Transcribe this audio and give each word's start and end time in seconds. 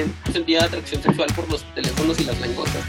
también 0.00 0.32
sentía 0.32 0.64
atracción 0.64 1.02
sexual 1.02 1.28
por 1.34 1.50
los 1.50 1.62
teléfonos 1.74 2.18
y 2.20 2.24
las 2.24 2.40
langostas. 2.40 2.84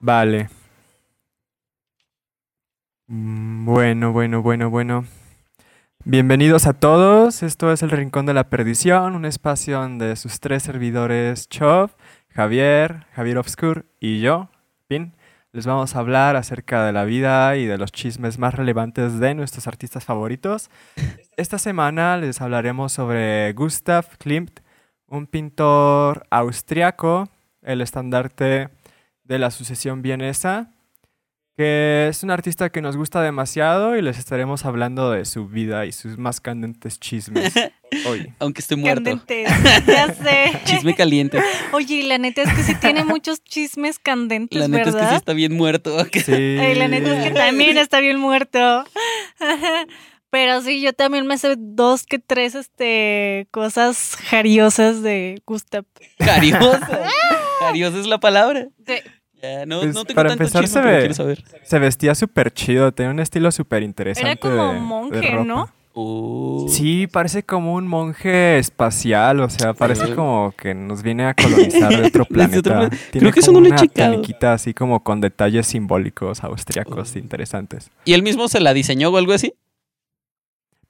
Vale. 0.00 0.48
Bueno, 3.06 4.12
bueno, 4.12 4.42
bueno, 4.42 4.70
bueno. 4.70 5.04
Bienvenidos 6.04 6.66
a 6.66 6.72
todos. 6.72 7.42
Esto 7.42 7.72
es 7.72 7.82
El 7.82 7.90
Rincón 7.90 8.26
de 8.26 8.34
la 8.34 8.48
Perdición, 8.48 9.14
un 9.14 9.24
espacio 9.24 9.80
donde 9.80 10.16
sus 10.16 10.40
tres 10.40 10.62
servidores, 10.62 11.48
Chov, 11.48 11.90
Javier, 12.30 13.06
Javier 13.12 13.38
Obscur 13.38 13.86
y 14.00 14.20
yo, 14.20 14.48
Pin, 14.86 15.14
les 15.52 15.66
vamos 15.66 15.96
a 15.96 15.98
hablar 15.98 16.36
acerca 16.36 16.84
de 16.84 16.92
la 16.92 17.04
vida 17.04 17.56
y 17.56 17.66
de 17.66 17.76
los 17.76 17.90
chismes 17.92 18.38
más 18.38 18.54
relevantes 18.54 19.18
de 19.18 19.34
nuestros 19.34 19.66
artistas 19.66 20.04
favoritos. 20.04 20.70
Esta 21.40 21.56
semana 21.56 22.18
les 22.18 22.38
hablaremos 22.42 22.92
sobre 22.92 23.54
Gustav 23.54 24.04
Klimt, 24.18 24.60
un 25.06 25.26
pintor 25.26 26.26
austriaco, 26.28 27.30
el 27.62 27.80
estandarte 27.80 28.68
de 29.24 29.38
la 29.38 29.50
sucesión 29.50 30.02
vienesa, 30.02 30.70
que 31.56 32.08
es 32.10 32.22
un 32.22 32.30
artista 32.30 32.68
que 32.68 32.82
nos 32.82 32.98
gusta 32.98 33.22
demasiado 33.22 33.96
y 33.96 34.02
les 34.02 34.18
estaremos 34.18 34.66
hablando 34.66 35.12
de 35.12 35.24
su 35.24 35.48
vida 35.48 35.86
y 35.86 35.92
sus 35.92 36.18
más 36.18 36.42
candentes 36.42 37.00
chismes 37.00 37.54
hoy. 38.06 38.34
Aunque 38.38 38.60
esté 38.60 38.76
muerto. 38.76 39.02
Candentes, 39.04 39.48
ya 39.86 40.12
sé. 40.12 40.60
Chisme 40.64 40.94
caliente. 40.94 41.42
Oye, 41.72 41.94
y 41.94 42.02
la 42.02 42.18
neta 42.18 42.42
es 42.42 42.52
que 42.52 42.62
sí 42.62 42.74
tiene 42.74 43.02
muchos 43.02 43.42
chismes 43.44 43.98
candentes, 43.98 44.60
La 44.60 44.68
neta 44.68 44.82
es 44.82 44.86
que 44.88 44.92
sí 44.92 44.98
¿verdad? 44.98 45.16
está 45.16 45.32
bien 45.32 45.56
muerto. 45.56 45.96
Sí. 46.12 46.32
Ay, 46.34 46.74
la 46.74 46.88
neta 46.88 47.16
es 47.16 47.28
que 47.28 47.34
también 47.34 47.78
está 47.78 48.00
bien 48.00 48.20
muerto. 48.20 48.84
Pero 50.30 50.62
sí, 50.62 50.80
yo 50.80 50.92
también 50.92 51.26
me 51.26 51.36
sé 51.38 51.56
dos 51.58 52.06
que 52.06 52.18
tres 52.20 52.54
este 52.54 53.48
cosas 53.50 54.16
jariosas 54.28 55.02
de 55.02 55.42
Gustav. 55.46 55.84
Jariosa. 56.20 57.00
Jariosa 57.60 57.98
es 57.98 58.06
la 58.06 58.18
palabra. 58.20 58.68
Sí. 58.86 58.94
Ya, 59.42 59.64
no, 59.66 59.80
Pues, 59.80 59.94
no 59.94 60.04
tengo 60.04 60.16
para 60.16 60.28
tanto 60.30 60.44
empezar, 60.44 60.62
chisme, 60.64 60.74
se 60.74 60.80
pero 60.82 60.92
ve- 60.92 60.98
quiero 61.00 61.14
saber. 61.14 61.44
Se 61.64 61.78
vestía 61.78 62.14
súper 62.14 62.52
chido, 62.52 62.92
tenía 62.92 63.10
un 63.10 63.20
estilo 63.20 63.50
súper 63.50 63.82
interesante. 63.82 64.30
Era 64.32 64.36
como 64.40 64.68
de- 64.68 64.74
de 64.74 64.80
monje, 64.80 65.30
ropa. 65.30 65.44
¿no? 65.44 65.68
Oh. 65.94 66.66
Sí, 66.68 67.08
parece 67.08 67.42
como 67.42 67.74
un 67.74 67.88
monje 67.88 68.58
espacial, 68.58 69.40
o 69.40 69.50
sea, 69.50 69.74
parece 69.74 70.14
como 70.14 70.54
que 70.56 70.72
nos 70.74 71.02
viene 71.02 71.24
a 71.24 71.34
colonizar 71.34 71.90
de 71.90 72.06
otro 72.06 72.24
planeta. 72.26 72.58
otro 72.60 72.72
plan- 72.78 72.90
Tiene 73.10 73.18
Creo 73.24 73.32
que 73.32 73.40
eso 73.40 73.50
no 73.52 73.60
lo 73.60 73.66
he 73.66 73.76
checado. 73.76 74.22
así 74.52 74.72
como 74.74 75.02
con 75.02 75.20
detalles 75.20 75.66
simbólicos 75.66 76.44
austriacos 76.44 77.16
interesantes. 77.16 77.90
¿Y 78.04 78.12
él 78.12 78.22
mismo 78.22 78.46
se 78.46 78.60
la 78.60 78.72
diseñó 78.74 79.08
o 79.10 79.16
algo 79.16 79.32
así? 79.32 79.54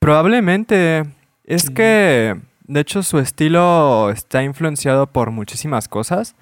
Probablemente. 0.00 1.04
Es 1.44 1.70
que, 1.70 2.36
de 2.64 2.80
hecho, 2.80 3.02
su 3.02 3.18
estilo 3.18 4.10
está 4.10 4.42
influenciado 4.42 5.06
por 5.06 5.30
muchísimas 5.30 5.88
cosas. 5.88 6.34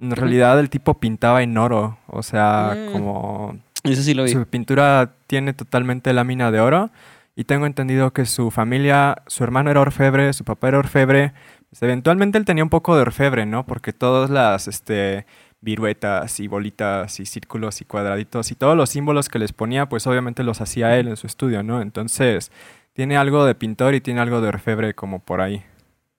En 0.00 0.10
realidad, 0.10 0.58
el 0.58 0.68
tipo 0.68 0.94
pintaba 0.94 1.42
en 1.42 1.56
oro, 1.56 1.96
o 2.06 2.22
sea, 2.22 2.74
Mm. 2.76 2.92
como 2.92 3.58
Eso 3.84 4.02
sí 4.02 4.14
lo 4.14 4.24
vi. 4.24 4.30
Su 4.30 4.44
pintura 4.46 5.12
tiene 5.26 5.52
totalmente 5.52 6.12
lámina 6.12 6.50
de 6.50 6.60
oro 6.60 6.90
y 7.36 7.44
tengo 7.44 7.66
entendido 7.66 8.12
que 8.12 8.24
su 8.26 8.50
familia, 8.50 9.22
su 9.26 9.44
hermano 9.44 9.70
era 9.70 9.80
orfebre, 9.80 10.32
su 10.32 10.44
papá 10.44 10.68
era 10.68 10.78
orfebre. 10.78 11.32
Pues, 11.70 11.82
eventualmente 11.82 12.38
él 12.38 12.44
tenía 12.44 12.64
un 12.64 12.70
poco 12.70 12.96
de 12.96 13.02
orfebre, 13.02 13.46
¿no? 13.46 13.64
Porque 13.66 13.92
todas 13.92 14.30
las 14.30 14.68
este, 14.68 15.26
viruetas 15.60 16.40
y 16.40 16.48
bolitas 16.48 17.20
y 17.20 17.26
círculos 17.26 17.80
y 17.80 17.84
cuadraditos 17.84 18.50
y 18.50 18.54
todos 18.54 18.76
los 18.76 18.90
símbolos 18.90 19.28
que 19.28 19.38
les 19.38 19.52
ponía, 19.52 19.88
pues 19.88 20.06
obviamente 20.06 20.42
los 20.42 20.60
hacía 20.60 20.96
él 20.98 21.08
en 21.08 21.16
su 21.16 21.26
estudio, 21.26 21.62
¿no? 21.62 21.80
Entonces 21.80 22.50
tiene 22.94 23.16
algo 23.18 23.44
de 23.44 23.54
pintor 23.54 23.94
y 23.94 24.00
tiene 24.00 24.20
algo 24.20 24.40
de 24.40 24.48
orfebre 24.48 24.94
como 24.94 25.18
por 25.18 25.40
ahí. 25.42 25.62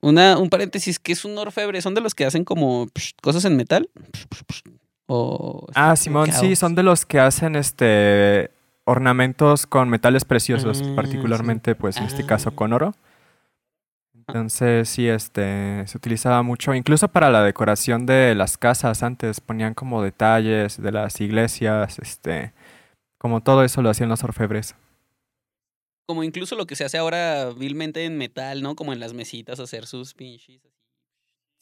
Una, 0.00 0.38
un 0.38 0.48
paréntesis, 0.50 0.98
que 1.00 1.12
es 1.12 1.24
un 1.24 1.36
orfebre? 1.36 1.80
¿Son 1.82 1.94
de 1.94 2.00
los 2.00 2.14
que 2.14 2.24
hacen 2.26 2.44
como 2.44 2.86
psh, 2.94 3.14
cosas 3.20 3.44
en 3.44 3.56
metal? 3.56 3.88
Psh, 4.12 4.26
psh, 4.30 4.42
psh. 4.46 4.62
O 5.08 5.66
Ah, 5.74 5.96
Simón, 5.96 6.30
sí, 6.32 6.54
son 6.56 6.74
de 6.74 6.82
los 6.82 7.04
que 7.06 7.18
hacen 7.20 7.56
este 7.56 8.50
ornamentos 8.84 9.66
con 9.66 9.88
metales 9.88 10.24
preciosos, 10.24 10.82
Ah, 10.84 10.92
particularmente 10.94 11.74
pues 11.74 11.96
en 11.96 12.04
este 12.04 12.22
Ah. 12.22 12.26
caso 12.26 12.54
con 12.54 12.72
oro. 12.72 12.94
Entonces 14.28 14.88
sí, 14.88 15.08
este 15.08 15.86
se 15.86 15.96
utilizaba 15.96 16.42
mucho, 16.42 16.74
incluso 16.74 17.08
para 17.08 17.30
la 17.30 17.42
decoración 17.44 18.06
de 18.06 18.34
las 18.34 18.58
casas 18.58 19.02
antes 19.04 19.40
ponían 19.40 19.74
como 19.74 20.02
detalles 20.02 20.80
de 20.82 20.90
las 20.92 21.20
iglesias, 21.20 21.98
este, 22.00 22.52
como 23.18 23.40
todo 23.42 23.62
eso 23.62 23.82
lo 23.82 23.90
hacían 23.90 24.08
los 24.08 24.24
orfebres. 24.24 24.74
Como 26.06 26.22
incluso 26.22 26.54
lo 26.56 26.66
que 26.66 26.76
se 26.76 26.84
hace 26.84 26.98
ahora 26.98 27.50
vilmente 27.50 28.04
en 28.04 28.16
metal, 28.16 28.62
¿no? 28.62 28.76
Como 28.76 28.92
en 28.92 29.00
las 29.00 29.12
mesitas, 29.12 29.58
hacer 29.60 29.86
sus 29.86 30.14
pinches. 30.14 30.64
así. 30.64 30.70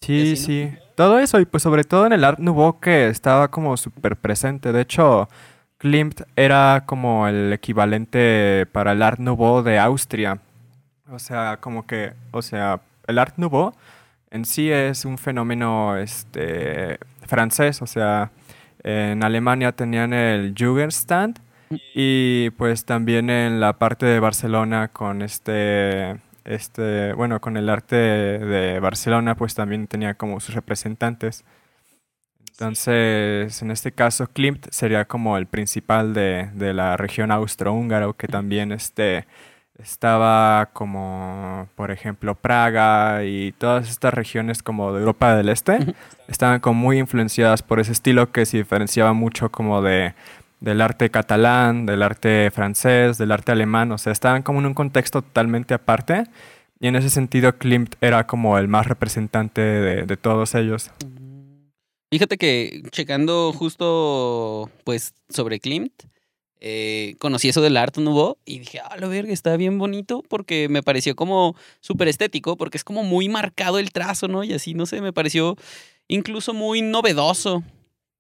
Sí, 0.03 0.33
así, 0.33 0.37
sí, 0.37 0.73
todo 0.97 1.19
eso 1.19 1.41
y 1.41 1.47
pues 1.47 1.63
sobre 1.63 1.85
todo 1.85 2.05
en 2.05 2.13
el 2.13 2.25
Art 2.25 2.39
Nouveau 2.39 2.79
que 2.79 3.09
estaba 3.09 3.51
como 3.51 3.77
súper 3.77 4.17
presente. 4.17 4.71
De 4.71 4.83
hecho, 4.83 5.29
Klimt 5.79 6.23
era 6.37 6.85
como 6.87 7.27
el 7.27 7.53
equivalente 7.53 8.67
para 8.73 8.93
el 8.93 9.03
Art 9.03 9.19
Nouveau 9.19 9.63
de 9.63 9.79
Austria. 9.79 10.41
O 11.11 11.19
sea, 11.19 11.59
como 11.61 11.87
que, 11.87 12.13
o 12.33 12.43
sea, 12.43 12.81
el 13.07 13.19
Art 13.19 13.35
Nouveau 13.39 13.75
en 14.31 14.45
sí 14.45 14.71
es 14.71 15.05
un 15.05 15.17
fenómeno 15.17 15.97
este, 15.97 16.99
francés. 17.27 17.83
O 17.83 17.87
sea, 17.87 18.31
en 18.83 19.23
Alemania 19.23 19.73
tenían 19.73 20.13
el 20.13 20.55
Jugendstand 20.59 21.39
y 21.95 22.51
pues 22.51 22.85
también 22.85 23.31
en 23.31 23.61
la 23.61 23.79
parte 23.79 24.07
de 24.07 24.21
Barcelona 24.21 24.89
con 24.89 25.23
este, 25.23 26.17
este, 26.45 27.13
bueno, 27.15 27.41
con 27.41 27.57
el 27.57 27.69
arte 27.69 27.97
de 27.97 28.81
Barcelona 28.81 29.35
pues 29.37 29.55
también 29.55 29.87
tenía 29.87 30.15
como 30.15 30.41
sus 30.41 30.55
representantes. 30.55 31.45
Entonces, 32.51 33.63
en 33.63 33.71
este 33.73 33.91
caso, 33.91 34.29
Klimt 34.29 34.69
sería 34.71 35.07
como 35.07 35.37
el 35.37 35.47
principal 35.47 36.15
de, 36.15 36.51
de 36.55 36.73
la 36.73 36.97
región 36.97 37.33
austrohúngaro, 37.33 38.15
que 38.15 38.29
también 38.29 38.71
este, 38.71 39.27
estaba 39.83 40.71
como, 40.73 41.69
por 41.75 41.91
ejemplo, 41.91 42.37
Praga 42.37 43.25
y 43.25 43.53
todas 43.53 43.91
estas 43.91 44.15
regiones 44.15 44.63
como 44.63 44.93
de 44.93 45.01
Europa 45.01 45.35
del 45.35 45.49
Este, 45.49 45.95
estaban 46.29 46.61
como 46.61 46.81
muy 46.81 46.99
influenciadas 46.99 47.63
por 47.63 47.81
ese 47.81 47.93
estilo 47.93 48.31
que 48.31 48.47
se 48.47 48.59
diferenciaba 48.59 49.13
mucho 49.13 49.51
como 49.51 49.83
de 49.83 50.15
del 50.65 50.81
arte 50.81 51.11
catalán, 51.11 51.85
del 51.85 52.03
arte 52.03 52.51
francés, 52.51 53.19
del 53.19 53.33
arte 53.33 53.53
alemán, 53.53 53.93
o 53.93 53.99
sea, 53.99 54.13
estaban 54.13 54.43
como 54.43 54.61
en 54.61 54.67
un 54.67 54.75
contexto 54.75 55.21
totalmente 55.21 55.75
aparte 55.75 56.25
y 56.81 56.87
en 56.87 56.97
ese 56.97 57.11
sentido 57.11 57.59
Klimt 57.59 57.97
era 58.01 58.27
como 58.27 58.57
el 58.57 58.67
más 58.67 58.87
representante 58.87 59.61
de, 59.61 60.17
todos 60.17 60.55
ellos. 60.55 60.91
Fíjate 62.11 62.39
que 62.39 62.83
checando 62.91 63.53
justo 63.53 64.71
pues 64.85 65.13
sobre 65.29 65.61
Klimt, 65.61 65.93
eh, 66.61 67.17
conocí 67.19 67.51
eso 67.51 67.61
del 67.61 67.77
Art 67.77 67.99
Nouveau 67.99 68.39
y 68.47 68.61
dije, 68.61 68.81
ah, 68.81 68.97
la 68.99 69.07
verga, 69.07 69.35
está 69.35 69.59
bien 69.59 69.79
bonito 69.79 70.23
porque 70.31 70.71
me 70.71 70.83
pareció 70.83 71.15
como 71.15 71.57
súper 71.81 72.09
estético 72.09 72.57
porque 72.57 72.79
es 72.79 72.85
como 72.85 73.03
muy 73.03 73.29
marcado 73.29 73.79
el 73.79 73.93
trazo, 73.93 74.29
¿no? 74.29 74.45
Y 74.45 74.55
así, 74.55 74.73
no 74.73 74.87
sé, 74.87 75.03
me 75.03 75.13
pareció 75.13 75.57
incluso 76.09 76.55
muy 76.55 76.81
novedoso 76.81 77.63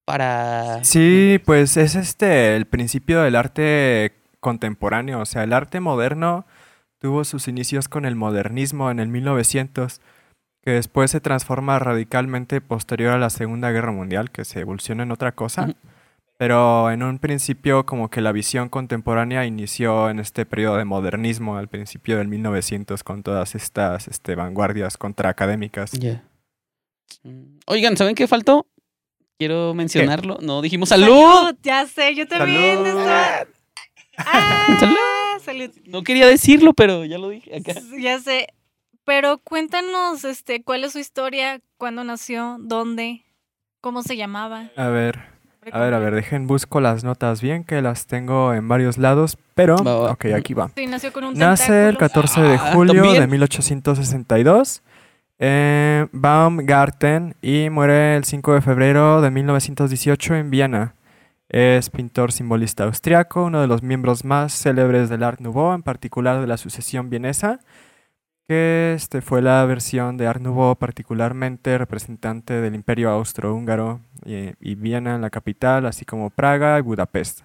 para... 0.04 0.82
Sí, 0.84 1.40
pues 1.44 1.76
es 1.76 1.94
este 1.94 2.56
el 2.56 2.66
principio 2.66 3.22
del 3.22 3.36
arte 3.36 4.12
contemporáneo, 4.40 5.20
o 5.20 5.26
sea, 5.26 5.44
el 5.44 5.52
arte 5.52 5.80
moderno 5.80 6.46
tuvo 6.98 7.24
sus 7.24 7.48
inicios 7.48 7.88
con 7.88 8.04
el 8.04 8.16
modernismo 8.16 8.90
en 8.90 8.98
el 8.98 9.08
1900, 9.08 10.00
que 10.62 10.70
después 10.70 11.10
se 11.10 11.20
transforma 11.20 11.78
radicalmente 11.78 12.60
posterior 12.60 13.12
a 13.12 13.18
la 13.18 13.30
Segunda 13.30 13.70
Guerra 13.70 13.92
Mundial, 13.92 14.30
que 14.30 14.44
se 14.44 14.60
evoluciona 14.60 15.02
en 15.02 15.12
otra 15.12 15.32
cosa. 15.32 15.74
Pero 16.36 16.90
en 16.90 17.02
un 17.02 17.18
principio 17.18 17.86
como 17.86 18.10
que 18.10 18.20
la 18.20 18.32
visión 18.32 18.68
contemporánea 18.68 19.46
inició 19.46 20.10
en 20.10 20.18
este 20.18 20.46
periodo 20.46 20.78
de 20.78 20.84
modernismo 20.84 21.56
al 21.56 21.68
principio 21.68 22.18
del 22.18 22.28
1900 22.28 23.04
con 23.04 23.22
todas 23.22 23.54
estas 23.54 24.08
este, 24.08 24.34
vanguardias 24.34 24.96
contraacadémicas. 24.96 25.92
Ya. 25.92 26.24
Mm, 27.22 27.58
Oigan, 27.66 27.96
¿saben 27.96 28.14
qué 28.14 28.26
faltó? 28.26 28.66
Quiero 29.38 29.74
mencionarlo. 29.74 30.38
No 30.40 30.62
dijimos 30.62 30.88
salud. 30.90 31.54
Ya 31.62 31.86
sé, 31.86 32.14
yo 32.14 32.26
también. 32.28 32.76
¡Salud! 32.84 32.88
estaba- 33.00 33.46
Ah, 34.16 34.66
Salud. 34.78 34.96
salud. 35.44 35.70
No 35.86 36.02
quería 36.04 36.26
decirlo, 36.28 36.72
pero 36.72 37.04
ya 37.04 37.18
lo 37.18 37.28
dije 37.30 37.56
acá. 37.56 37.72
Ya 37.98 38.20
sé. 38.20 38.46
Pero 39.04 39.38
cuéntanos, 39.38 40.24
este, 40.24 40.62
cuál 40.62 40.84
es 40.84 40.92
su 40.92 40.98
historia, 41.00 41.60
cuándo 41.78 42.04
nació, 42.04 42.56
dónde, 42.60 43.24
cómo 43.80 44.02
se 44.02 44.16
llamaba. 44.16 44.70
A 44.76 44.86
ver, 44.86 45.18
a 45.72 45.80
ver, 45.80 45.92
a 45.94 45.98
ver, 45.98 46.14
dejen 46.14 46.46
busco 46.46 46.80
las 46.80 47.02
notas 47.04 47.42
bien, 47.42 47.64
que 47.64 47.82
las 47.82 48.06
tengo 48.06 48.54
en 48.54 48.66
varios 48.68 48.96
lados, 48.96 49.36
pero... 49.54 49.76
Va, 49.76 49.96
va. 49.96 50.10
Ok, 50.12 50.26
aquí 50.34 50.54
va. 50.54 50.70
Sí, 50.74 50.86
nació 50.86 51.12
con 51.12 51.24
un 51.24 51.34
Nace 51.34 51.64
el 51.88 51.96
tentáculo. 51.98 51.98
14 51.98 52.40
de 52.40 52.54
Ah, 52.54 52.70
julio 52.72 52.94
de 52.94 53.00
¿también? 53.08 53.30
1862 53.30 54.82
en 55.44 56.08
Baumgarten 56.12 57.36
y 57.42 57.68
muere 57.68 58.16
el 58.16 58.24
5 58.24 58.54
de 58.54 58.60
febrero 58.62 59.20
de 59.20 59.30
1918 59.30 60.36
en 60.36 60.50
Viena. 60.50 60.94
Es 61.50 61.90
pintor 61.90 62.32
simbolista 62.32 62.84
austriaco, 62.84 63.44
uno 63.44 63.60
de 63.60 63.66
los 63.66 63.82
miembros 63.82 64.24
más 64.24 64.54
célebres 64.54 65.10
del 65.10 65.22
Art 65.22 65.40
Nouveau, 65.40 65.74
en 65.74 65.82
particular 65.82 66.40
de 66.40 66.46
la 66.46 66.56
sucesión 66.56 67.10
vienesa. 67.10 67.60
que 68.48 68.94
este 68.96 69.20
fue 69.20 69.42
la 69.42 69.64
versión 69.66 70.16
de 70.16 70.26
Art 70.26 70.40
Nouveau 70.40 70.76
particularmente 70.76 71.76
representante 71.78 72.54
del 72.54 72.74
Imperio 72.74 73.10
Austrohúngaro 73.10 74.00
y, 74.24 74.52
y 74.60 74.74
Viena, 74.76 75.18
la 75.18 75.30
capital, 75.30 75.84
así 75.84 76.06
como 76.06 76.30
Praga 76.30 76.78
y 76.78 76.82
Budapest. 76.82 77.42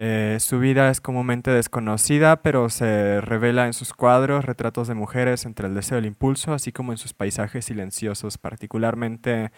Eh, 0.00 0.36
su 0.38 0.60
vida 0.60 0.90
es 0.90 1.00
comúnmente 1.00 1.50
desconocida, 1.50 2.40
pero 2.40 2.70
se 2.70 3.20
revela 3.20 3.66
en 3.66 3.72
sus 3.72 3.92
cuadros 3.92 4.44
retratos 4.44 4.86
de 4.86 4.94
mujeres 4.94 5.44
entre 5.44 5.66
el 5.66 5.74
deseo 5.74 5.98
y 5.98 6.00
el 6.00 6.06
impulso, 6.06 6.54
así 6.54 6.70
como 6.70 6.92
en 6.92 6.98
sus 6.98 7.14
paisajes 7.14 7.64
silenciosos, 7.64 8.38
particularmente 8.38 9.50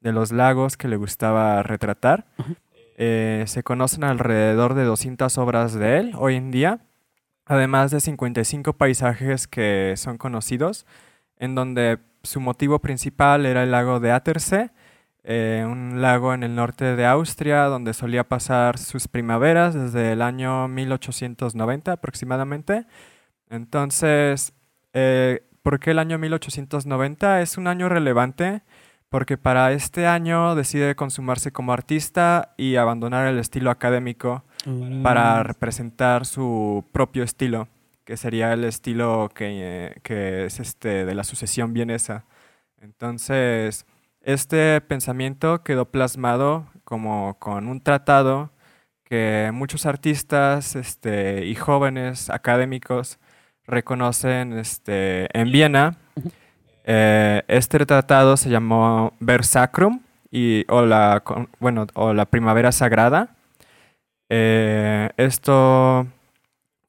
de 0.00 0.12
los 0.12 0.32
lagos 0.32 0.76
que 0.76 0.88
le 0.88 0.96
gustaba 0.96 1.62
retratar. 1.62 2.26
Eh, 2.96 3.44
se 3.46 3.62
conocen 3.62 4.02
alrededor 4.02 4.74
de 4.74 4.84
200 4.84 5.38
obras 5.38 5.74
de 5.74 5.98
él 5.98 6.12
hoy 6.16 6.34
en 6.34 6.50
día, 6.50 6.80
además 7.46 7.92
de 7.92 8.00
55 8.00 8.72
paisajes 8.72 9.46
que 9.46 9.94
son 9.96 10.18
conocidos, 10.18 10.86
en 11.38 11.54
donde 11.54 12.00
su 12.24 12.40
motivo 12.40 12.80
principal 12.80 13.46
era 13.46 13.62
el 13.62 13.70
lago 13.70 14.00
de 14.00 14.10
Attersee, 14.10 14.70
eh, 15.24 15.64
un 15.66 16.02
lago 16.02 16.34
en 16.34 16.42
el 16.42 16.54
norte 16.54 16.96
de 16.96 17.06
Austria 17.06 17.64
donde 17.64 17.94
solía 17.94 18.24
pasar 18.28 18.78
sus 18.78 19.08
primaveras 19.08 19.74
desde 19.74 20.12
el 20.12 20.20
año 20.22 20.68
1890 20.68 21.92
aproximadamente. 21.92 22.86
Entonces, 23.50 24.52
eh, 24.92 25.42
¿por 25.62 25.80
qué 25.80 25.92
el 25.92 25.98
año 25.98 26.18
1890? 26.18 27.40
Es 27.42 27.56
un 27.56 27.66
año 27.66 27.88
relevante 27.88 28.62
porque 29.08 29.38
para 29.38 29.72
este 29.72 30.06
año 30.06 30.54
decide 30.56 30.96
consumarse 30.96 31.52
como 31.52 31.72
artista 31.72 32.52
y 32.56 32.76
abandonar 32.76 33.26
el 33.28 33.38
estilo 33.38 33.70
académico 33.70 34.44
para 35.02 35.40
Mm. 35.40 35.44
representar 35.44 36.26
su 36.26 36.84
propio 36.90 37.22
estilo, 37.22 37.68
que 38.04 38.16
sería 38.16 38.52
el 38.52 38.64
estilo 38.64 39.30
que, 39.34 40.00
que 40.02 40.46
es 40.46 40.58
este 40.58 41.04
de 41.04 41.14
la 41.14 41.22
sucesión 41.22 41.72
vienesa. 41.72 42.24
Entonces, 42.80 43.86
este 44.24 44.80
pensamiento 44.80 45.62
quedó 45.62 45.84
plasmado 45.86 46.66
como 46.84 47.38
con 47.38 47.68
un 47.68 47.80
tratado 47.80 48.50
que 49.04 49.50
muchos 49.52 49.86
artistas 49.86 50.76
este, 50.76 51.44
y 51.44 51.54
jóvenes 51.54 52.30
académicos 52.30 53.18
reconocen 53.66 54.54
este, 54.54 55.28
en 55.38 55.52
Viena. 55.52 55.98
Eh, 56.84 57.42
este 57.48 57.84
tratado 57.84 58.36
se 58.36 58.50
llamó 58.50 59.12
Versacrum 59.20 60.00
y, 60.30 60.64
o, 60.68 60.82
la, 60.82 61.22
bueno, 61.60 61.86
o 61.94 62.12
la 62.12 62.24
Primavera 62.24 62.72
Sagrada. 62.72 63.36
Eh, 64.30 65.10
esto 65.16 66.06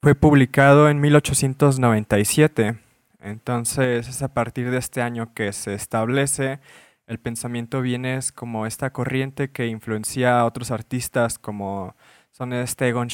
fue 0.02 0.14
publicado 0.14 0.88
en 0.88 1.00
1897. 1.00 2.76
Entonces 3.20 4.08
es 4.08 4.22
a 4.22 4.28
partir 4.28 4.70
de 4.70 4.78
este 4.78 5.02
año 5.02 5.32
que 5.34 5.52
se 5.52 5.74
establece 5.74 6.60
el 7.06 7.18
pensamiento 7.18 7.80
vienes 7.80 8.32
como 8.32 8.66
esta 8.66 8.92
corriente 8.92 9.50
que 9.50 9.66
influencia 9.66 10.40
a 10.40 10.44
otros 10.44 10.70
artistas 10.70 11.38
como 11.38 11.94
son 12.32 12.52
este 12.52 12.88
Egon 12.88 13.08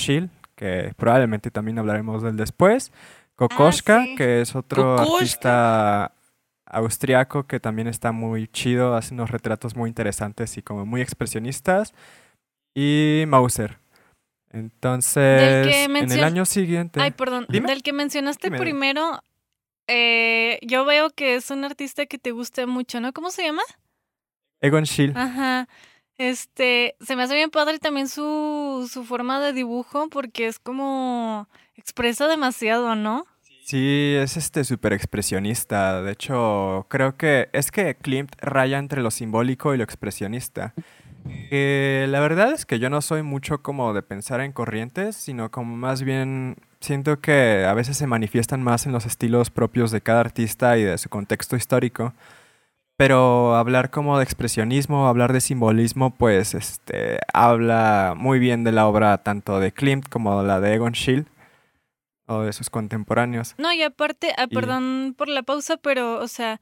que 0.54 0.92
probablemente 0.96 1.50
también 1.50 1.78
hablaremos 1.78 2.22
del 2.22 2.36
después, 2.36 2.92
Kokoschka, 3.36 4.04
sí. 4.04 4.14
que 4.16 4.40
es 4.40 4.54
otro 4.54 4.96
Kokoschka. 4.96 5.14
artista 5.14 6.12
austriaco 6.64 7.46
que 7.46 7.60
también 7.60 7.86
está 7.86 8.12
muy 8.12 8.48
chido, 8.48 8.94
hace 8.94 9.14
unos 9.14 9.30
retratos 9.30 9.76
muy 9.76 9.88
interesantes 9.88 10.56
y 10.56 10.62
como 10.62 10.86
muy 10.86 11.00
expresionistas, 11.02 11.92
y 12.74 13.24
Mauser. 13.28 13.78
Entonces, 14.50 15.66
en 15.88 16.12
el 16.12 16.24
año 16.24 16.44
siguiente... 16.44 17.00
Ay, 17.00 17.12
perdón. 17.12 17.46
Dime. 17.48 17.68
Del 17.68 17.82
que 17.82 17.92
mencionaste 17.92 18.48
dime. 18.48 18.58
primero, 18.58 19.22
eh, 19.86 20.58
yo 20.62 20.84
veo 20.84 21.10
que 21.10 21.36
es 21.36 21.50
un 21.50 21.64
artista 21.64 22.06
que 22.06 22.18
te 22.18 22.32
gusta 22.32 22.66
mucho, 22.66 23.00
¿no? 23.00 23.12
¿Cómo 23.12 23.30
se 23.30 23.44
llama? 23.44 23.62
Egon 24.62 24.86
Schiele. 24.86 25.12
Ajá. 25.14 25.68
Este, 26.16 26.94
se 27.00 27.16
me 27.16 27.24
hace 27.24 27.34
bien 27.34 27.50
padre 27.50 27.78
también 27.78 28.08
su, 28.08 28.88
su 28.90 29.04
forma 29.04 29.40
de 29.40 29.52
dibujo 29.52 30.08
porque 30.08 30.46
es 30.46 30.58
como 30.58 31.48
expresa 31.76 32.28
demasiado, 32.28 32.94
¿no? 32.94 33.26
Sí, 33.64 34.14
es 34.16 34.36
este 34.36 34.64
súper 34.64 34.92
expresionista. 34.92 36.02
De 36.02 36.12
hecho, 36.12 36.86
creo 36.88 37.16
que 37.16 37.48
es 37.52 37.70
que 37.70 37.96
Klimt 37.96 38.34
raya 38.40 38.78
entre 38.78 39.02
lo 39.02 39.10
simbólico 39.10 39.74
y 39.74 39.78
lo 39.78 39.84
expresionista. 39.84 40.74
Eh, 41.24 42.06
la 42.08 42.20
verdad 42.20 42.52
es 42.52 42.66
que 42.66 42.78
yo 42.78 42.90
no 42.90 43.00
soy 43.00 43.22
mucho 43.22 43.62
como 43.62 43.92
de 43.94 44.02
pensar 44.02 44.40
en 44.40 44.52
corrientes, 44.52 45.14
sino 45.14 45.50
como 45.50 45.76
más 45.76 46.02
bien 46.02 46.56
siento 46.80 47.20
que 47.20 47.64
a 47.64 47.74
veces 47.74 47.96
se 47.96 48.08
manifiestan 48.08 48.62
más 48.62 48.86
en 48.86 48.92
los 48.92 49.06
estilos 49.06 49.50
propios 49.50 49.92
de 49.92 50.00
cada 50.00 50.20
artista 50.20 50.76
y 50.78 50.82
de 50.82 50.98
su 50.98 51.08
contexto 51.08 51.54
histórico. 51.56 52.12
Pero 52.96 53.56
hablar 53.56 53.90
como 53.90 54.18
de 54.18 54.24
expresionismo, 54.24 55.06
hablar 55.08 55.32
de 55.32 55.40
simbolismo, 55.40 56.10
pues 56.14 56.54
este 56.54 57.18
habla 57.32 58.14
muy 58.16 58.38
bien 58.38 58.64
de 58.64 58.72
la 58.72 58.86
obra 58.86 59.18
tanto 59.18 59.58
de 59.60 59.72
Klimt 59.72 60.08
como 60.08 60.42
la 60.42 60.60
de 60.60 60.74
Egon 60.74 60.94
Schiele 60.94 61.24
o 62.26 62.40
de 62.42 62.52
sus 62.52 62.70
contemporáneos. 62.70 63.54
No, 63.58 63.72
y 63.72 63.82
aparte, 63.82 64.32
ah, 64.36 64.46
Y- 64.48 64.54
perdón 64.54 65.14
por 65.16 65.28
la 65.28 65.42
pausa, 65.42 65.76
pero, 65.78 66.20
o 66.20 66.28
sea, 66.28 66.60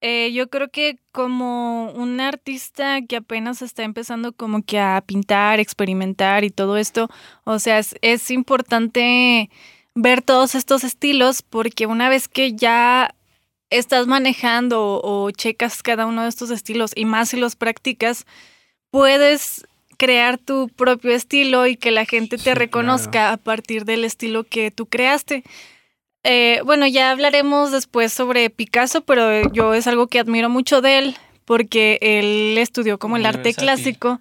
eh, 0.00 0.32
yo 0.32 0.50
creo 0.50 0.68
que 0.68 0.98
como 1.12 1.90
un 1.92 2.20
artista 2.20 3.00
que 3.08 3.16
apenas 3.16 3.62
está 3.62 3.84
empezando 3.84 4.32
como 4.32 4.62
que 4.62 4.80
a 4.80 5.00
pintar, 5.06 5.60
experimentar 5.60 6.42
y 6.44 6.50
todo 6.50 6.76
esto, 6.76 7.08
o 7.44 7.58
sea, 7.60 7.78
es, 7.78 7.94
es 8.02 8.30
importante 8.32 9.48
ver 9.94 10.22
todos 10.22 10.54
estos 10.56 10.82
estilos 10.84 11.42
porque 11.42 11.86
una 11.86 12.08
vez 12.08 12.26
que 12.28 12.52
ya 12.54 13.14
estás 13.72 14.06
manejando 14.06 14.82
o, 14.82 15.24
o 15.24 15.30
checas 15.30 15.82
cada 15.82 16.06
uno 16.06 16.22
de 16.22 16.28
estos 16.28 16.50
estilos 16.50 16.92
y 16.94 17.04
más 17.04 17.30
si 17.30 17.36
los 17.36 17.56
practicas, 17.56 18.26
puedes 18.90 19.66
crear 19.98 20.38
tu 20.38 20.68
propio 20.68 21.12
estilo 21.12 21.66
y 21.66 21.76
que 21.76 21.90
la 21.90 22.04
gente 22.04 22.36
te 22.36 22.42
Sí, 22.42 22.54
reconozca 22.54 23.10
claro. 23.10 23.34
a 23.34 23.36
partir 23.36 23.84
del 23.84 24.04
estilo 24.04 24.44
que 24.44 24.70
tú 24.70 24.86
creaste. 24.86 25.44
Eh, 26.24 26.60
bueno, 26.64 26.86
ya 26.86 27.10
hablaremos 27.10 27.72
después 27.72 28.12
sobre 28.12 28.48
Picasso, 28.50 29.02
pero 29.02 29.50
yo 29.52 29.74
es 29.74 29.86
algo 29.86 30.06
que 30.06 30.18
admiro 30.20 30.48
mucho 30.48 30.80
de 30.80 30.98
él 30.98 31.16
porque 31.44 31.98
él 32.00 32.56
estudió 32.58 32.98
como 32.98 33.16
el 33.16 33.26
arte 33.26 33.54
clásico 33.54 34.20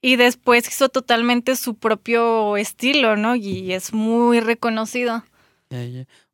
y 0.00 0.16
después 0.16 0.68
hizo 0.68 0.88
totalmente 0.88 1.56
su 1.56 1.74
propio 1.74 2.56
estilo, 2.56 3.16
¿no? 3.16 3.36
Y 3.36 3.72
es 3.72 3.92
muy 3.92 4.40
reconocido. 4.40 5.24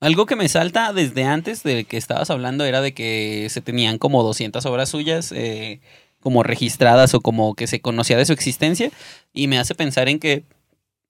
Algo 0.00 0.26
que 0.26 0.36
me 0.36 0.48
salta 0.48 0.92
desde 0.92 1.24
antes 1.24 1.62
de 1.62 1.84
que 1.84 1.96
estabas 1.96 2.30
hablando 2.30 2.64
era 2.64 2.80
de 2.80 2.94
que 2.94 3.48
se 3.50 3.60
tenían 3.60 3.98
como 3.98 4.22
200 4.22 4.64
obras 4.66 4.88
suyas 4.88 5.32
eh, 5.32 5.80
como 6.20 6.42
registradas 6.42 7.14
o 7.14 7.20
como 7.20 7.54
que 7.54 7.66
se 7.66 7.80
conocía 7.80 8.16
de 8.16 8.26
su 8.26 8.32
existencia 8.32 8.90
y 9.32 9.48
me 9.48 9.58
hace 9.58 9.74
pensar 9.74 10.08
en 10.08 10.18
que 10.18 10.44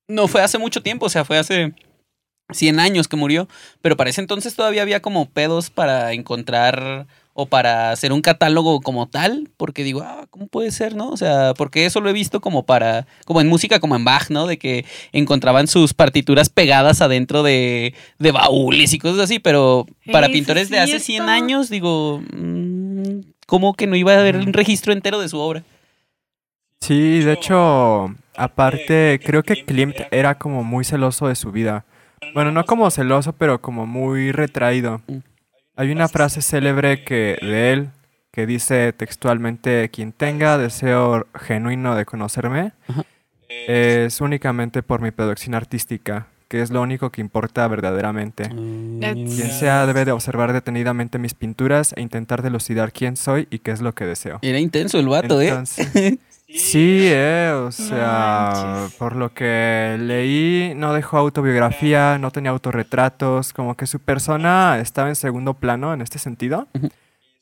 no 0.09 0.29
fue 0.29 0.43
hace 0.43 0.59
mucho 0.59 0.83
tiempo, 0.83 1.07
o 1.07 1.09
sea, 1.09 1.25
fue 1.25 1.39
hace 1.39 1.75
100 2.53 2.81
años 2.81 3.09
que 3.09 3.17
murió, 3.17 3.49
pero 3.81 3.97
para 3.97 4.11
ese 4.11 4.21
entonces 4.21 4.55
todavía 4.55 4.83
había 4.83 5.03
como 5.03 5.31
pedos 5.31 5.71
para 5.71 6.13
encontrar 6.13 7.07
o 7.41 7.47
para 7.47 7.91
hacer 7.91 8.13
un 8.13 8.21
catálogo 8.21 8.81
como 8.81 9.09
tal, 9.09 9.49
porque 9.57 9.83
digo, 9.83 10.03
ah, 10.03 10.27
¿cómo 10.29 10.47
puede 10.47 10.71
ser, 10.71 10.95
no? 10.95 11.09
O 11.09 11.17
sea, 11.17 11.55
porque 11.55 11.87
eso 11.87 12.01
lo 12.01 12.11
he 12.11 12.13
visto 12.13 12.41
como 12.41 12.67
para, 12.67 13.07
como 13.25 13.41
en 13.41 13.49
música, 13.49 13.81
como 13.81 13.97
en 13.97 14.05
Bach, 14.05 14.29
¿no? 14.29 14.47
De 14.47 14.59
que 14.59 14.85
encontraban 15.13 15.67
sus 15.67 15.95
partituras 15.95 16.51
pegadas 16.51 17.01
adentro 17.01 17.43
de, 17.43 17.95
de 18.19 18.31
baúles 18.33 18.93
y 18.93 18.99
cosas 18.99 19.21
así, 19.21 19.39
pero 19.39 19.87
para 20.13 20.29
pintores 20.29 20.65
es 20.65 20.71
de 20.71 20.81
hace 20.81 21.01
100 21.01 21.01
cierto. 21.01 21.31
años, 21.31 21.71
digo, 21.71 22.23
mm, 22.33 23.21
¿cómo 23.47 23.73
que 23.73 23.87
no 23.87 23.97
iba 23.97 24.13
a 24.13 24.21
haber 24.21 24.37
un 24.37 24.53
registro 24.53 24.93
entero 24.93 25.19
de 25.19 25.29
su 25.31 25.39
obra? 25.39 25.63
Sí, 26.83 27.21
de 27.21 27.33
hecho, 27.33 28.15
aparte, 28.37 29.19
creo 29.25 29.43
que 29.43 29.65
Klimt 29.65 29.97
era 30.11 30.37
como 30.37 30.63
muy 30.63 30.85
celoso 30.85 31.29
de 31.29 31.37
su 31.37 31.53
vida. 31.53 31.85
Bueno, 32.35 32.53
no 32.53 32.65
como 32.65 32.91
celoso, 32.91 33.33
pero 33.33 33.61
como 33.61 33.87
muy 33.87 34.31
retraído. 34.33 35.01
Mm. 35.77 35.81
Hay 35.81 35.91
una 35.93 36.09
frase 36.09 36.43
célebre 36.43 37.05
que 37.05 37.39
de 37.41 37.73
él 37.73 37.91
que 38.31 38.47
dice 38.47 38.93
textualmente, 38.93 39.89
quien 39.91 40.13
tenga 40.13 40.57
deseo 40.57 41.27
genuino 41.35 41.97
de 41.97 42.05
conocerme 42.05 42.73
Ajá. 42.87 43.05
es 43.49 44.21
únicamente 44.21 44.83
por 44.83 45.01
mi 45.01 45.11
producción 45.11 45.55
artística, 45.55 46.29
que 46.49 46.63
es 46.63 46.71
lo 46.71 46.81
único 46.81 47.11
que 47.11 47.21
importa 47.21 47.67
verdaderamente. 47.69 48.49
Quien 48.49 49.51
sea 49.51 49.87
debe 49.87 50.05
de 50.05 50.13
observar 50.13 50.53
detenidamente 50.53 51.19
mis 51.19 51.35
pinturas 51.35 51.93
e 51.97 52.03
intentar 52.03 52.43
dilucidar 52.43 52.93
quién 52.93 53.17
soy 53.17 53.49
y 53.51 53.61
qué 53.61 53.73
es 53.73 53.81
lo 53.81 53.95
que 53.95 54.05
deseo. 54.05 54.39
Era 54.43 54.59
intenso 54.59 54.99
el 54.99 55.09
vato, 55.09 55.41
¿eh? 55.41 55.53
Sí, 56.53 57.03
eh, 57.05 57.53
o 57.57 57.71
sea, 57.71 58.89
por 58.99 59.15
lo 59.15 59.33
que 59.33 59.97
leí, 60.01 60.73
no 60.75 60.93
dejó 60.93 61.19
autobiografía, 61.19 62.19
no 62.19 62.31
tenía 62.33 62.51
autorretratos, 62.51 63.53
como 63.53 63.77
que 63.77 63.87
su 63.87 64.01
persona 64.01 64.79
estaba 64.81 65.09
en 65.09 65.17
segundo 65.17 65.55
plano 65.55 65.95
en 65.95 66.01
este 66.01 66.19
sentido. 66.19 66.67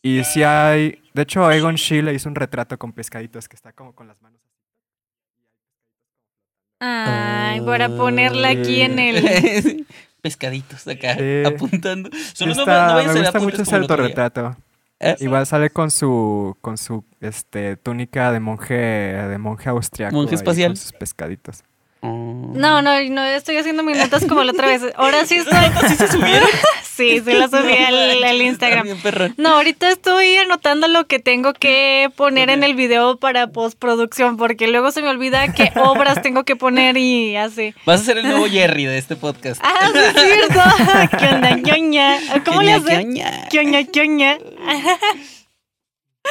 Y 0.02 0.22
sí 0.24 0.42
hay, 0.42 1.02
de 1.14 1.22
hecho, 1.22 1.50
Egon 1.50 1.76
Schiele 1.78 2.12
hizo 2.14 2.28
un 2.28 2.34
retrato 2.34 2.78
con 2.78 2.92
pescaditos 2.92 3.48
que 3.48 3.56
está 3.56 3.72
como 3.72 3.94
con 3.94 4.06
las 4.08 4.20
manos. 4.20 4.40
Ay, 6.80 7.60
para 7.62 7.88
ponerla 7.88 8.50
aquí 8.50 8.82
en 8.82 8.98
el... 8.98 9.86
pescaditos 10.22 10.86
acá 10.86 11.14
Sí. 11.16 11.42
apuntando. 11.46 12.10
Solo 12.34 12.54
no, 12.54 12.60
Está- 12.60 12.86
no 12.92 12.98
a 12.98 13.02
me 13.02 13.08
hacer 13.10 13.22
gusta 13.22 13.40
mucho 13.40 13.62
ese 13.62 13.76
autorretrato. 13.76 14.56
Igual 15.20 15.46
sale 15.46 15.70
con 15.70 15.90
su 15.90 16.56
con 16.60 16.76
su 16.76 17.04
este 17.20 17.76
túnica 17.76 18.32
de 18.32 18.40
monje 18.40 18.74
de 18.74 19.38
monje 19.38 19.68
austriaco 19.68 20.16
Monje 20.16 20.36
ahí 20.36 20.66
con 20.66 20.76
sus 20.76 20.92
pescaditos. 20.92 21.62
No, 22.54 22.82
no, 22.82 23.00
no 23.10 23.24
estoy 23.24 23.56
haciendo 23.56 23.82
mis 23.82 23.96
notas 23.96 24.24
como 24.24 24.42
la 24.42 24.52
otra 24.52 24.66
vez. 24.66 24.82
Ahora 24.96 25.24
sí 25.26 25.36
estoy. 25.36 25.56
¿Sí 25.88 25.96
se 25.96 26.08
subieron? 26.08 26.48
Sí, 26.98 27.22
sí 27.24 27.32
las 27.32 27.52
subí 27.52 27.76
al, 27.76 28.24
al 28.24 28.42
Instagram. 28.42 28.84
Bien. 28.84 29.34
No, 29.36 29.50
ahorita 29.50 29.88
estoy 29.88 30.34
anotando 30.34 30.88
lo 30.88 31.06
que 31.06 31.20
tengo 31.20 31.52
que 31.52 32.10
poner 32.16 32.50
en 32.50 32.64
el 32.64 32.74
video 32.74 33.18
para 33.18 33.46
postproducción, 33.46 34.36
porque 34.36 34.66
luego 34.66 34.90
se 34.90 35.00
me 35.00 35.08
olvida 35.08 35.52
qué 35.52 35.70
obras 35.76 36.22
tengo 36.22 36.42
que 36.42 36.56
poner 36.56 36.96
y 36.96 37.36
así. 37.36 37.72
Vas 37.86 38.00
a 38.00 38.04
ser 38.04 38.18
el 38.18 38.26
nuevo 38.26 38.46
Jerry 38.46 38.86
de 38.86 38.98
este 38.98 39.14
podcast. 39.14 39.60
Ah, 39.62 39.90
sí 39.92 39.98
es 39.98 40.12
cierto. 40.12 41.16
¿Qué 41.18 41.26
onda, 41.26 41.50
ñoña? 41.52 42.18
¿Cómo 42.44 42.62
le 42.62 42.72
haces? 42.72 43.06
ña. 43.06 43.46
¿Qué 43.48 43.60
onda, 43.60 43.84
qué 43.84 44.00
onda? 44.00 44.38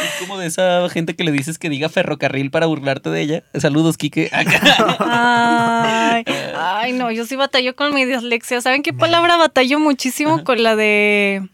Es 0.03 0.19
como 0.19 0.37
de 0.37 0.47
esa 0.47 0.87
gente 0.89 1.15
que 1.15 1.23
le 1.23 1.31
dices 1.31 1.57
que 1.57 1.69
diga 1.69 1.89
ferrocarril 1.89 2.51
para 2.51 2.65
burlarte 2.67 3.09
de 3.09 3.21
ella. 3.21 3.43
Saludos, 3.59 3.97
Kike. 3.97 4.29
Acá. 4.31 4.59
Ay, 6.15 6.23
ay, 6.55 6.93
no, 6.93 7.11
yo 7.11 7.25
sí 7.25 7.35
batallo 7.35 7.75
con 7.75 7.93
mi 7.93 8.05
dislexia. 8.05 8.61
¿Saben 8.61 8.83
qué 8.83 8.93
palabra 8.93 9.37
batallo 9.37 9.79
muchísimo 9.79 10.35
Ajá. 10.35 10.43
con 10.43 10.63
la 10.63 10.75
de... 10.75 11.47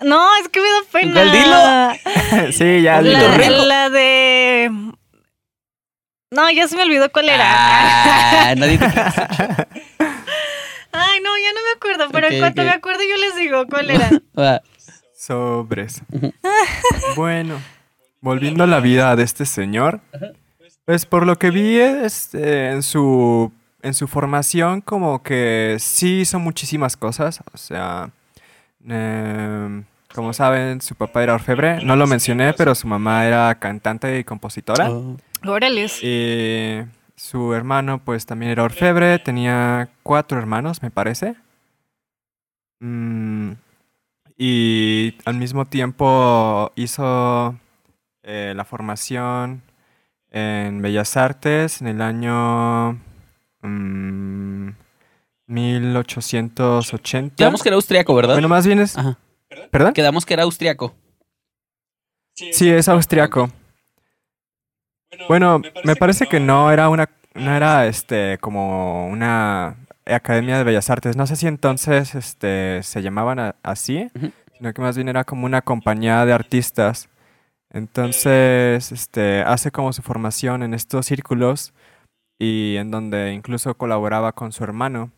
No, 0.00 0.24
es 0.42 0.48
que 0.48 0.60
me 0.60 0.66
da 0.68 0.80
pena. 0.92 1.12
¿Cuál 1.12 1.32
dilo? 1.32 2.52
sí, 2.52 2.82
ya 2.82 3.00
Dilo, 3.02 3.18
La, 3.18 3.36
rico. 3.36 3.64
la 3.64 3.90
de... 3.90 4.70
No, 6.30 6.50
ya 6.50 6.66
se 6.68 6.76
me 6.76 6.82
olvidó 6.82 7.10
cuál 7.12 7.28
era. 7.28 7.44
Ah, 7.46 8.54
nadie 8.56 8.76
te 8.78 8.84
Ay, 10.96 11.20
no, 11.22 11.30
ya 11.38 11.52
no 11.52 11.60
me 11.64 11.72
acuerdo, 11.76 12.08
pero 12.12 12.28
en 12.28 12.38
cuanto 12.40 12.62
me 12.62 12.70
acuerdo 12.70 13.02
yo 13.08 13.16
les 13.16 13.36
digo 13.36 13.66
cuál 13.68 13.90
era. 13.90 14.10
Sobres. 15.24 16.02
bueno, 17.16 17.58
volviendo 18.20 18.64
a 18.64 18.66
la 18.66 18.80
vida 18.80 19.16
de 19.16 19.22
este 19.22 19.46
señor, 19.46 20.00
pues 20.84 21.06
por 21.06 21.26
lo 21.26 21.36
que 21.36 21.50
vi 21.50 21.78
este, 21.78 22.70
en 22.70 22.82
su 22.82 23.50
en 23.80 23.94
su 23.94 24.06
formación 24.06 24.80
como 24.80 25.22
que 25.22 25.76
sí 25.78 26.20
hizo 26.20 26.38
muchísimas 26.38 26.96
cosas, 26.96 27.40
o 27.52 27.56
sea, 27.56 28.10
em, 28.86 29.84
como 30.14 30.32
saben, 30.32 30.82
su 30.82 30.94
papá 30.94 31.22
era 31.22 31.34
orfebre, 31.34 31.82
no 31.84 31.96
lo 31.96 32.06
mencioné, 32.06 32.52
pero 32.52 32.74
su 32.74 32.86
mamá 32.86 33.26
era 33.26 33.54
cantante 33.56 34.18
y 34.18 34.24
compositora. 34.24 34.90
Oh. 34.90 35.16
Órales. 35.46 36.02
Y 36.02 36.80
su 37.16 37.54
hermano, 37.54 37.98
pues 37.98 38.26
también 38.26 38.52
era 38.52 38.62
orfebre, 38.62 39.18
tenía 39.18 39.88
cuatro 40.02 40.38
hermanos, 40.38 40.82
me 40.82 40.90
parece. 40.90 41.34
Mm, 42.80 43.52
y 44.36 45.16
al 45.24 45.34
mismo 45.36 45.64
tiempo 45.64 46.72
hizo 46.76 47.56
eh, 48.22 48.52
la 48.56 48.64
formación 48.64 49.62
en 50.30 50.82
Bellas 50.82 51.16
Artes 51.16 51.80
en 51.80 51.88
el 51.88 52.02
año 52.02 52.98
mm, 53.62 54.68
1880. 55.46 57.36
Quedamos 57.36 57.62
que 57.62 57.68
era 57.68 57.76
austriaco, 57.76 58.14
¿verdad? 58.14 58.34
Bueno, 58.34 58.48
más 58.48 58.66
bien 58.66 58.80
es... 58.80 58.98
Ajá. 58.98 59.18
¿Perdón? 59.70 59.92
Quedamos 59.92 60.26
que 60.26 60.34
era 60.34 60.42
austriaco. 60.42 60.94
Sí, 62.34 62.68
es 62.68 62.88
austriaco. 62.88 63.48
Bueno, 65.28 65.62
me 65.84 65.94
parece 65.94 66.26
que 66.26 66.40
no 66.40 66.72
era 66.72 66.88
una, 66.88 67.08
no 67.34 67.54
era 67.54 67.86
este 67.86 68.38
como 68.38 69.06
una 69.08 69.76
academia 70.06 70.58
de 70.58 70.64
bellas 70.64 70.90
artes. 70.90 71.16
No 71.16 71.26
sé 71.26 71.36
si 71.36 71.46
entonces 71.46 72.14
este 72.14 72.82
se 72.82 73.02
llamaban 73.02 73.54
así, 73.62 74.10
sino 74.56 74.72
que 74.72 74.82
más 74.82 74.96
bien 74.96 75.08
era 75.08 75.24
como 75.24 75.46
una 75.46 75.62
compañía 75.62 76.24
de 76.26 76.32
artistas. 76.32 77.08
Entonces, 77.70 78.92
este 78.92 79.42
hace 79.42 79.72
como 79.72 79.92
su 79.92 80.02
formación 80.02 80.62
en 80.62 80.74
estos 80.74 81.06
círculos 81.06 81.74
y 82.38 82.76
en 82.76 82.90
donde 82.90 83.32
incluso 83.32 83.76
colaboraba 83.76 84.32
con 84.32 84.52
su 84.52 84.62
hermano. 84.62 85.12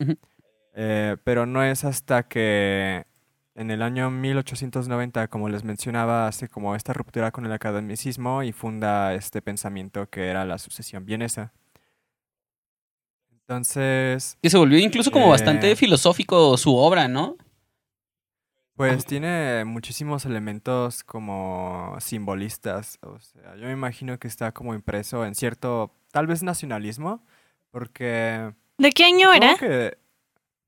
Eh, 0.74 1.16
pero 1.24 1.46
no 1.46 1.62
es 1.62 1.84
hasta 1.84 2.24
que 2.24 3.06
en 3.54 3.70
el 3.70 3.82
año 3.82 4.10
1890, 4.10 5.28
como 5.28 5.48
les 5.48 5.64
mencionaba, 5.64 6.28
hace 6.28 6.48
como 6.48 6.76
esta 6.76 6.92
ruptura 6.92 7.30
con 7.30 7.46
el 7.46 7.52
academicismo 7.52 8.42
y 8.42 8.52
funda 8.52 9.14
este 9.14 9.40
pensamiento 9.40 10.08
que 10.10 10.28
era 10.28 10.44
la 10.44 10.58
sucesión 10.58 11.06
vienesa. 11.06 11.52
Entonces, 13.48 14.36
Que 14.42 14.50
se 14.50 14.58
volvió 14.58 14.76
incluso 14.78 15.10
como 15.12 15.26
Eh. 15.26 15.30
bastante 15.30 15.76
filosófico 15.76 16.56
su 16.56 16.74
obra, 16.76 17.06
¿no? 17.08 17.36
pues 18.74 19.06
tiene 19.06 19.64
muchísimos 19.64 20.26
elementos 20.26 21.02
como 21.02 21.96
simbolistas. 21.98 22.98
O 23.00 23.18
sea, 23.20 23.56
yo 23.56 23.64
me 23.68 23.72
imagino 23.72 24.18
que 24.18 24.28
está 24.28 24.52
como 24.52 24.74
impreso 24.74 25.24
en 25.24 25.34
cierto, 25.34 25.90
tal 26.12 26.26
vez 26.26 26.42
nacionalismo, 26.42 27.24
porque 27.70 28.52
¿De 28.76 28.92
qué 28.92 29.04
año 29.04 29.32
era? 29.32 29.56
Que 29.56 29.96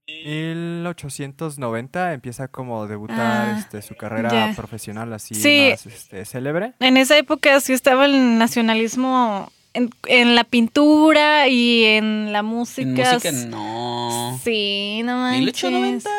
1890 0.07 2.15
empieza 2.15 2.49
como 2.49 2.83
a 2.83 2.87
debutar 2.87 3.51
Ah, 3.51 3.57
este, 3.59 3.83
su 3.83 3.95
carrera 3.95 4.55
profesional 4.57 5.13
así 5.13 5.35
Sí. 5.35 5.69
más 5.73 5.85
este, 5.85 6.25
célebre. 6.25 6.73
En 6.81 6.97
esa 6.97 7.19
época 7.19 7.61
sí 7.61 7.75
estaba 7.75 8.07
el 8.07 8.39
nacionalismo 8.39 9.53
en, 9.79 9.91
en 10.07 10.35
la 10.35 10.45
pintura 10.45 11.49
y 11.49 11.85
en 11.85 12.33
la 12.33 12.43
música. 12.43 12.89
En 12.89 13.15
música 13.15 13.33
no. 13.49 14.39
Sí, 14.45 15.01
no 15.05 15.17
manches. 15.17 15.41
1890. 15.41 16.11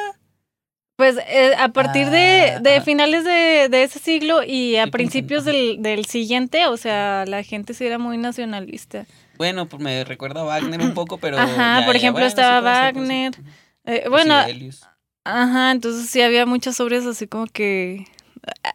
Pues 0.95 1.15
eh, 1.29 1.53
a 1.57 1.69
partir 1.69 2.09
de, 2.09 2.55
Ah, 2.57 2.59
de 2.59 2.81
finales 2.81 3.23
de, 3.23 3.69
de 3.69 3.83
ese 3.83 3.99
siglo 3.99 4.43
y 4.43 4.75
a 4.75 4.87
principios 4.87 5.45
del, 5.45 5.81
del 5.81 6.05
siguiente, 6.05 6.67
o 6.67 6.75
sea, 6.75 7.23
la 7.25 7.41
gente 7.43 7.73
sí 7.73 7.85
era 7.85 7.97
muy 7.97 8.17
nacionalista. 8.17 9.05
Bueno, 9.37 9.67
pues 9.67 9.81
me 9.81 10.03
recuerda 10.03 10.41
a 10.41 10.43
Wagner 10.43 10.81
un 10.81 10.93
poco, 10.93 11.17
pero. 11.17 11.37
Ajá, 11.37 11.79
ya, 11.79 11.85
por 11.85 11.95
ya, 11.95 11.99
ejemplo, 11.99 12.19
bueno, 12.19 12.27
estaba 12.27 12.59
puede 12.59 13.07
Wagner. 13.07 13.33
Eh, 13.85 14.05
bueno, 14.09 14.35
ajá, 15.23 15.71
entonces 15.71 16.09
sí 16.09 16.21
había 16.21 16.45
muchas 16.45 16.79
obras 16.81 17.05
así 17.05 17.27
como 17.27 17.47
que... 17.47 18.05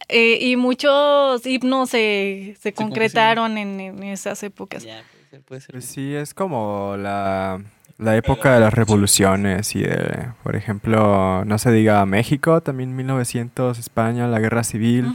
eh, 0.09 0.39
y 0.41 0.57
muchos 0.57 1.45
himnos 1.47 1.91
se, 1.91 2.57
se 2.61 2.73
concretaron 2.73 3.59
en, 3.59 3.81
en 3.81 4.03
esas 4.03 4.43
épocas. 4.43 4.85
Ya, 4.85 5.03
puede 5.03 5.31
ser, 5.31 5.43
puede 5.43 5.61
ser. 5.61 5.71
Pues 5.73 5.85
sí, 5.85 6.15
es 6.15 6.35
como 6.35 6.97
la, 6.99 7.61
la 7.99 8.17
época 8.17 8.55
de 8.55 8.61
las 8.61 8.75
revoluciones 8.75 9.75
y 9.77 9.83
de, 9.83 10.29
por 10.43 10.57
ejemplo, 10.57 11.45
no 11.45 11.59
se 11.59 11.71
diga 11.71 12.05
México, 12.07 12.61
también 12.61 12.95
1900, 12.97 13.79
España, 13.79 14.27
la 14.27 14.41
guerra 14.41 14.65
civil. 14.65 15.13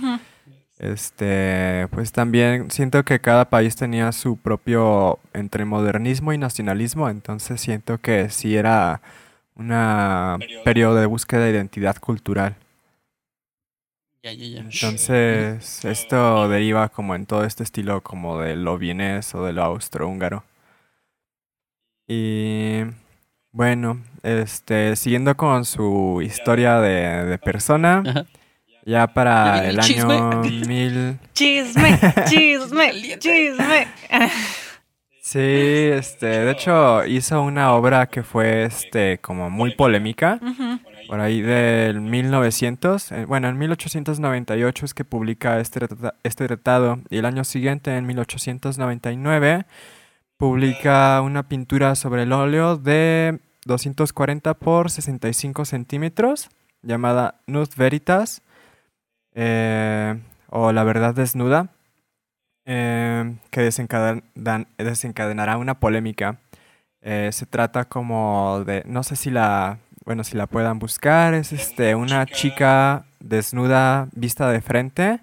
Este, 0.80 1.88
pues 1.92 2.14
también 2.14 2.72
siento 2.72 3.04
que 3.04 3.20
cada 3.20 3.50
país 3.50 3.76
tenía 3.76 4.14
su 4.14 4.38
propio 4.38 5.20
entre 5.34 5.66
modernismo 5.66 6.32
y 6.32 6.38
nacionalismo, 6.38 7.10
entonces 7.10 7.60
siento 7.60 7.98
que 7.98 8.30
sí 8.30 8.56
era 8.56 9.02
una 9.56 10.38
periodo 10.64 10.96
de 10.96 11.06
búsqueda 11.06 11.44
de 11.44 11.52
identidad 11.52 11.98
cultural. 11.98 12.56
Ya, 14.22 14.34
ya, 14.34 14.46
ya. 14.48 14.60
Entonces, 14.60 15.86
esto 15.86 16.50
deriva 16.50 16.90
como 16.90 17.16
en 17.16 17.26
todo 17.26 17.46
este 17.46 17.64
estilo 17.64 18.02
como 18.02 18.40
de 18.40 18.56
lo 18.58 18.78
vienés 18.78 19.34
o 19.34 19.46
de 19.46 19.54
lo 19.54 19.64
austrohúngaro. 19.64 20.44
Y 22.08 22.82
bueno, 23.52 24.04
este, 24.24 24.96
siguiendo 24.96 25.38
con 25.38 25.64
su 25.64 26.22
historia 26.22 26.80
de, 26.80 27.26
de 27.26 27.38
persona, 27.38 28.04
Ajá. 28.06 28.26
ya 28.66 28.82
¿Ya 28.86 29.08
para 29.08 29.70
el 29.70 29.80
chisme? 29.80 30.16
año 30.16 30.42
mil... 30.68 31.20
Chisme, 31.34 32.00
chisme, 32.28 33.20
chisme. 33.20 33.88
Sí, 35.32 35.38
este, 35.38 36.26
de 36.26 36.52
hecho 36.52 37.06
hizo 37.06 37.44
una 37.44 37.74
obra 37.76 38.08
que 38.08 38.24
fue 38.24 38.64
este 38.64 39.20
como 39.20 39.52
muy 39.52 39.76
polémica, 39.76 40.40
por 41.08 41.20
ahí 41.20 41.42
del 41.42 42.02
1900, 42.02 43.12
eh, 43.12 43.26
bueno, 43.26 43.48
en 43.48 43.60
1898 43.60 44.86
es 44.86 44.96
que 44.96 45.06
publica 45.06 45.60
este, 45.60 45.86
este 46.24 46.48
tratado 46.48 47.02
y 47.12 47.18
el 47.20 47.26
año 47.26 47.44
siguiente, 47.44 47.96
en 47.96 48.08
1899, 48.08 49.68
publica 50.38 51.22
una 51.22 51.48
pintura 51.48 51.94
sobre 51.94 52.24
el 52.24 52.34
óleo 52.34 52.78
de 52.78 53.38
240 53.66 54.56
por 54.56 54.90
65 54.90 55.66
centímetros 55.66 56.50
llamada 56.82 57.36
Nud 57.46 57.70
Veritas 57.78 58.42
eh, 59.36 60.20
o 60.50 60.72
La 60.72 60.84
Verdad 60.84 61.14
Desnuda 61.14 61.70
eh, 62.72 63.36
que 63.50 63.62
desencaden- 63.68 64.24
desencadenará 64.78 65.58
una 65.58 65.80
polémica. 65.80 66.38
Eh, 67.02 67.30
se 67.34 67.46
trata 67.48 67.86
como 67.86 68.64
de, 68.66 68.84
no 68.86 69.02
sé 69.04 69.16
si 69.16 69.32
la, 69.32 69.80
bueno, 70.06 70.24
si 70.24 70.38
la 70.38 70.46
puedan 70.48 70.78
buscar, 70.78 71.34
es 71.34 71.52
este, 71.52 71.96
una 71.96 72.26
chica 72.28 73.06
desnuda 73.20 74.08
vista 74.14 74.50
de 74.52 74.62
frente 74.62 75.20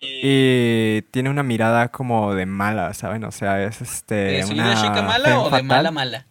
y 0.00 1.02
tiene 1.10 1.28
una 1.30 1.42
mirada 1.42 1.88
como 1.88 2.34
de 2.34 2.46
mala, 2.46 2.94
¿saben? 2.94 3.24
O 3.24 3.30
sea, 3.32 3.62
es 3.62 3.80
este, 3.82 4.38
¿Es 4.38 4.50
una 4.50 4.64
una 4.72 4.74
chica 4.80 5.02
mala 5.02 5.40
o 5.40 5.50
de 5.50 5.62
mala 5.62 5.90
mala? 5.90 6.26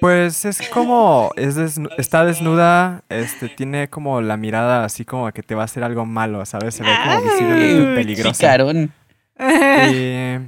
Pues 0.00 0.44
es 0.44 0.60
como, 0.68 1.30
es 1.36 1.56
desnu- 1.56 1.90
está 1.96 2.24
desnuda, 2.24 3.02
este, 3.08 3.48
tiene 3.48 3.88
como 3.88 4.20
la 4.20 4.36
mirada 4.36 4.84
así 4.84 5.04
como 5.06 5.30
que 5.32 5.42
te 5.42 5.54
va 5.54 5.62
a 5.62 5.64
hacer 5.64 5.82
algo 5.84 6.04
malo, 6.04 6.44
¿sabes? 6.44 6.74
Se 6.74 6.82
ve 6.82 6.90
como 7.02 7.22
visiblemente 7.22 7.94
peligrosa. 7.94 8.32
Chicarón. 8.34 8.92
Y 9.38 10.38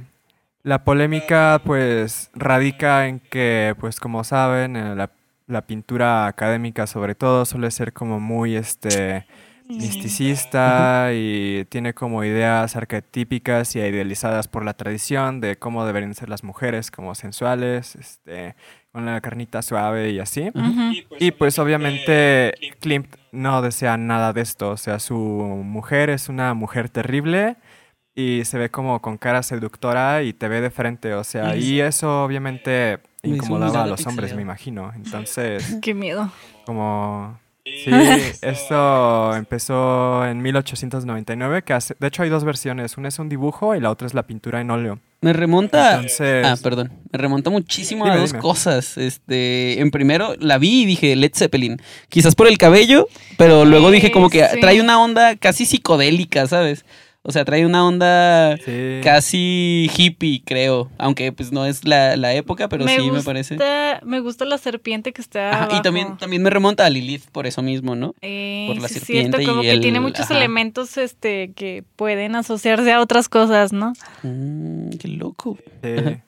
la 0.63 0.83
polémica, 0.83 1.61
pues, 1.63 2.29
radica 2.33 3.07
en 3.07 3.19
que, 3.19 3.75
pues, 3.79 3.99
como 3.99 4.23
saben, 4.23 4.75
eh, 4.75 4.95
la, 4.95 5.11
la 5.47 5.61
pintura 5.61 6.27
académica, 6.27 6.87
sobre 6.87 7.15
todo, 7.15 7.45
suele 7.45 7.71
ser 7.71 7.93
como 7.93 8.19
muy, 8.19 8.55
este, 8.55 9.25
misticista 9.69 11.11
y 11.13 11.65
tiene 11.65 11.93
como 11.93 12.23
ideas 12.23 12.75
arquetípicas 12.75 13.75
y 13.75 13.79
idealizadas 13.79 14.47
por 14.47 14.65
la 14.65 14.73
tradición 14.73 15.41
de 15.41 15.57
cómo 15.57 15.85
deberían 15.85 16.15
ser 16.15 16.27
las 16.27 16.43
mujeres, 16.43 16.89
como 16.89 17.13
sensuales, 17.13 17.95
este, 17.95 18.55
con 18.91 19.05
la 19.05 19.21
carnita 19.21 19.61
suave 19.61 20.09
y 20.09 20.19
así. 20.19 20.49
Ujú. 20.55 20.93
Y 21.19 21.31
pues 21.31 21.59
obviamente 21.59 22.53
Klimt 22.79 23.15
no 23.31 23.61
desea 23.61 23.95
nada 23.97 24.33
de 24.33 24.41
esto, 24.41 24.71
o 24.71 24.77
sea, 24.77 24.97
su 24.99 25.15
mujer 25.15 26.09
es 26.09 26.29
una 26.29 26.55
mujer 26.55 26.89
terrible 26.89 27.55
y 28.15 28.43
se 28.45 28.57
ve 28.57 28.69
como 28.69 29.01
con 29.01 29.17
cara 29.17 29.43
seductora 29.43 30.23
y 30.23 30.33
te 30.33 30.47
ve 30.47 30.61
de 30.61 30.69
frente, 30.71 31.13
o 31.13 31.23
sea, 31.23 31.55
y 31.55 31.79
eso 31.79 32.23
obviamente 32.23 32.99
incomodaba 33.23 33.83
a 33.83 33.87
los 33.87 34.05
hombres, 34.07 34.35
me 34.35 34.41
imagino. 34.41 34.91
Entonces, 34.95 35.77
Qué 35.81 35.93
miedo. 35.93 36.31
como... 36.65 37.39
Sí, 37.85 37.91
esto 38.41 39.35
empezó 39.35 40.25
en 40.25 40.41
1899, 40.41 41.61
que 41.61 41.73
hace, 41.73 41.95
de 41.99 42.07
hecho 42.07 42.23
hay 42.23 42.29
dos 42.29 42.43
versiones, 42.43 42.97
una 42.97 43.09
es 43.09 43.19
un 43.19 43.29
dibujo 43.29 43.75
y 43.75 43.79
la 43.79 43.91
otra 43.91 44.07
es 44.07 44.13
la 44.15 44.23
pintura 44.23 44.59
en 44.59 44.71
óleo. 44.71 44.99
Me 45.21 45.33
remonta. 45.33 45.95
Entonces, 45.95 46.45
Ah, 46.47 46.55
perdón. 46.63 46.91
Me 47.11 47.19
remonta 47.19 47.49
muchísimo 47.51 48.05
Dime, 48.05 48.15
a 48.15 48.19
dos 48.19 48.31
dime. 48.31 48.41
cosas. 48.41 48.97
Este, 48.97 49.79
en 49.81 49.91
primero 49.91 50.33
la 50.39 50.57
vi 50.57 50.81
y 50.83 50.85
dije 50.85 51.15
Led 51.15 51.31
Zeppelin. 51.35 51.79
Quizás 52.07 52.33
por 52.35 52.47
el 52.47 52.57
cabello, 52.57 53.07
pero 53.37 53.65
luego 53.65 53.91
dije 53.91 54.11
como 54.11 54.29
que 54.29 54.47
Sí. 54.47 54.59
trae 54.61 54.81
una 54.81 54.99
onda 55.01 55.35
casi 55.35 55.65
psicodélica, 55.65 56.47
¿sabes? 56.47 56.85
O 57.21 57.31
sea, 57.33 57.43
trae 57.43 57.65
una 57.65 57.85
onda 57.85 58.55
sí. 58.63 59.01
casi 59.03 59.91
hippie, 59.95 60.41
creo. 60.45 60.89
Aunque 60.97 61.31
pues 61.33 61.51
no 61.51 61.65
es 61.65 61.83
la, 61.85 62.15
la 62.15 62.33
época, 62.33 62.69
pero 62.69 62.87
sí 62.87 63.11
me 63.11 63.21
parece. 63.21 63.55
gusta- 63.55 63.99
Me 64.05 64.21
gusta 64.21 64.45
la 64.45 64.57
serpiente 64.57 65.11
que 65.11 65.21
está 65.21 65.49
Ajá, 65.49 65.59
y 65.63 65.65
abajo. 65.65 65.81
también, 65.81 66.17
también 66.17 66.41
me 66.41 66.49
remonta 66.49 66.85
a 66.85 66.89
Lilith 66.89 67.29
por 67.31 67.45
eso 67.45 67.61
mismo, 67.61 67.95
¿no? 67.95 68.15
Eh, 68.21 68.65
por 68.67 68.81
la 68.81 68.87
sí, 68.87 68.95
es 68.95 68.99
serpiente 69.01 69.37
cierto, 69.37 69.51
como 69.51 69.63
y 69.63 69.67
que 69.67 69.71
el- 69.73 69.81
tiene 69.81 69.99
muchos 69.99 70.25
ajá. 70.31 70.37
elementos 70.37 70.97
este 70.97 71.51
que 71.53 71.83
pueden 71.97 72.35
asociarse 72.35 72.91
a 72.93 73.01
otras 73.01 73.27
cosas, 73.27 73.73
¿no? 73.73 73.91
Mm, 74.23 74.89
qué 74.91 75.07
loco. 75.09 75.57
Sí. 75.83 76.21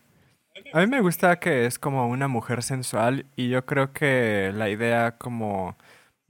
A 0.74 0.80
mí 0.82 0.88
me 0.88 1.02
gusta 1.02 1.40
que 1.40 1.66
es 1.66 1.80
como 1.80 2.08
una 2.10 2.28
mujer 2.28 2.64
sensual 2.64 3.26
y 3.36 3.48
yo 3.50 3.66
creo 3.66 3.94
que 3.94 4.52
la 4.56 4.70
idea 4.70 5.16
como... 5.18 5.76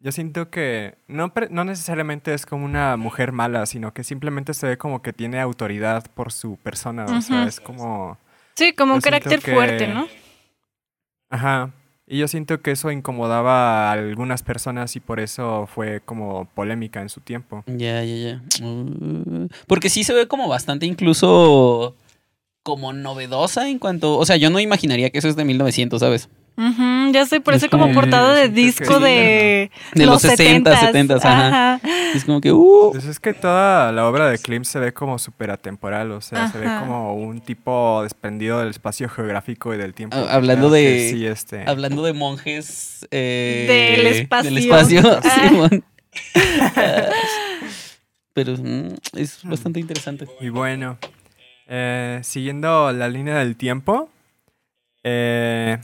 Yo 0.04 0.12
siento 0.12 0.50
que 0.50 0.96
no, 1.08 1.32
no 1.52 1.64
necesariamente 1.64 2.34
es 2.34 2.46
como 2.48 2.66
una 2.66 2.98
mujer 2.98 3.32
mala, 3.32 3.66
sino 3.68 3.94
que 3.94 4.04
simplemente 4.04 4.54
se 4.56 4.68
ve 4.68 4.78
como 4.78 5.02
que 5.04 5.14
tiene 5.14 5.40
autoridad 5.40 6.06
por 6.16 6.32
su 6.32 6.58
persona. 6.58 7.06
O 7.06 7.22
sea, 7.22 7.44
es 7.44 7.60
como... 7.60 8.18
Sí, 8.56 8.74
como 8.74 8.96
un 8.96 9.02
carácter 9.02 9.40
que- 9.42 9.54
fuerte, 9.54 9.88
¿no? 9.88 10.08
Ajá. 11.30 11.72
Y 12.08 12.18
yo 12.18 12.28
siento 12.28 12.60
que 12.62 12.72
eso 12.72 12.92
incomodaba 12.92 13.90
a 13.90 13.92
algunas 13.94 14.44
personas 14.44 14.96
y 14.96 15.00
por 15.00 15.20
eso 15.22 15.66
fue 15.74 16.02
como 16.02 16.46
polémica 16.46 17.02
en 17.02 17.08
su 17.08 17.22
tiempo. 17.22 17.64
Ya, 17.68 18.04
ya, 18.04 18.16
ya. 18.60 18.66
Uh, 18.66 19.48
porque 19.68 19.90
sí 19.90 20.04
se 20.04 20.14
ve 20.14 20.28
como 20.28 20.50
bastante 20.50 20.86
incluso 20.86 21.96
como 22.64 22.92
novedosa 22.92 23.70
en 23.70 23.80
cuanto, 23.80 24.18
o 24.18 24.26
sea, 24.26 24.36
yo 24.36 24.50
no 24.50 24.60
imaginaría 24.60 25.10
que 25.10 25.20
eso 25.20 25.30
es 25.30 25.36
de 25.38 25.46
1900, 25.46 26.00
¿sabes? 26.02 26.30
Ya 27.12 27.26
sé, 27.26 27.42
parece 27.42 27.66
Es 27.66 27.72
como 27.72 27.86
como- 27.86 27.96
portada 27.96 28.36
de 28.36 28.50
disco 28.50 28.98
sí, 28.98 29.04
de, 29.04 29.72
De 29.94 30.06
los 30.06 30.22
60, 30.22 30.76
70, 30.78 31.16
ajá. 31.16 31.80
Es 32.14 32.24
como 32.26 32.40
que, 32.40 32.52
uh, 32.52 32.90
Pues 32.92 33.06
es 33.06 33.20
que 33.20 33.34
toda 33.34 33.92
la 33.92 34.08
obra 34.08 34.30
de 34.30 34.38
Klimt 34.38 34.66
se 34.66 34.78
ve 34.80 34.94
como 34.94 35.18
súper 35.18 35.50
atemporal, 35.50 36.12
o 36.12 36.22
sea, 36.22 36.52
se 36.52 36.60
ve 36.60 36.68
Ajá. 36.68 36.82
como 36.82 37.16
un 37.16 37.42
tipo 37.42 38.02
desprendido 38.04 38.60
del 38.60 38.70
espacio 38.70 39.10
geográfico 39.10 39.74
y 39.74 39.78
del 39.78 39.94
tiempo. 39.96 40.16
Ah, 40.18 40.36
hablando 40.36 40.70
que 40.70 40.76
de- 40.78 41.10
Sí, 41.10 41.26
este... 41.26 41.64
hablando 41.68 42.04
de 42.04 42.14
monjes 42.14 43.08
eh, 43.12 43.96
Del 44.04 44.08
espacio. 44.08 44.50
Del 44.52 44.58
espacio, 44.60 45.02
Ah. 45.04 45.22
Simón. 45.50 45.84
Pero 48.34 48.54
mm, 48.58 48.96
es 49.18 49.40
bastante 49.44 49.80
interesante. 49.80 50.28
Y 50.40 50.50
bueno, 50.50 50.98
eh, 51.68 52.20
siguiendo 52.24 52.92
la 52.92 53.08
línea 53.10 53.36
del 53.40 53.56
tiempo, 53.56 54.10
eh, 55.04 55.80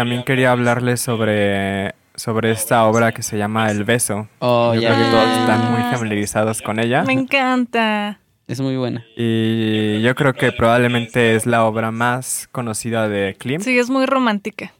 también 0.00 0.22
quería 0.22 0.52
hablarles 0.52 0.98
sobre, 1.02 1.94
sobre 2.14 2.50
esta 2.52 2.84
obra 2.84 3.12
que 3.12 3.22
se 3.22 3.36
llama 3.36 3.70
El 3.70 3.84
Beso. 3.84 4.28
Oh, 4.38 4.72
Yo 4.74 4.80
ya, 4.80 4.94
creo 4.94 5.04
que 5.04 5.10
todos 5.10 5.38
están 5.38 5.70
muy 5.72 5.82
familiarizados 5.92 6.62
con 6.62 6.78
ella. 6.80 7.02
Me 7.02 7.12
encanta. 7.12 8.18
Es 8.48 8.60
muy 8.62 8.76
buena. 8.78 9.04
Y 9.14 10.00
yo 10.00 10.14
creo 10.14 10.32
que 10.32 10.52
probablemente 10.52 11.34
es 11.36 11.44
la 11.44 11.64
obra 11.64 11.90
más 11.90 12.48
conocida 12.50 13.08
de 13.08 13.36
Klimt. 13.38 13.62
Sí, 13.62 13.78
es 13.78 13.90
muy 13.90 14.06
romántica. 14.06 14.72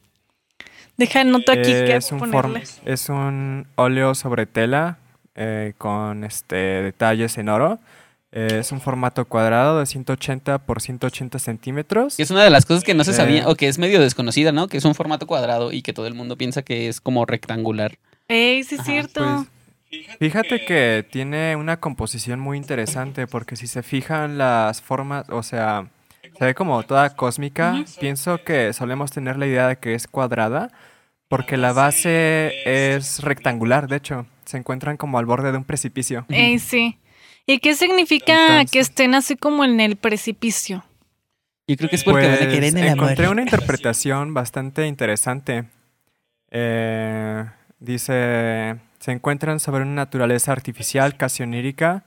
Deja 0.97 1.21
anoto 1.21 1.53
aquí 1.53 1.71
que 1.71 1.97
es, 1.97 2.11
un 2.13 2.21
form- 2.21 2.63
es 2.87 3.09
un 3.11 3.67
óleo 3.77 4.15
sobre 4.15 4.47
tela 4.47 4.97
eh, 5.35 5.75
con 5.77 6.25
este 6.25 6.57
detalles 6.57 7.37
en 7.37 7.49
oro. 7.51 7.79
Eh, 8.33 8.59
es 8.61 8.71
un 8.71 8.81
formato 8.81 9.25
cuadrado 9.25 9.81
de 9.81 9.87
180 9.87 10.59
por 10.59 10.81
180 10.81 11.39
centímetros. 11.39 12.17
Que 12.17 12.23
es 12.23 12.31
una 12.31 12.45
de 12.45 12.51
las 12.51 12.65
cosas 12.65 12.85
que 12.85 12.95
no 12.95 13.03
se 13.05 13.11
Eh. 13.11 13.15
sabía, 13.15 13.49
o 13.49 13.55
que 13.57 13.67
es 13.69 13.79
medio 13.79 14.01
desconocida, 14.01 14.53
¿no? 14.53 14.69
Que 14.69 14.77
es 14.77 14.85
un 14.85 14.95
formato 14.95 15.27
cuadrado 15.27 15.73
y 15.73 15.83
que 15.83 15.93
todo 15.93 16.07
el 16.07 16.15
mundo 16.15 16.37
piensa 16.37 16.63
que 16.63 16.89
es 16.89 17.01
como 17.01 17.27
rectangular. 17.27 17.99
Ey, 18.29 18.63
sí 18.63 18.77
es 18.77 18.81
Ajá, 18.83 18.91
cierto. 18.91 19.47
Pues, 19.91 20.17
fíjate 20.21 20.65
que 20.65 21.05
tiene 21.11 21.57
una 21.57 21.79
composición 21.79 22.39
muy 22.39 22.57
interesante 22.57 23.27
porque 23.27 23.57
si 23.57 23.67
se 23.67 23.83
fijan 23.83 24.39
las 24.39 24.81
formas, 24.81 25.29
o 25.31 25.43
sea, 25.43 25.89
se 26.39 26.45
ve 26.45 26.55
como 26.55 26.81
toda 26.85 27.17
cósmica. 27.17 27.85
Pienso 27.99 28.45
que 28.45 28.73
solemos 28.73 29.11
tener 29.11 29.37
la 29.37 29.47
idea 29.49 29.67
de 29.67 29.77
que 29.79 29.95
es 29.95 30.07
cuadrada 30.07 30.71
porque 31.27 31.57
la 31.57 31.73
base 31.73 32.53
es 32.65 33.21
rectangular, 33.23 33.89
de 33.89 33.97
hecho. 33.97 34.27
Se 34.45 34.57
encuentran 34.57 34.97
como 34.97 35.19
al 35.19 35.27
borde 35.27 35.51
de 35.51 35.59
un 35.59 35.65
precipicio. 35.65 36.25
Ey, 36.29 36.61
sí. 36.61 36.97
¿Y 37.53 37.59
qué 37.59 37.75
significa 37.75 38.33
Entonces- 38.61 38.71
que 38.71 38.79
estén 38.81 39.15
así 39.15 39.37
como 39.37 39.65
en 39.65 39.81
el 39.81 39.97
precipicio? 39.97 40.85
Yo 41.67 41.77
creo 41.77 41.89
que 41.91 41.97
es 41.97 42.05
porque 42.05 42.27
van 42.27 42.35
a 42.35 42.39
Pues, 42.39 42.49
querer 42.49 42.65
en 42.65 42.79
el 42.79 42.89
amor. 42.91 43.05
encontré 43.05 43.29
una 43.29 43.43
interpretación 43.77 44.35
bastante 44.35 44.87
interesante. 44.87 45.65
Eh, 46.51 47.45
dice, 47.79 48.77
se 48.99 49.13
encuentran 49.13 49.61
sobre 49.61 49.83
una 49.83 49.95
naturaleza 49.95 50.53
artificial 50.53 51.17
casi 51.17 51.43
onírica, 51.43 52.05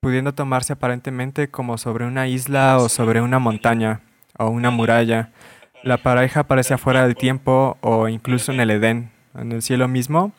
pudiendo 0.00 0.32
tomarse 0.34 0.72
aparentemente 0.74 1.48
como 1.48 1.78
sobre 1.78 2.04
una 2.06 2.26
isla 2.28 2.78
o 2.78 2.88
sobre 2.88 3.20
una 3.20 3.38
montaña 3.38 4.00
o 4.38 4.48
una 4.48 4.70
muralla. 4.70 5.30
La 5.82 5.98
pareja 5.98 6.40
aparece 6.40 6.74
afuera 6.74 7.04
del 7.04 7.16
tiempo 7.16 7.76
o 7.80 8.08
incluso 8.08 8.52
en 8.52 8.60
el 8.60 8.70
Edén, 8.70 9.10
en 9.34 9.52
el 9.52 9.62
cielo 9.62 9.88
mismo. 9.88 10.32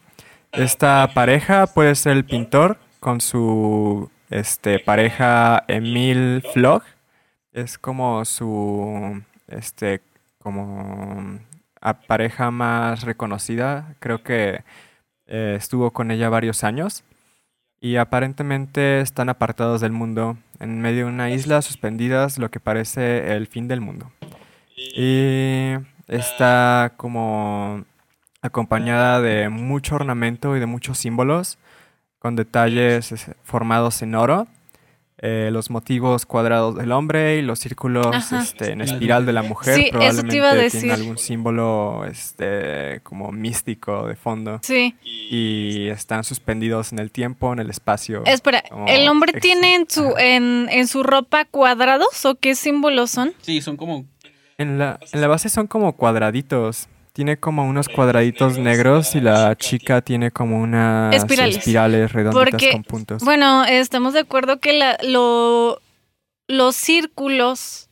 Esta 0.52 1.10
pareja 1.14 1.66
puede 1.68 1.96
ser 1.96 2.14
el 2.14 2.26
pintor 2.26 2.78
con 3.00 3.22
su 3.22 4.12
este, 4.32 4.80
pareja 4.80 5.64
Emile 5.68 6.42
Floch. 6.54 6.84
Es 7.52 7.78
como 7.78 8.26
su 8.26 9.22
este 9.48 10.02
como 10.40 11.40
pareja 12.08 12.50
más 12.50 13.04
reconocida. 13.04 13.96
Creo 14.00 14.24
que 14.24 14.64
eh, 15.28 15.56
estuvo 15.58 15.92
con 15.92 16.12
ella 16.12 16.30
varios 16.30 16.64
años. 16.64 17.04
Y 17.80 17.96
aparentemente 17.98 19.02
están 19.02 19.30
apartados 19.30 19.82
del 19.82 19.92
mundo, 19.92 20.38
en 20.60 20.82
medio 20.82 21.06
de 21.06 21.12
una 21.12 21.32
isla 21.32 21.64
suspendidas, 21.64 22.38
lo 22.38 22.52
que 22.52 22.60
parece 22.60 23.36
el 23.36 23.48
fin 23.48 23.68
del 23.68 23.82
mundo. 23.82 24.12
Y 24.96 25.74
está 26.08 26.94
como 26.96 27.84
acompañada 28.44 29.20
de 29.20 29.50
mucho 29.50 29.96
ornamento 29.96 30.56
y 30.56 30.60
de 30.60 30.68
muchos 30.68 31.00
símbolos, 31.00 31.58
con 32.22 32.36
detalles 32.36 33.12
es, 33.12 33.26
formados 33.44 34.04
en 34.04 34.14
oro, 34.14 34.48
eh, 35.18 35.50
los 35.52 35.72
motivos 35.72 36.28
cuadrados 36.28 36.76
del 36.76 36.92
hombre 36.92 37.38
y 37.38 37.42
los 37.42 37.58
círculos 37.58 38.32
este, 38.32 38.74
en 38.74 38.82
espiral 38.82 39.26
de 39.26 39.34
la 39.34 39.42
mujer. 39.42 39.76
Sí, 39.76 39.90
eso 40.00 40.22
te 40.24 40.36
iba 40.38 40.50
a 40.50 40.52
probablemente 40.52 40.64
decir. 40.64 40.80
tiene 40.82 40.94
algún 40.94 41.18
símbolo 41.18 42.06
este, 42.06 43.02
como 43.02 43.32
místico 43.32 44.08
de 44.08 44.16
fondo. 44.16 44.60
Sí. 44.62 44.96
Y 45.04 45.88
están 45.88 46.24
suspendidos 46.24 46.92
en 46.92 47.00
el 47.00 47.10
tiempo, 47.10 47.52
en 47.54 47.60
el 47.60 47.72
espacio. 47.72 48.24
Espera, 48.26 48.64
¿el 48.88 49.08
hombre 49.10 49.40
tiene 49.40 49.74
en 49.74 49.90
su, 49.90 50.14
en, 50.18 50.68
en 50.70 50.88
su 50.88 51.02
ropa 51.02 51.46
cuadrados 51.46 52.24
o 52.26 52.36
qué 52.36 52.54
símbolos 52.54 53.10
son? 53.10 53.34
Sí, 53.42 53.62
son 53.62 53.78
como. 53.78 54.06
En 54.60 54.78
la, 54.78 55.00
en 55.12 55.22
la 55.22 55.28
base 55.28 55.50
son 55.50 55.66
como 55.66 55.94
cuadraditos. 55.94 56.88
Tiene 57.14 57.38
como 57.38 57.68
unos 57.68 57.90
cuadraditos 57.90 58.58
negros 58.58 59.16
y 59.16 59.22
la 59.22 59.56
chica 59.58 60.02
tiene 60.02 60.32
como 60.32 60.62
unas 60.62 61.14
Espirales. 61.16 61.58
espirales 61.58 62.14
redonditas 62.14 62.50
Porque, 62.52 62.72
con 62.72 62.84
puntos. 62.84 63.24
Bueno, 63.24 63.66
estamos 63.66 64.14
de 64.14 64.22
acuerdo 64.22 64.60
que 64.60 64.74
la, 64.74 64.98
lo, 65.04 65.82
los 66.48 66.76
círculos 66.76 67.90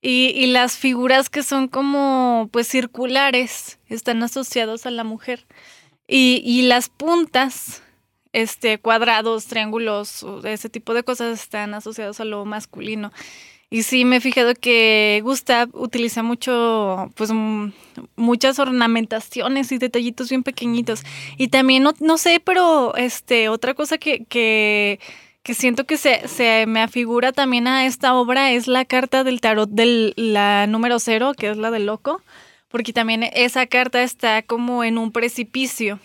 Y, 0.00 0.32
y 0.36 0.46
las 0.46 0.76
figuras 0.76 1.28
que 1.28 1.42
son 1.42 1.66
como 1.66 2.48
pues 2.52 2.68
circulares 2.68 3.78
están 3.88 4.22
asociados 4.22 4.86
a 4.86 4.90
la 4.92 5.02
mujer. 5.02 5.44
Y, 6.06 6.40
y 6.44 6.62
las 6.62 6.88
puntas, 6.88 7.82
este, 8.32 8.78
cuadrados, 8.78 9.46
triángulos, 9.46 10.24
ese 10.44 10.68
tipo 10.68 10.94
de 10.94 11.02
cosas 11.02 11.40
están 11.40 11.74
asociados 11.74 12.20
a 12.20 12.24
lo 12.24 12.44
masculino. 12.44 13.10
Y 13.70 13.82
sí 13.82 14.06
me 14.06 14.16
he 14.16 14.20
fijado 14.20 14.54
que 14.54 15.20
Gustav 15.22 15.68
utiliza 15.74 16.22
mucho, 16.22 17.10
pues 17.14 17.30
muchas 18.16 18.58
ornamentaciones 18.58 19.70
y 19.72 19.78
detallitos 19.78 20.30
bien 20.30 20.42
pequeñitos. 20.42 21.02
Y 21.36 21.48
también, 21.48 21.82
no, 21.82 21.92
no 22.00 22.16
sé, 22.16 22.40
pero 22.42 22.94
este, 22.96 23.50
otra 23.50 23.74
cosa 23.74 23.98
que, 23.98 24.24
que, 24.24 25.00
que 25.42 25.52
siento 25.52 25.84
que 25.84 25.98
se, 25.98 26.26
se 26.28 26.64
me 26.66 26.80
afigura 26.80 27.32
también 27.32 27.66
a 27.66 27.84
esta 27.84 28.14
obra 28.14 28.52
es 28.52 28.68
la 28.68 28.86
carta 28.86 29.22
del 29.22 29.42
tarot 29.42 29.68
de 29.68 30.14
la 30.16 30.66
número 30.66 30.98
cero, 30.98 31.32
que 31.36 31.50
es 31.50 31.58
la 31.58 31.70
del 31.70 31.84
loco, 31.84 32.22
porque 32.68 32.94
también 32.94 33.22
esa 33.34 33.66
carta 33.66 34.02
está 34.02 34.40
como 34.40 34.82
en 34.82 34.96
un 34.96 35.12
precipicio 35.12 36.00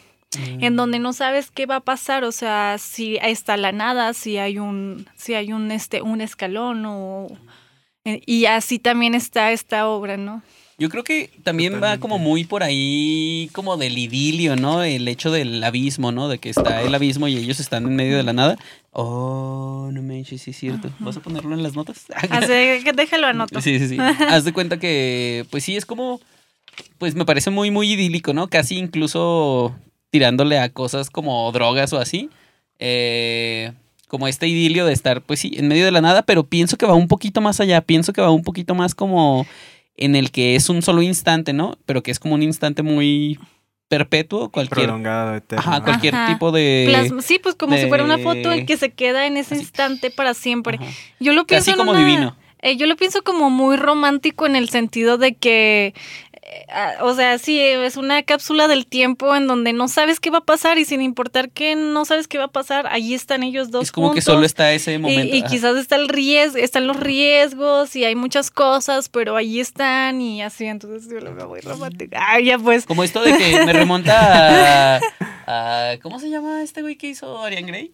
en 0.60 0.76
donde 0.76 1.00
no 1.00 1.14
sabes 1.14 1.52
qué 1.52 1.66
va 1.66 1.78
a 1.78 1.82
pasar, 1.82 2.24
o 2.24 2.32
sea, 2.32 2.78
si 2.80 3.18
está 3.18 3.58
la 3.58 3.72
nada, 3.72 4.14
si 4.14 4.38
hay 4.38 4.60
un, 4.60 5.08
si 5.16 5.36
hay 5.36 5.54
un 5.54 5.72
este, 5.72 6.02
un 6.02 6.22
escalón 6.22 6.86
o 6.86 7.28
y 8.06 8.46
así 8.46 8.80
también 8.80 9.16
está 9.16 9.52
esta 9.52 9.88
obra, 9.88 10.18
¿no? 10.18 10.42
Yo 10.80 10.90
creo 10.90 11.04
que 11.04 11.30
también 11.44 11.82
va 11.82 12.00
como 12.00 12.18
muy 12.18 12.46
por 12.46 12.64
ahí, 12.64 13.50
como 13.54 13.78
del 13.78 13.98
idilio, 13.98 14.56
¿no? 14.56 14.84
El 14.84 15.08
hecho 15.08 15.32
del 15.32 15.64
abismo, 15.64 16.12
¿no? 16.12 16.28
De 16.28 16.40
que 16.40 16.50
está 16.50 16.82
el 16.82 16.94
abismo 16.94 17.28
y 17.28 17.38
ellos 17.38 17.60
están 17.60 17.86
en 17.86 17.96
medio 17.96 18.18
de 18.18 18.24
la 18.24 18.34
nada. 18.34 18.58
Oh, 18.92 19.90
no 19.94 20.02
me 20.02 20.26
sí 20.26 20.36
es 20.36 20.58
cierto. 20.58 20.90
¿Vas 21.00 21.18
a 21.18 21.20
ponerlo 21.22 21.54
en 21.54 21.62
las 21.62 21.76
notas? 21.76 22.06
Así 22.30 22.84
que 22.84 22.92
déjalo 22.96 23.28
anoto. 23.28 23.62
Sí, 23.62 23.78
sí, 23.78 23.88
sí. 23.88 23.98
Haz 24.28 24.46
de 24.46 24.54
cuenta 24.54 24.80
que, 24.80 25.46
pues 25.52 25.64
sí, 25.64 25.76
es 25.76 25.86
como, 25.86 26.20
pues 26.98 27.14
me 27.14 27.26
parece 27.26 27.52
muy, 27.52 27.70
muy 27.70 27.92
idílico, 27.92 28.34
¿no? 28.34 28.50
Casi 28.50 28.78
incluso 28.78 29.76
tirándole 30.10 30.58
a 30.60 30.70
cosas 30.70 31.12
como 31.12 31.52
drogas 31.52 31.94
o 31.94 32.00
así. 32.00 32.30
Eh, 32.80 33.74
como 34.14 34.28
este 34.28 34.48
idilio 34.48 34.86
de 34.86 34.94
estar, 34.94 35.24
pues 35.24 35.40
sí, 35.40 35.54
en 35.58 35.68
medio 35.68 35.86
de 35.86 35.92
la 35.92 36.00
nada, 36.00 36.22
pero 36.22 36.44
pienso 36.44 36.78
que 36.78 36.86
va 36.86 36.94
un 36.94 37.08
poquito 37.08 37.42
más 37.42 37.60
allá, 37.60 37.82
pienso 37.82 38.14
que 38.14 38.22
va 38.22 38.30
un 38.30 38.44
poquito 38.44 38.76
más 38.76 38.94
como 38.94 39.48
en 39.98 40.16
el 40.16 40.30
que 40.30 40.56
es 40.56 40.70
un 40.70 40.84
solo 40.84 41.02
instante, 41.02 41.52
¿no? 41.52 41.80
Pero 41.88 42.04
que 42.04 42.12
es 42.12 42.20
como 42.20 42.36
un 42.36 42.44
instante 42.44 42.84
muy 42.84 43.40
perpetuo, 43.88 44.50
cualquier 44.50 44.86
Prolongado, 44.86 45.34
eterno. 45.36 45.64
Ajá, 45.68 45.82
cualquier 45.84 46.14
Ajá. 46.14 46.32
tipo 46.32 46.52
de 46.52 46.86
Plasma- 46.90 47.24
sí, 47.24 47.40
pues 47.42 47.56
como 47.56 47.76
si 47.76 47.88
fuera 47.88 48.04
una 48.04 48.20
foto 48.20 48.52
en 48.52 48.68
que 48.68 48.78
se 48.78 48.92
queda 48.92 49.26
en 49.26 49.36
ese 49.36 49.56
Así. 49.56 49.64
instante 49.64 50.12
para 50.12 50.36
siempre. 50.36 50.78
Ajá. 50.80 50.92
Yo 51.20 51.34
lo 51.34 51.48
pienso 51.48 51.72
en 51.72 51.78
como 51.78 51.90
una- 51.92 52.00
divino. 52.06 52.38
Eh, 52.62 52.78
yo 52.78 52.86
lo 52.86 52.96
pienso 52.96 53.24
como 53.24 53.50
muy 53.50 53.78
romántico 53.78 54.46
en 54.46 54.56
el 54.56 54.70
sentido 54.70 55.18
de 55.18 55.34
que, 55.34 55.96
o 57.02 57.14
sea, 57.14 57.38
sí, 57.40 57.60
es 57.60 57.96
una 57.98 58.24
cápsula 58.24 58.68
del 58.68 58.86
tiempo 58.86 59.36
en 59.36 59.48
donde 59.48 59.72
no 59.74 59.88
sabes 59.88 60.20
qué 60.20 60.30
va 60.30 60.40
a 60.40 60.44
pasar 60.46 60.78
y 60.78 60.86
sin 60.86 61.02
importar 61.02 61.50
que 61.52 61.76
no 61.76 62.04
sabes 62.06 62.28
qué 62.28 62.38
va 62.38 62.46
a 62.46 62.52
pasar, 62.52 62.88
allí 62.88 63.14
están 63.14 63.44
ellos 63.44 63.72
dos 63.72 63.84
Es 63.84 63.92
como 63.92 64.14
que 64.14 64.22
solo 64.22 64.46
está 64.46 64.72
ese 64.74 64.98
momento. 65.00 65.36
y 65.36 65.44
quizás 65.44 65.78
está 65.78 65.96
el 65.96 66.10
riesgo, 66.10 66.58
están 66.58 66.88
los 66.88 67.00
riesgos 67.00 67.96
y 67.96 68.04
hay 68.06 68.16
muchas 68.16 68.52
cosas, 68.52 69.10
pero 69.10 69.36
ahí 69.36 69.60
están 69.60 70.20
y 70.22 70.42
así, 70.42 70.66
entonces 70.66 71.10
yo 71.12 71.20
lo 71.20 71.34
veo 71.34 71.48
muy 71.48 71.62
romántico. 71.62 72.16
Ay, 72.20 72.46
ya 72.46 72.58
pues. 72.60 72.86
Como 72.86 73.04
esto 73.04 73.22
de 73.24 73.38
que 73.38 73.66
me 73.66 73.74
remonta 73.74 74.98
a, 74.98 75.02
a- 75.48 75.98
¿Cómo 76.02 76.20
se 76.20 76.30
llama 76.30 76.62
este 76.64 76.82
güey 76.82 76.96
que 76.98 77.08
hizo 77.08 77.42
Arian 77.44 77.66
Grey? 77.68 77.94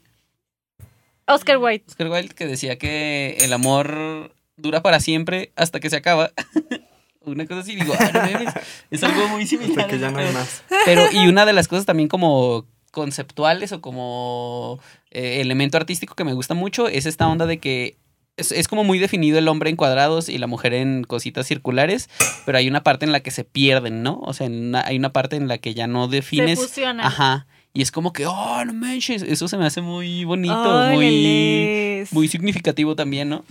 Oscar 1.28 1.58
White. 1.58 1.86
Oscar 1.90 2.08
Wilde 2.10 2.34
que 2.34 2.48
decía 2.48 2.78
que 2.78 3.38
el 3.42 3.54
amor 3.54 4.34
dura 4.58 4.82
para 4.82 5.00
siempre 5.00 5.52
hasta 5.56 5.80
que 5.80 5.90
se 5.90 5.96
acaba. 5.98 6.32
Una 7.32 7.46
cosa 7.46 7.62
así, 7.62 7.76
digo, 7.76 7.94
ah, 8.00 8.12
no 8.14 8.20
mames, 8.22 8.54
es 8.92 9.04
algo 9.04 9.28
muy 9.30 9.46
similar. 9.48 9.80
Hasta 9.80 9.88
que 9.88 10.00
ya 10.00 10.12
no 10.12 10.18
hay 10.20 10.26
pero- 10.28 10.40
más. 10.40 10.64
Pero, 10.86 11.04
y 11.12 11.28
una 11.28 11.46
de 11.46 11.54
las 11.54 11.68
cosas 11.68 11.86
también 11.86 12.10
como 12.10 12.66
conceptuales 12.92 13.72
o 13.72 13.82
como 13.82 14.80
eh, 15.12 15.42
elemento 15.42 15.78
artístico 15.78 16.16
que 16.16 16.24
me 16.24 16.34
gusta 16.34 16.54
mucho 16.56 16.88
es 16.88 17.06
esta 17.06 17.28
onda 17.28 17.46
de 17.46 17.60
que 17.60 17.98
es, 18.36 18.52
es 18.52 18.68
como 18.68 18.84
muy 18.84 18.98
definido 19.00 19.38
el 19.38 19.48
hombre 19.48 19.70
en 19.70 19.76
cuadrados 19.76 20.28
y 20.30 20.38
la 20.38 20.48
mujer 20.48 20.74
en 20.74 21.04
cositas 21.04 21.46
circulares, 21.46 22.10
pero 22.46 22.58
hay 22.58 22.68
una 22.68 22.82
parte 22.84 23.06
en 23.06 23.12
la 23.12 23.20
que 23.20 23.32
se 23.32 23.44
pierden, 23.44 24.02
¿no? 24.02 24.20
O 24.24 24.34
sea, 24.34 24.48
una- 24.48 24.84
hay 24.86 24.98
una 24.98 25.12
parte 25.14 25.36
en 25.36 25.48
la 25.48 25.58
que 25.60 25.74
ya 25.74 25.88
no 25.88 26.06
Se 26.10 26.16
defines. 26.16 26.58
fusionan. 26.60 27.06
Ajá. 27.06 27.46
Y 27.74 27.84
es 27.84 27.92
como 27.92 28.12
que, 28.14 28.26
oh, 28.26 28.66
no 28.66 28.74
manches, 28.74 29.22
eso 29.22 29.48
se 29.48 29.58
me 29.58 29.66
hace 29.68 29.82
muy 29.82 30.24
bonito, 30.26 30.88
muy, 30.92 31.06
leles. 31.12 32.12
muy 32.12 32.28
significativo 32.28 32.96
también, 32.96 33.30
¿no? 33.30 33.44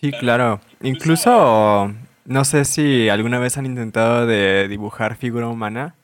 Sí, 0.00 0.10
claro. 0.12 0.60
Incluso, 0.82 1.92
no 2.24 2.44
sé 2.44 2.64
si 2.64 3.08
alguna 3.08 3.38
vez 3.38 3.58
han 3.58 3.66
intentado 3.66 4.26
de 4.26 4.68
dibujar 4.68 5.16
figura 5.16 5.48
humana. 5.48 5.94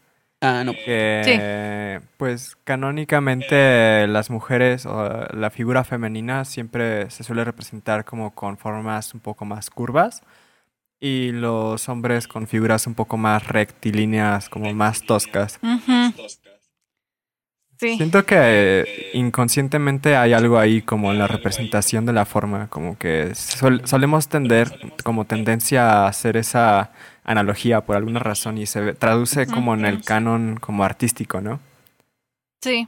Ah, 0.40 0.62
no. 0.64 0.72
Que, 0.72 2.00
pues, 2.16 2.56
canónicamente 2.64 4.06
las 4.06 4.30
mujeres 4.30 4.87
o 4.87 5.26
la 5.35 5.50
figura 5.50 5.85
femenina 5.85 6.44
siempre 6.46 7.11
se 7.11 7.24
suele 7.24 7.44
representar 7.44 8.04
como 8.04 8.35
con 8.35 8.56
formas 8.56 9.12
un 9.12 9.20
poco 9.20 9.44
más 9.44 9.68
curvas 9.68 10.22
y 10.98 11.33
los 11.33 11.88
hombres 11.88 12.28
con 12.28 12.46
figuras 12.46 12.87
un 12.87 12.94
poco 12.94 13.16
más 13.16 13.46
rectilíneas, 13.48 14.48
como 14.48 14.72
más 14.72 15.02
toscas. 15.04 15.59
Ujú. 15.62 16.14
Sí. 17.80 17.96
Siento 17.96 18.26
que 18.26 18.36
eh, 18.38 19.10
inconscientemente 19.14 20.14
hay 20.14 20.34
algo 20.34 20.58
ahí 20.58 20.82
como 20.82 21.12
en 21.12 21.18
la 21.18 21.26
representación 21.26 22.04
de 22.04 22.12
la 22.12 22.26
forma, 22.26 22.68
como 22.68 22.98
que 22.98 23.34
sol- 23.34 23.80
solemos 23.86 24.28
tender 24.28 24.68
como 25.02 25.24
tendencia 25.24 25.90
a 25.90 26.06
hacer 26.06 26.36
esa 26.36 26.92
analogía 27.24 27.80
por 27.80 27.96
alguna 27.96 28.18
razón 28.18 28.58
y 28.58 28.66
se 28.66 28.92
traduce 28.92 29.46
como 29.46 29.72
en 29.72 29.86
el 29.86 30.02
canon 30.02 30.58
como 30.60 30.84
artístico, 30.84 31.40
¿no? 31.40 31.58
Sí. 32.62 32.86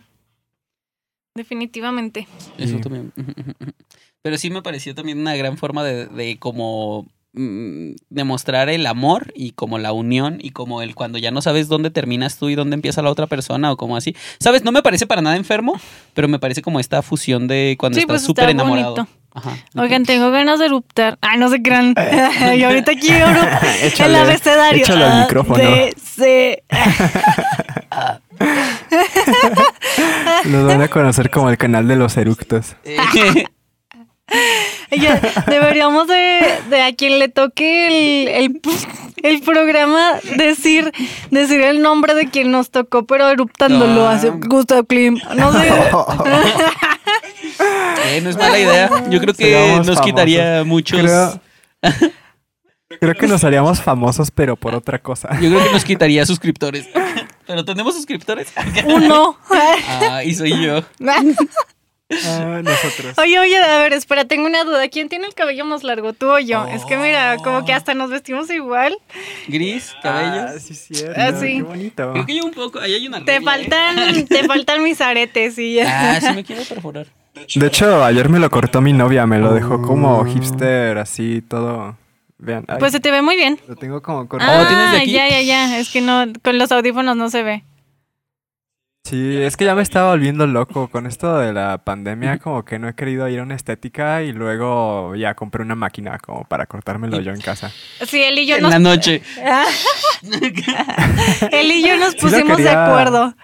Definitivamente. 1.34 2.28
Eso 2.58 2.78
también. 2.78 3.12
Pero 4.22 4.36
sí 4.36 4.50
me 4.50 4.60
pareció 4.60 4.94
también 4.94 5.18
una 5.20 5.34
gran 5.36 5.56
forma 5.56 5.82
de, 5.84 6.06
de 6.06 6.38
como 6.38 7.06
mm, 7.34 7.92
demostrar 8.10 8.68
el 8.68 8.86
amor 8.86 9.32
y 9.34 9.52
como 9.52 9.78
la 9.78 9.92
unión 9.92 10.38
y 10.40 10.50
como 10.50 10.82
el 10.82 10.94
cuando 10.94 11.18
ya 11.18 11.30
no 11.30 11.42
sabes 11.42 11.68
dónde 11.68 11.90
terminas 11.90 12.36
tú 12.38 12.48
y 12.48 12.54
dónde 12.54 12.74
empieza 12.74 13.02
la 13.02 13.10
otra 13.10 13.26
persona 13.26 13.72
o 13.72 13.76
como 13.76 13.96
así. 13.96 14.14
¿Sabes? 14.38 14.64
No 14.64 14.72
me 14.72 14.82
parece 14.82 15.06
para 15.06 15.22
nada 15.22 15.36
enfermo, 15.36 15.80
pero 16.14 16.28
me 16.28 16.38
parece 16.38 16.62
como 16.62 16.80
esta 16.80 17.02
fusión 17.02 17.48
de 17.48 17.76
cuando 17.78 17.96
Sí, 17.96 18.00
estás 18.02 18.14
pues 18.14 18.22
súper 18.22 18.44
está 18.44 18.50
enamorado. 18.52 18.94
bonito. 18.94 19.08
Ajá. 19.34 19.56
Oigan, 19.76 20.04
tengo 20.04 20.30
ganas 20.30 20.58
de 20.58 20.66
eruptar. 20.66 21.16
Ay, 21.22 21.38
no 21.38 21.48
se 21.48 21.62
crean. 21.62 21.94
y 22.56 22.62
ahorita 22.64 22.92
quiero 23.00 23.26
el 23.30 23.86
Échale, 23.86 24.18
abecedario. 24.18 24.82
échale 24.84 25.04
al 25.04 25.12
A, 25.12 25.20
micrófono. 25.22 25.58
Nos 30.44 30.66
van 30.66 30.82
a 30.82 30.88
conocer 30.88 31.30
como 31.30 31.48
el 31.50 31.56
canal 31.56 31.86
de 31.88 31.96
los 31.96 32.16
eructos. 32.16 32.76
Ya, 34.90 35.20
deberíamos 35.46 36.06
de, 36.06 36.40
de 36.70 36.82
a 36.82 36.94
quien 36.94 37.18
le 37.18 37.28
toque 37.28 37.86
el, 37.86 38.28
el, 38.28 38.60
el 39.22 39.40
programa 39.42 40.12
decir, 40.36 40.92
decir 41.30 41.60
el 41.60 41.82
nombre 41.82 42.14
de 42.14 42.28
quien 42.28 42.50
nos 42.50 42.70
tocó, 42.70 43.04
pero 43.06 43.28
eruptándolo. 43.30 44.06
Ah. 44.06 44.12
Hace 44.12 44.30
Gustav 44.30 44.86
Klim. 44.86 45.18
No 45.36 45.52
sé. 45.52 45.68
eh, 48.06 48.20
no 48.22 48.30
es 48.30 48.36
mala 48.36 48.58
idea. 48.58 48.90
Yo 49.08 49.20
creo 49.20 49.34
que 49.34 49.44
Seríamos 49.44 49.86
nos 49.86 50.00
quitaría 50.00 50.62
muchos. 50.64 51.00
Creo, 51.00 51.40
creo 53.00 53.14
que 53.14 53.26
nos 53.26 53.44
haríamos 53.44 53.80
famosos, 53.80 54.30
pero 54.30 54.56
por 54.56 54.74
otra 54.74 54.98
cosa. 54.98 55.28
Yo 55.40 55.50
creo 55.50 55.64
que 55.64 55.72
nos 55.72 55.84
quitaría 55.84 56.24
suscriptores. 56.26 56.86
Pero 57.46 57.64
tenemos 57.64 57.94
suscriptores. 57.94 58.52
Uno. 58.86 59.36
Ah, 59.50 60.22
y 60.24 60.34
soy 60.34 60.62
yo. 60.62 60.82
Ah, 62.26 62.60
nosotros. 62.62 63.18
Oye, 63.18 63.38
oye, 63.38 63.56
a 63.56 63.78
ver, 63.78 63.92
espera, 63.92 64.24
tengo 64.24 64.46
una 64.46 64.64
duda. 64.64 64.88
¿Quién 64.88 65.08
tiene 65.08 65.26
el 65.26 65.34
cabello 65.34 65.64
más 65.64 65.82
largo, 65.84 66.12
tú 66.12 66.28
o 66.30 66.38
yo? 66.38 66.66
Es 66.66 66.84
que 66.84 66.96
mira, 66.96 67.36
como 67.38 67.64
que 67.64 67.72
hasta 67.72 67.94
nos 67.94 68.10
vestimos 68.10 68.50
igual. 68.50 68.96
Gris, 69.48 69.94
cabello. 70.02 70.46
Ah, 70.48 70.58
sí, 70.58 70.74
cierto. 70.74 71.20
Ah, 71.20 71.32
sí. 71.38 71.56
Qué 71.56 71.62
bonito. 71.62 72.12
Creo 72.12 72.26
que 72.26 72.36
yo 72.36 72.44
un 72.44 72.52
poco. 72.52 72.78
Ahí 72.80 72.94
hay 72.94 73.06
una 73.06 73.24
Te 73.24 73.38
regla, 73.38 73.58
¿eh? 73.58 73.64
faltan, 73.64 74.24
te 74.28 74.44
faltan 74.44 74.82
mis 74.82 75.00
aretes 75.00 75.58
y 75.58 75.74
ya. 75.74 76.12
Ah, 76.16 76.20
sí 76.20 76.28
me 76.34 76.44
quiero 76.44 76.62
perforar. 76.64 77.06
De 77.54 77.66
hecho, 77.66 78.04
ayer 78.04 78.28
me 78.28 78.38
lo 78.38 78.50
cortó 78.50 78.80
mi 78.80 78.92
novia, 78.92 79.26
me 79.26 79.38
lo 79.38 79.54
dejó 79.54 79.80
como 79.82 80.18
Oh. 80.18 80.24
hipster, 80.24 80.98
así, 80.98 81.42
todo. 81.42 81.96
Vean, 82.38 82.64
ay, 82.68 82.76
Pues 82.78 82.92
se 82.92 83.00
te 83.00 83.10
ve 83.10 83.22
muy 83.22 83.36
bien. 83.36 83.58
lo 83.68 83.76
tengo 83.76 84.02
como 84.02 84.28
cortado. 84.28 84.62
Oh, 84.64 84.66
¿tienes 84.66 84.90
de 84.90 84.96
Ah, 84.98 85.00
aquí? 85.00 85.12
ya, 85.12 85.28
ya, 85.28 85.40
ya. 85.40 85.78
Es 85.78 85.88
que 85.90 86.00
no, 86.00 86.24
con 86.42 86.58
los 86.58 86.70
audífonos 86.72 87.16
no 87.16 87.30
se 87.30 87.42
ve. 87.42 87.64
Sí, 89.04 89.36
es 89.36 89.56
que 89.56 89.64
ya 89.64 89.74
me 89.74 89.82
estaba 89.82 90.10
volviendo 90.10 90.46
loco 90.46 90.88
con 90.88 91.06
esto 91.06 91.38
de 91.38 91.52
la 91.52 91.78
pandemia, 91.78 92.38
como 92.38 92.64
que 92.64 92.78
no 92.78 92.88
he 92.88 92.94
querido 92.94 93.28
ir 93.28 93.40
a 93.40 93.42
una 93.42 93.56
estética 93.56 94.22
y 94.22 94.32
luego 94.32 95.16
ya 95.16 95.34
compré 95.34 95.62
una 95.62 95.74
máquina 95.74 96.18
como 96.18 96.44
para 96.44 96.66
cortármelo 96.66 97.20
yo 97.20 97.32
en 97.32 97.40
casa. 97.40 97.72
Sí, 98.06 98.22
él 98.22 98.38
y 98.38 98.46
yo 98.46 98.56
En 98.56 98.62
nos... 98.62 98.70
la 98.70 98.78
noche. 98.78 99.22
él 101.50 101.72
y 101.72 101.84
yo 101.84 101.96
nos 101.96 102.12
Sí 102.12 102.18
pusimos 102.20 102.58
de 102.58 102.70
acuerdo. 102.70 103.34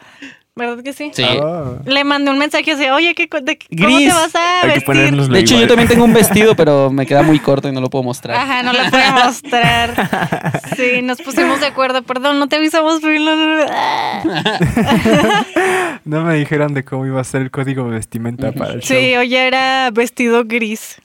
¿Verdad 0.59 0.83
que 0.83 0.93
sí? 0.93 1.11
Sí. 1.15 1.23
Ah. 1.25 1.75
Le 1.87 2.03
mandé 2.05 2.31
un 2.33 2.39
mensaje 2.39 2.73
así, 2.73 2.89
oye, 2.91 3.15
¿qué, 3.15 3.29
de, 3.41 3.59
¿cómo 3.81 3.97
Gris. 3.97 4.09
te 4.09 4.15
vas 4.15 4.35
a 4.35 4.57
Hay 4.57 4.61
que 4.61 4.67
vestir? 4.67 4.85
ponernos 4.87 5.29
De 5.29 5.39
hecho, 5.39 5.59
yo 5.59 5.69
también 5.69 5.89
tengo 5.89 6.05
un 6.05 6.13
vestido, 6.13 6.57
pero 6.57 6.91
me 6.99 7.07
queda 7.07 7.23
muy 7.23 7.39
corto 7.39 7.69
y 7.69 7.73
no 7.73 7.81
lo 7.81 7.89
puedo 7.89 8.03
mostrar. 8.03 8.37
Ajá, 8.37 8.63
no 8.65 8.73
lo 8.73 8.91
puedo 8.91 9.13
mostrar. 9.25 10.61
Sí, 10.77 11.01
nos 11.03 11.23
pusimos 11.23 11.61
de 11.61 11.67
acuerdo. 11.67 12.03
Perdón, 12.03 12.39
no 12.41 12.49
te 12.49 12.57
avisamos. 12.57 12.99
pero 13.01 13.19
no- 16.05 16.25
me 16.25 16.35
dijeron 16.35 16.75
de 16.75 16.85
cómo 16.85 17.07
iba 17.07 17.21
a 17.21 17.25
ser 17.25 17.43
el 17.43 17.51
código 17.51 17.85
de 17.85 17.91
vestimenta 17.91 18.53
para 18.53 18.75
el 18.75 18.81
show. 18.81 18.97
Sí, 18.99 19.15
hoy 19.17 19.35
era 19.37 19.91
vestido 19.93 20.45
gris. 20.45 21.01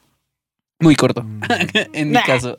Muy 0.80 0.96
corto, 0.96 1.22
Mm. 1.22 1.40
en 1.94 2.08
mi 2.08 2.14
Nah. 2.14 2.24
caso. 2.26 2.56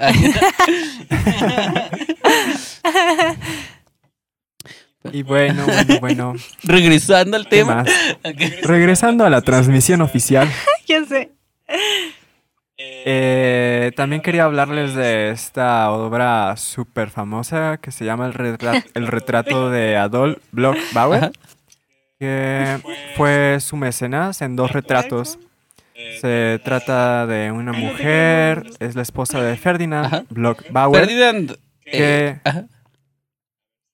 Y 5.11 5.23
bueno, 5.23 5.65
bueno, 5.65 5.99
bueno. 5.99 6.33
Regresando 6.63 7.37
al 7.37 7.43
¿Qué 7.45 7.57
tema. 7.57 7.83
Regresando 8.63 9.25
a 9.25 9.29
la 9.29 9.41
transmisión 9.41 10.01
oficial, 10.01 10.47
ya 10.87 11.03
sé. 11.05 11.31
eh, 12.77 13.91
también 13.95 14.21
quería 14.21 14.43
hablarles 14.45 14.95
de 14.95 15.29
esta 15.31 15.89
obra 15.91 16.55
súper 16.57 17.09
famosa 17.09 17.77
que 17.81 17.91
se 17.91 18.05
llama 18.05 18.25
El, 18.27 18.33
retra- 18.33 18.83
el 18.93 19.07
retrato 19.07 19.69
de 19.69 19.95
Adolf 19.97 20.37
Bloch 20.51 20.77
Bauer, 20.93 21.23
Ajá. 21.25 21.31
que 22.19 22.77
fue 23.15 23.59
su 23.61 23.77
mecenas 23.77 24.41
en 24.41 24.55
dos 24.55 24.71
retratos. 24.71 25.39
Se 26.19 26.59
trata 26.65 27.25
de 27.25 27.51
una 27.51 27.71
mujer, 27.71 28.65
es 28.79 28.95
la 28.95 29.01
esposa 29.01 29.41
de 29.41 29.55
Ferdinand 29.55 30.05
Ajá. 30.07 30.23
Bloch 30.29 30.59
Bauer. 30.69 31.05
Ferdinand. 31.05 31.51
eh, 31.85 31.91
que- 32.43 32.49
ajá. 32.49 32.65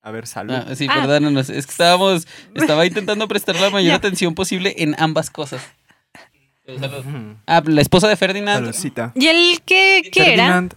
A 0.03 0.11
ver, 0.11 0.25
salud. 0.27 0.53
Ah, 0.53 0.75
sí, 0.75 0.87
Ah. 0.89 0.95
perdónanos. 1.01 1.49
Es 1.49 1.65
que 1.65 1.71
estábamos. 1.71 2.27
Estaba 2.55 2.85
intentando 2.85 3.27
prestar 3.27 3.55
la 3.59 3.69
mayor 3.69 3.93
atención 3.93 4.33
posible 4.35 4.73
en 4.77 4.95
ambas 4.99 5.29
cosas. 5.29 5.61
Salud. 6.65 7.35
Ah, 7.47 7.61
la 7.65 7.81
esposa 7.81 8.07
de 8.07 8.15
Ferdinand. 8.15 8.65
Saludcita. 8.65 9.11
¿Y 9.15 9.27
él 9.27 9.61
qué, 9.65 10.09
qué 10.11 10.33
era? 10.33 10.45
Ferdinand- 10.47 10.73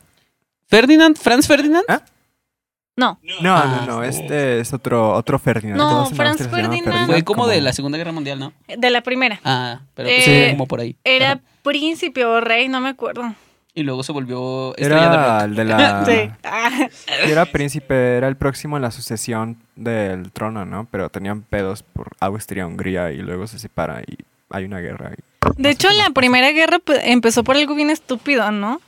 ¿Ferdinand? 0.66 1.16
¿Franz 1.18 1.46
Ferdinand? 1.46 1.84
¿Ah? 1.88 2.02
No, 2.96 3.18
No, 3.40 3.56
Ah, 3.56 3.84
no, 3.86 3.96
no, 3.96 4.02
este 4.04 4.60
es 4.60 4.72
otro, 4.72 5.12
otro 5.14 5.38
Ferdinand. 5.40 5.76
No, 5.78 6.06
Franz 6.06 6.48
Ferdinand. 6.48 7.06
Fue 7.06 7.22
como 7.24 7.46
de 7.48 7.60
la 7.60 7.72
Segunda 7.72 7.98
Guerra 7.98 8.12
Mundial, 8.12 8.38
¿no? 8.38 8.52
de 8.68 8.90
la 8.90 9.02
primera. 9.02 9.40
Ah, 9.44 9.80
pero 9.94 10.08
Eh, 10.08 10.22
pues, 10.24 10.46
Sí. 10.46 10.50
como 10.52 10.66
por 10.68 10.80
ahí. 10.80 10.96
Era 11.02 11.32
Ajá. 11.32 11.40
príncipe 11.62 12.24
o 12.24 12.40
rey, 12.40 12.68
no 12.68 12.80
me 12.80 12.88
acuerdo. 12.90 13.34
Y 13.76 13.82
luego 13.82 14.04
se 14.04 14.12
volvió 14.12 14.70
estrella 14.76 15.00
de 15.10 15.16
Era 15.16 15.44
el 15.44 15.54
de 15.56 15.64
la... 15.64 16.04
Sí. 16.06 16.30
Ah, 16.44 16.88
Era 17.26 17.44
príncipe, 17.46 18.16
era 18.16 18.28
el 18.28 18.36
próximo 18.36 18.76
en 18.76 18.82
la 18.82 18.90
sucesión 18.92 19.56
del 19.74 20.30
trono, 20.30 20.64
¿no? 20.64 20.86
Pero 20.90 21.08
tenían 21.10 21.42
pedos 21.42 21.82
por 21.82 22.10
Austria-Hungría 22.20 23.10
y 23.10 23.18
luego 23.18 23.46
se 23.48 23.58
separa 23.58 24.02
y 24.02 24.16
hay 24.50 24.64
una 24.64 24.78
guerra. 24.78 25.10
y- 25.16 25.60
De 25.62 25.70
hecho, 25.70 25.88
la 25.90 26.10
primera 26.10 26.52
guerra 26.52 26.78
pues, 26.78 27.00
empezó 27.02 27.42
por 27.42 27.56
algo 27.56 27.74
bien 27.74 27.90
estúpido, 27.90 28.50
¿no? 28.52 28.80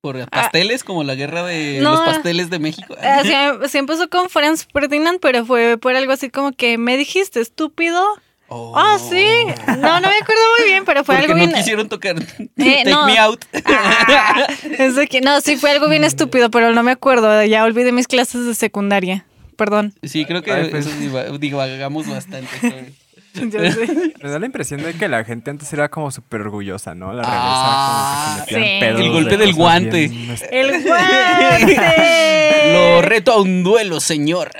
Por 0.00 0.28
pasteles, 0.30 0.82
como 0.84 1.02
la 1.04 1.14
guerra 1.14 1.42
de 1.42 1.78
Ah. 1.80 1.82
No. 1.82 1.90
los 1.92 2.00
pasteles 2.00 2.48
de 2.48 2.58
México. 2.58 2.94
Ah, 3.02 3.20
sí, 3.22 3.68
sí 3.68 3.78
empezó 3.78 4.08
con 4.08 4.30
Franz 4.30 4.66
Ferdinand, 4.72 5.18
pero 5.20 5.44
fue 5.44 5.76
por 5.78 5.94
algo 5.96 6.12
así 6.12 6.30
como 6.30 6.52
que 6.52 6.78
me 6.78 6.96
dijiste 6.96 7.40
estúpido. 7.40 8.02
Oh. 8.48 8.72
Ah, 8.76 8.96
sí. 8.98 9.26
No, 9.66 10.00
no 10.00 10.08
me 10.08 10.16
acuerdo 10.18 10.42
muy 10.58 10.68
bien, 10.68 10.84
pero 10.84 11.02
fue 11.04 11.16
Porque 11.16 11.32
algo 11.32 11.38
no 11.38 11.46
bien. 11.46 11.56
quisieron 11.58 11.88
tocar 11.88 12.14
Eh, 12.38 12.46
Take 12.56 12.84
no. 12.90 13.06
Me 13.06 13.18
Out. 13.18 13.44
Ah, 13.64 14.46
es 14.78 14.94
de 14.94 15.06
que 15.08 15.20
no, 15.20 15.40
sí 15.40 15.56
fue 15.56 15.70
algo 15.72 15.88
bien 15.88 16.04
estúpido, 16.04 16.50
pero 16.50 16.72
no 16.72 16.82
me 16.82 16.92
acuerdo. 16.92 17.42
Ya 17.44 17.64
olvidé 17.64 17.90
mis 17.92 18.06
clases 18.06 18.46
de 18.46 18.54
secundaria. 18.54 19.24
Perdón. 19.56 19.94
Sí, 20.02 20.24
creo 20.26 20.42
que 20.42 20.52
Ay, 20.52 20.68
pues. 20.70 20.86
eso 20.86 21.38
divagamos 21.38 22.06
bastante. 22.08 22.48
¿sabes? 22.60 22.92
Ya 23.52 23.70
sé. 23.72 24.12
Me 24.22 24.30
da 24.30 24.38
la 24.38 24.46
impresión 24.46 24.82
de 24.82 24.94
que 24.94 25.08
la 25.08 25.22
gente 25.24 25.50
antes 25.50 25.70
era 25.72 25.90
como 25.90 26.10
súper 26.10 26.40
orgullosa, 26.42 26.94
¿no? 26.94 27.12
La 27.12 27.22
realeza 27.22 27.42
Ah, 27.44 28.34
como 28.36 28.46
que 28.46 28.54
se 28.54 28.60
metían 28.60 28.74
sí. 28.74 28.80
pedos 28.80 29.00
El 29.00 29.10
golpe 29.12 29.30
de 29.30 29.36
del 29.38 29.54
guante. 29.54 30.08
bien, 30.08 30.30
este, 30.30 30.60
El 30.60 30.82
guante. 30.84 32.72
Lo 32.72 33.02
reto 33.02 33.32
a 33.32 33.40
un 33.42 33.62
duelo, 33.62 34.00
señor. 34.00 34.50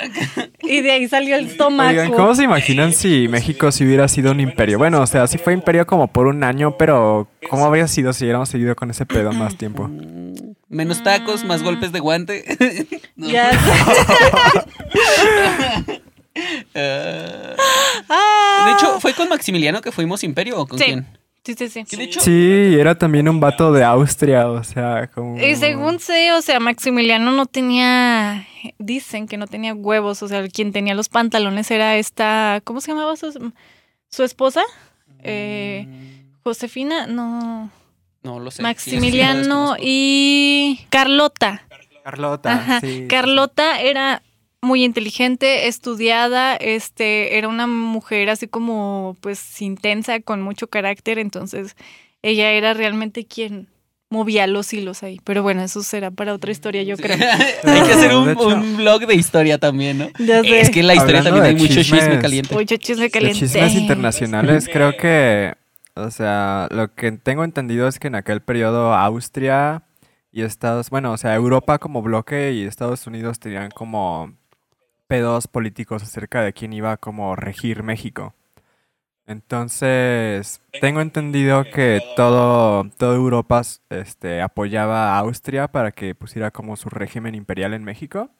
Y 0.68 0.81
de 0.83 0.92
ahí 0.92 1.09
salió 1.09 1.37
el 1.37 1.57
tomaco. 1.57 1.90
Oigan, 1.90 2.12
¿cómo 2.12 2.35
se 2.35 2.44
imaginan 2.44 2.92
si 2.92 3.29
México 3.29 3.70
si 3.72 3.85
hubiera 3.85 4.09
sido 4.09 4.33
un 4.33 4.40
imperio? 4.40 4.79
Bueno, 4.79 5.00
o 5.00 5.07
sea, 5.07 5.26
sí 5.26 5.38
fue 5.38 5.52
imperio 5.52 5.87
como 5.87 6.09
por 6.09 6.26
un 6.26 6.42
año, 6.44 6.76
pero 6.76 7.29
¿cómo 7.48 7.64
habría 7.66 7.88
sido 7.88 8.12
si 8.12 8.24
hubiéramos 8.24 8.48
seguido 8.48 8.74
con 8.76 8.90
ese 8.90 9.07
pedo 9.07 9.33
más 9.33 9.57
tiempo? 9.57 9.88
Menos 10.68 11.02
tacos, 11.02 11.44
más 11.44 11.62
golpes 11.62 11.92
de 11.92 12.00
guante. 12.00 12.44
No. 13.16 13.31
Ya 13.31 13.50
sé. 13.50 13.57
Ah. 16.74 17.55
Ah. 18.11 18.64
de 18.66 18.72
hecho, 18.74 19.00
¿fue 19.00 19.14
con 19.14 19.26
Maximiliano 19.31 19.81
que 19.81 19.90
fuimos 19.90 20.22
imperio 20.22 20.61
o 20.61 20.66
con 20.66 20.79
Sí. 20.79 20.85
quién? 20.85 21.07
Sí, 21.46 21.54
sí, 21.56 21.68
sí. 21.68 21.96
De 21.96 22.02
hecho, 22.02 22.20
Sí, 22.20 22.76
era 22.76 22.98
también 22.98 23.28
un 23.28 23.38
vato 23.38 23.72
de 23.72 23.85
Austria, 23.85 24.48
o 24.48 24.64
sea, 24.64 25.09
como... 25.14 25.38
Y 25.38 25.54
según 25.54 26.00
sé, 26.00 26.32
o 26.32 26.42
sea, 26.42 26.59
Maximiliano 26.59 27.30
no 27.30 27.46
tenía, 27.46 28.44
dicen 28.78 29.28
que 29.28 29.37
no 29.37 29.46
tenía 29.46 29.72
huevos, 29.72 30.24
o 30.24 30.28
sea, 30.28 30.46
quien 30.48 30.72
tenía 30.72 30.96
los 30.96 31.09
pantalones 31.09 31.70
era 31.70 31.94
esta, 31.96 32.61
¿cómo 32.64 32.80
se 32.80 32.90
llamaba 32.90 33.14
su, 33.14 33.52
su 34.09 34.24
esposa? 34.24 34.62
Eh, 35.22 35.87
Josefina, 36.42 37.06
no, 37.06 37.70
no 38.24 38.40
lo 38.40 38.50
sé. 38.50 38.62
Maximiliano 38.62 39.76
y 39.80 40.80
Carlota. 40.90 41.62
Carlota, 42.02 42.52
Ajá. 42.54 42.80
sí. 42.80 43.06
Carlota 43.09 43.80
era 43.80 44.22
muy 44.62 44.85
inteligente, 44.85 45.69
estudiada, 45.69 46.57
este, 46.57 47.38
era 47.38 47.49
una 47.49 47.66
mujer 47.66 48.31
así 48.31 48.49
como, 48.49 49.16
pues, 49.21 49.61
intensa, 49.62 50.21
con 50.21 50.42
mucho 50.42 50.66
carácter, 50.69 51.19
entonces 51.19 51.77
ella 52.23 52.51
era 52.53 52.75
realmente 52.75 53.27
quien 53.27 53.69
movía 54.11 54.47
los 54.47 54.73
hilos 54.73 55.03
ahí. 55.03 55.21
Pero 55.25 55.42
bueno, 55.42 55.62
eso 55.62 55.83
será 55.83 56.11
para 56.11 56.33
otra 56.33 56.51
historia, 56.53 56.83
yo 56.85 56.97
creo. 56.97 57.16
hay 57.64 57.83
que 57.83 57.92
hacer 57.92 58.14
un, 58.14 58.27
De 58.27 58.33
hecho- 58.33 58.47
un 58.49 58.77
blog 58.79 59.07
de 59.07 59.14
historia 59.14 59.59
también, 59.59 59.99
¿no? 59.99 60.09
Ya 60.19 60.42
sé. 60.42 60.61
Es 60.61 60.71
que 60.71 60.81
en 60.81 60.87
la 60.87 60.95
historia 60.95 61.19
Hablando 61.19 61.40
también 61.40 61.57
hay 61.57 61.62
de 61.62 61.69
mucho 61.69 61.83
chisme 61.83 61.99
chismes. 61.99 62.19
caliente. 62.23 62.55
Mucho 62.55 62.77
chisme 62.77 63.03
De 63.05 63.11
caliente. 63.11 63.38
chismes 63.40 63.75
internacionales, 63.75 64.69
creo 64.73 64.97
que, 64.97 65.55
o 65.95 66.11
sea, 66.11 66.69
lo 66.71 66.95
que 66.95 67.12
tengo 67.12 67.45
entendido 67.45 67.87
es 67.88 67.99
que 67.99 68.09
en 68.09 68.14
aquel 68.14 68.40
periodo 68.40 68.95
Austria 68.95 69.83
y 70.33 70.42
Estados, 70.42 70.88
bueno, 70.90 71.12
o 71.12 71.16
sea, 71.19 71.35
Europa 71.35 71.79
como 71.79 72.03
bloque 72.03 72.53
y 72.53 72.64
Estados 72.64 73.07
Unidos 73.07 73.38
tenían 73.40 73.71
como 73.71 74.33
pedos 75.07 75.47
políticos 75.47 76.03
acerca 76.03 76.42
de 76.42 76.53
quién 76.53 76.73
iba 76.73 76.92
a 76.92 76.97
como 76.97 77.37
regir 77.37 77.83
México. 77.83 78.35
Entonces, 79.27 80.61
tengo 80.81 81.01
entendido 81.01 81.64
que 81.64 82.01
todo, 82.14 82.88
toda 82.97 83.16
Europa 83.16 83.61
este, 83.90 84.40
apoyaba 84.40 85.14
a 85.14 85.19
Austria 85.19 85.66
para 85.66 85.90
que 85.90 86.14
pusiera 86.14 86.53
como 86.53 86.77
su 86.77 86.88
régimen 86.90 87.35
imperial 87.35 87.75
en 87.75 87.83
México. 87.83 88.31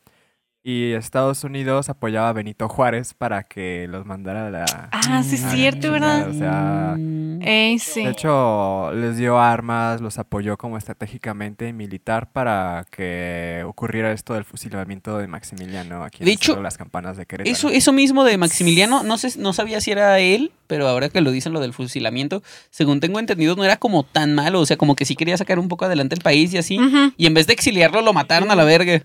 Y 0.69 0.95
Estados 0.95 1.45
Unidos 1.45 1.89
apoyaba 1.91 2.31
a 2.31 2.33
Benito 2.33 2.69
Juárez 2.69 3.15
para 3.15 3.45
que 3.45 3.87
los 3.89 4.05
mandara 4.05 4.49
a 4.49 4.51
la... 4.51 4.89
Ah, 4.91 5.23
sí, 5.23 5.37
es 5.37 5.43
cierto, 5.53 5.93
¿verdad? 5.93 6.29
O 6.29 6.33
sea, 6.33 6.97
Ey, 7.41 7.79
sí. 7.79 8.03
de 8.03 8.11
hecho, 8.11 8.93
les 8.93 9.17
dio 9.17 9.39
armas, 9.39 10.01
los 10.01 10.19
apoyó 10.19 10.57
como 10.57 10.77
estratégicamente 10.77 11.73
militar 11.73 12.33
para 12.33 12.85
que 12.91 13.63
ocurriera 13.65 14.11
esto 14.11 14.35
del 14.35 14.43
fusilamiento 14.43 15.19
de 15.19 15.29
Maximiliano 15.29 16.03
aquí 16.03 16.25
en 16.25 16.27
De 16.27 16.33
hecho, 16.33 16.61
las 16.61 16.77
campanas 16.77 17.17
de 17.17 17.27
Querétaro. 17.27 17.55
Eso, 17.57 17.69
eso 17.69 17.93
mismo 17.93 18.25
de 18.25 18.37
Maximiliano, 18.37 19.05
no 19.05 19.19
sé, 19.19 19.39
no 19.39 19.53
sabía 19.53 19.81
si 19.81 19.93
era 19.93 20.19
él, 20.19 20.51
pero 20.67 20.89
ahora 20.89 21.11
que 21.11 21.21
lo 21.21 21.31
dicen 21.31 21.53
lo 21.53 21.61
del 21.61 21.75
fusilamiento, 21.75 22.43
según 22.71 22.99
tengo 22.99 23.21
entendido, 23.21 23.55
no 23.55 23.63
era 23.63 23.77
como 23.77 24.03
tan 24.03 24.35
malo, 24.35 24.59
o 24.59 24.67
sea, 24.67 24.77
como 24.77 24.97
que 24.97 25.05
sí 25.05 25.15
quería 25.15 25.37
sacar 25.37 25.61
un 25.61 25.69
poco 25.69 25.85
adelante 25.85 26.17
el 26.17 26.23
país 26.23 26.53
y 26.55 26.59
así, 26.59 26.77
y 27.17 27.27
en 27.27 27.35
vez 27.35 27.47
de 27.47 27.53
exiliarlo 27.53 28.03
lo 28.03 28.13
mataron 28.13 28.51
a 28.51 28.57
la 28.57 28.65
verga. 28.65 29.05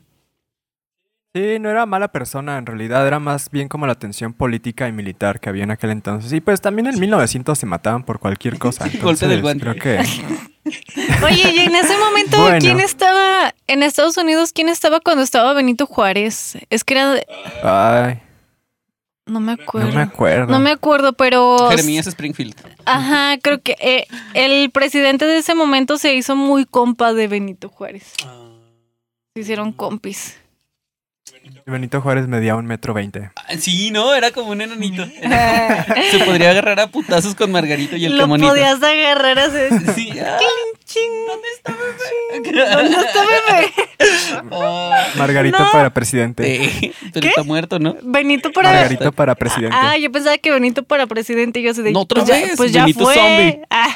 Sí, 1.34 1.60
no 1.60 1.70
era 1.70 1.86
mala 1.86 2.12
persona, 2.12 2.58
en 2.58 2.66
realidad 2.66 3.08
era 3.08 3.18
más 3.20 3.50
bien 3.52 3.70
como 3.70 3.88
la 3.88 3.96
tensión 3.96 4.34
política 4.34 4.90
y 4.90 4.92
militar 4.92 5.40
que 5.40 5.48
había 5.48 5.64
en 5.64 5.72
aquel 5.72 5.92
entonces. 5.92 6.34
Y 6.34 6.42
pues 6.42 6.60
también 6.60 6.88
en 6.88 7.00
1900 7.00 7.58
se 7.58 7.66
mataban 7.66 8.04
por 8.04 8.20
cualquier 8.20 8.58
cosa. 8.60 8.90
Golpe 9.02 9.28
del 9.28 9.40
entonces 9.40 9.42
guante. 9.42 9.62
Creo 9.62 9.76
que... 9.76 10.00
Oye, 11.26 11.52
y 11.56 11.60
en 11.60 11.74
ese 11.76 11.98
momento, 11.98 12.38
Bueno. 12.42 12.60
¿quién 12.60 12.82
estaba 12.82 13.56
en 13.68 13.82
Estados 13.82 14.18
Unidos? 14.18 14.52
¿Quién 14.52 14.68
estaba 14.68 15.00
cuando 15.00 15.24
estaba 15.24 15.54
Benito 15.54 15.86
Juárez? 15.86 16.58
Es 16.70 16.84
que 16.84 16.96
era. 16.96 17.14
de- 17.14 17.26
Ay, 17.64 18.20
No 19.26 19.40
me 19.40 19.54
acuerdo. 19.54 19.88
no 19.88 19.96
me 19.96 20.02
acuerdo. 20.02 20.52
No 20.52 20.60
me 20.60 20.70
acuerdo, 20.72 21.14
pero. 21.14 21.70
Jeremías 21.70 22.08
Springfield. 22.08 22.56
Ajá, 22.86 23.38
creo 23.42 23.62
que 23.62 23.76
eh, 23.80 24.06
el 24.34 24.70
presidente 24.72 25.26
de 25.26 25.38
ese 25.38 25.56
momento 25.56 25.98
se 25.98 26.14
hizo 26.14 26.36
muy 26.36 26.66
compa 26.66 27.14
de 27.14 27.28
Benito 27.30 27.70
Juárez. 27.70 28.14
Se 29.34 29.40
hicieron 29.42 29.72
compis. 29.72 30.41
Thank 31.42 31.56
you. 31.56 31.61
Benito 31.72 32.02
Juárez 32.02 32.28
medía 32.28 32.56
un 32.56 32.66
metro 32.66 32.94
veinte. 32.94 33.32
Ah, 33.36 33.54
Sí, 33.58 33.90
no, 33.92 34.14
era 34.14 34.32
como 34.32 34.52
un 34.52 34.62
enanito. 34.62 35.06
Se 36.12 36.20
podría 36.26 36.52
agarrar 36.52 36.80
a 36.80 36.88
putazos 36.88 37.34
con 37.36 37.52
Margarito 37.52 37.96
y 37.96 38.06
el 38.06 38.14
Lo 38.18 38.24
camonito. 38.24 38.50
podías 38.50 38.82
agarrar 38.84 39.40
así. 39.40 39.58
Sí, 39.96 40.20
ah. 40.20 40.38
¿Dónde 41.28 41.48
está 41.56 41.72
bebé? 41.72 42.66
¿Dónde 42.74 42.98
está 42.98 43.22
bebé? 43.22 43.72
Ah, 44.52 45.08
Margarito 45.16 45.60
No. 45.60 45.72
para 45.72 45.90
presidente. 45.94 46.66
eh, 46.66 46.94
pero 47.14 47.28
está 47.28 47.44
muerto, 47.44 47.80
¿no? 47.80 47.96
Benito 48.04 48.52
para. 48.52 48.72
Margarito 48.72 49.12
para 49.14 49.36
presidente. 49.36 49.76
Ah, 49.80 49.98
yo 49.98 50.12
pensaba 50.12 50.38
que 50.38 50.52
Benito 50.52 50.84
para 50.84 51.08
presidente. 51.08 51.62
y 51.62 51.64
Yo 51.64 51.72
así 51.72 51.82
de. 51.82 51.92
No, 51.94 52.02
otra 52.02 52.24
pues 52.26 52.28
ya- 52.30 52.46
vez, 52.46 52.58
Pues 52.58 52.72
ya 52.74 52.82
Benito 52.82 53.06
fue. 53.06 53.16
zombie. 53.16 53.62
Ah. 53.70 53.88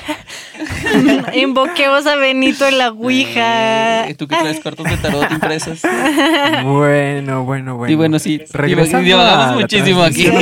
Invoquemos 1.34 2.06
a 2.08 2.16
Benito 2.16 2.66
en 2.66 2.78
la 2.78 2.92
Ouija. 2.92 4.08
Eh, 4.08 4.14
¿Tú 4.16 4.28
que 4.28 4.36
traes 4.38 4.60
cartas 4.62 4.86
de 4.90 4.98
tarot 4.98 5.30
impresas? 5.32 5.82
Bueno, 6.64 7.44
bueno, 7.44 7.65
bueno. 7.76 7.92
Y 7.92 7.96
bueno, 7.96 8.20
sí, 8.20 8.42
Regresando 8.54 9.06
divaga- 9.08 9.32
divagamos 9.52 9.62
muchísimo 9.62 10.04
aquí. 10.04 10.28
ok. 10.30 10.36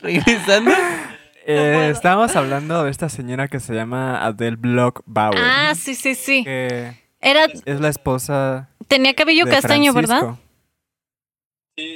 Regresando. 0.00 0.70
eh, 1.46 1.90
estábamos 1.92 2.34
hablando 2.36 2.84
de 2.84 2.90
esta 2.90 3.08
señora 3.08 3.48
que 3.48 3.60
se 3.60 3.74
llama 3.74 4.24
Adele 4.24 4.56
Block 4.56 5.02
Bauer. 5.06 5.38
Ah, 5.40 5.74
sí, 5.76 5.94
sí, 5.94 6.14
sí. 6.14 6.44
Que 6.44 6.94
Era, 7.20 7.46
es 7.64 7.80
la 7.80 7.88
esposa 7.88 8.68
tenía 8.88 9.14
cabello 9.14 9.44
de 9.44 9.50
castaño, 9.52 9.92
¿verdad? 9.92 10.18
Francisco. 10.20 10.46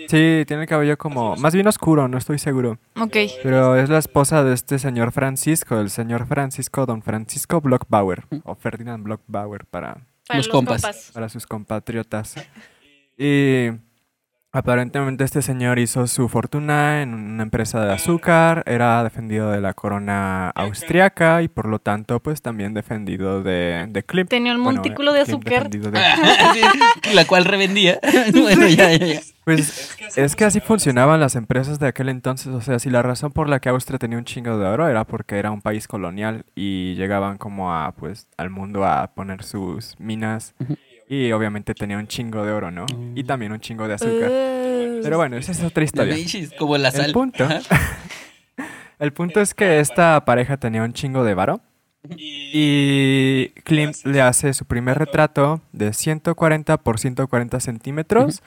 Sí, 0.08 0.44
tiene 0.46 0.62
el 0.62 0.68
cabello 0.68 0.96
como 0.96 1.36
más 1.36 1.52
bien 1.54 1.66
oscuro, 1.66 2.08
no 2.08 2.16
estoy 2.16 2.38
seguro. 2.38 2.78
Ok. 2.98 3.16
Pero 3.42 3.76
es 3.76 3.90
la 3.90 3.98
esposa 3.98 4.42
de 4.42 4.54
este 4.54 4.78
señor 4.78 5.12
Francisco, 5.12 5.78
el 5.78 5.90
señor 5.90 6.26
Francisco, 6.26 6.86
don 6.86 7.02
Francisco 7.02 7.60
Blockbauer, 7.60 8.24
o 8.44 8.54
Ferdinand 8.54 9.04
Blockbauer 9.04 9.66
para, 9.66 9.98
Para 10.26 10.38
Los 10.38 10.48
compas. 10.48 11.10
para 11.12 11.28
sus 11.28 11.46
compatriotas. 11.46 12.34
Y 13.16 13.68
aparentemente 14.52 15.24
este 15.24 15.42
señor 15.42 15.78
hizo 15.80 16.06
su 16.06 16.28
fortuna 16.28 17.02
en 17.02 17.12
una 17.12 17.42
empresa 17.42 17.84
de 17.84 17.92
azúcar, 17.92 18.62
era 18.66 19.02
defendido 19.02 19.50
de 19.50 19.60
la 19.60 19.74
corona 19.74 20.50
austriaca 20.50 21.42
y 21.42 21.48
por 21.48 21.66
lo 21.66 21.80
tanto 21.80 22.20
pues 22.20 22.40
también 22.40 22.72
defendido 22.72 23.42
de, 23.42 23.86
de 23.88 24.02
Klimt. 24.04 24.30
Tenía 24.30 24.52
un 24.54 24.62
Bueno, 24.62 24.76
montículo 24.80 25.12
de 25.12 25.22
azúcar. 25.22 25.68
defendido 25.70 25.90
de- 25.90 26.00
Sí, 26.54 27.14
la 27.14 27.24
cual 27.24 27.44
revendía. 27.46 27.98
bueno, 28.32 28.68
ya, 28.68 28.92
ya, 28.92 29.06
ya. 29.06 29.20
Pues 29.44 29.96
es 30.16 30.36
que 30.36 30.44
así 30.44 30.60
funcionaban 30.60 31.18
las 31.20 31.34
empresas 31.34 31.78
de 31.80 31.88
aquel 31.88 32.08
entonces. 32.08 32.46
O 32.54 32.60
sea, 32.60 32.78
si 32.78 32.88
la 32.90 33.02
razón 33.02 33.32
por 33.32 33.48
la 33.48 33.58
que 33.60 33.68
Austria 33.70 33.98
tenía 33.98 34.16
un 34.18 34.24
chingo 34.24 34.56
de 34.56 34.66
oro 34.66 34.88
era 34.88 35.04
porque 35.04 35.36
era 35.38 35.50
un 35.50 35.60
país 35.62 35.86
colonial 35.88 36.46
y 36.54 36.94
llegaban 36.94 37.36
como 37.38 37.74
a, 37.74 37.92
pues, 37.92 38.28
al 38.38 38.50
mundo 38.50 38.84
a 38.86 39.08
poner 39.14 39.42
sus 39.42 39.96
minas. 39.98 40.54
Y 41.14 41.30
obviamente 41.30 41.74
tenía 41.74 41.96
un 41.96 42.08
chingo 42.08 42.44
de 42.44 42.52
oro, 42.52 42.72
¿no? 42.72 42.86
Y 43.14 43.22
también 43.22 43.52
un 43.52 43.60
chingo 43.60 43.86
de 43.86 43.94
azúcar. 43.94 44.30
Uh, 44.30 45.00
Pero 45.02 45.16
bueno, 45.16 45.36
esa 45.36 45.52
es 45.52 45.62
otra 45.62 45.84
historia. 45.84 46.16
Como 46.58 46.76
la 46.76 46.90
sal. 46.90 47.06
El 47.06 47.12
punto. 47.12 47.46
El 48.98 49.12
punto 49.12 49.40
es 49.40 49.54
que 49.54 49.80
esta 49.80 50.24
pareja 50.24 50.56
tenía 50.56 50.82
un 50.82 50.92
chingo 50.92 51.22
de 51.22 51.34
varo. 51.34 51.60
Y 52.08 53.48
Klimt 53.62 54.04
le 54.04 54.20
hace 54.20 54.52
su 54.54 54.64
primer 54.64 54.98
retrato 54.98 55.60
de 55.72 55.92
140 55.92 56.78
por 56.78 56.98
140 56.98 57.60
centímetros. 57.60 58.42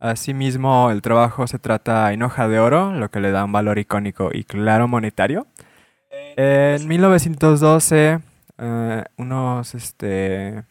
Asimismo, 0.00 0.90
el 0.90 1.02
trabajo 1.02 1.46
se 1.46 1.58
trata 1.58 2.12
en 2.12 2.22
hoja 2.22 2.48
de 2.48 2.58
oro, 2.58 2.92
lo 2.92 3.10
que 3.10 3.20
le 3.20 3.30
da 3.30 3.44
un 3.44 3.52
valor 3.52 3.78
icónico 3.78 4.30
y 4.32 4.44
claro 4.44 4.88
monetario. 4.88 5.46
En 6.36 6.88
1912, 6.88 8.18
eh, 8.58 9.04
unos 9.16 9.74
este, 9.74 10.64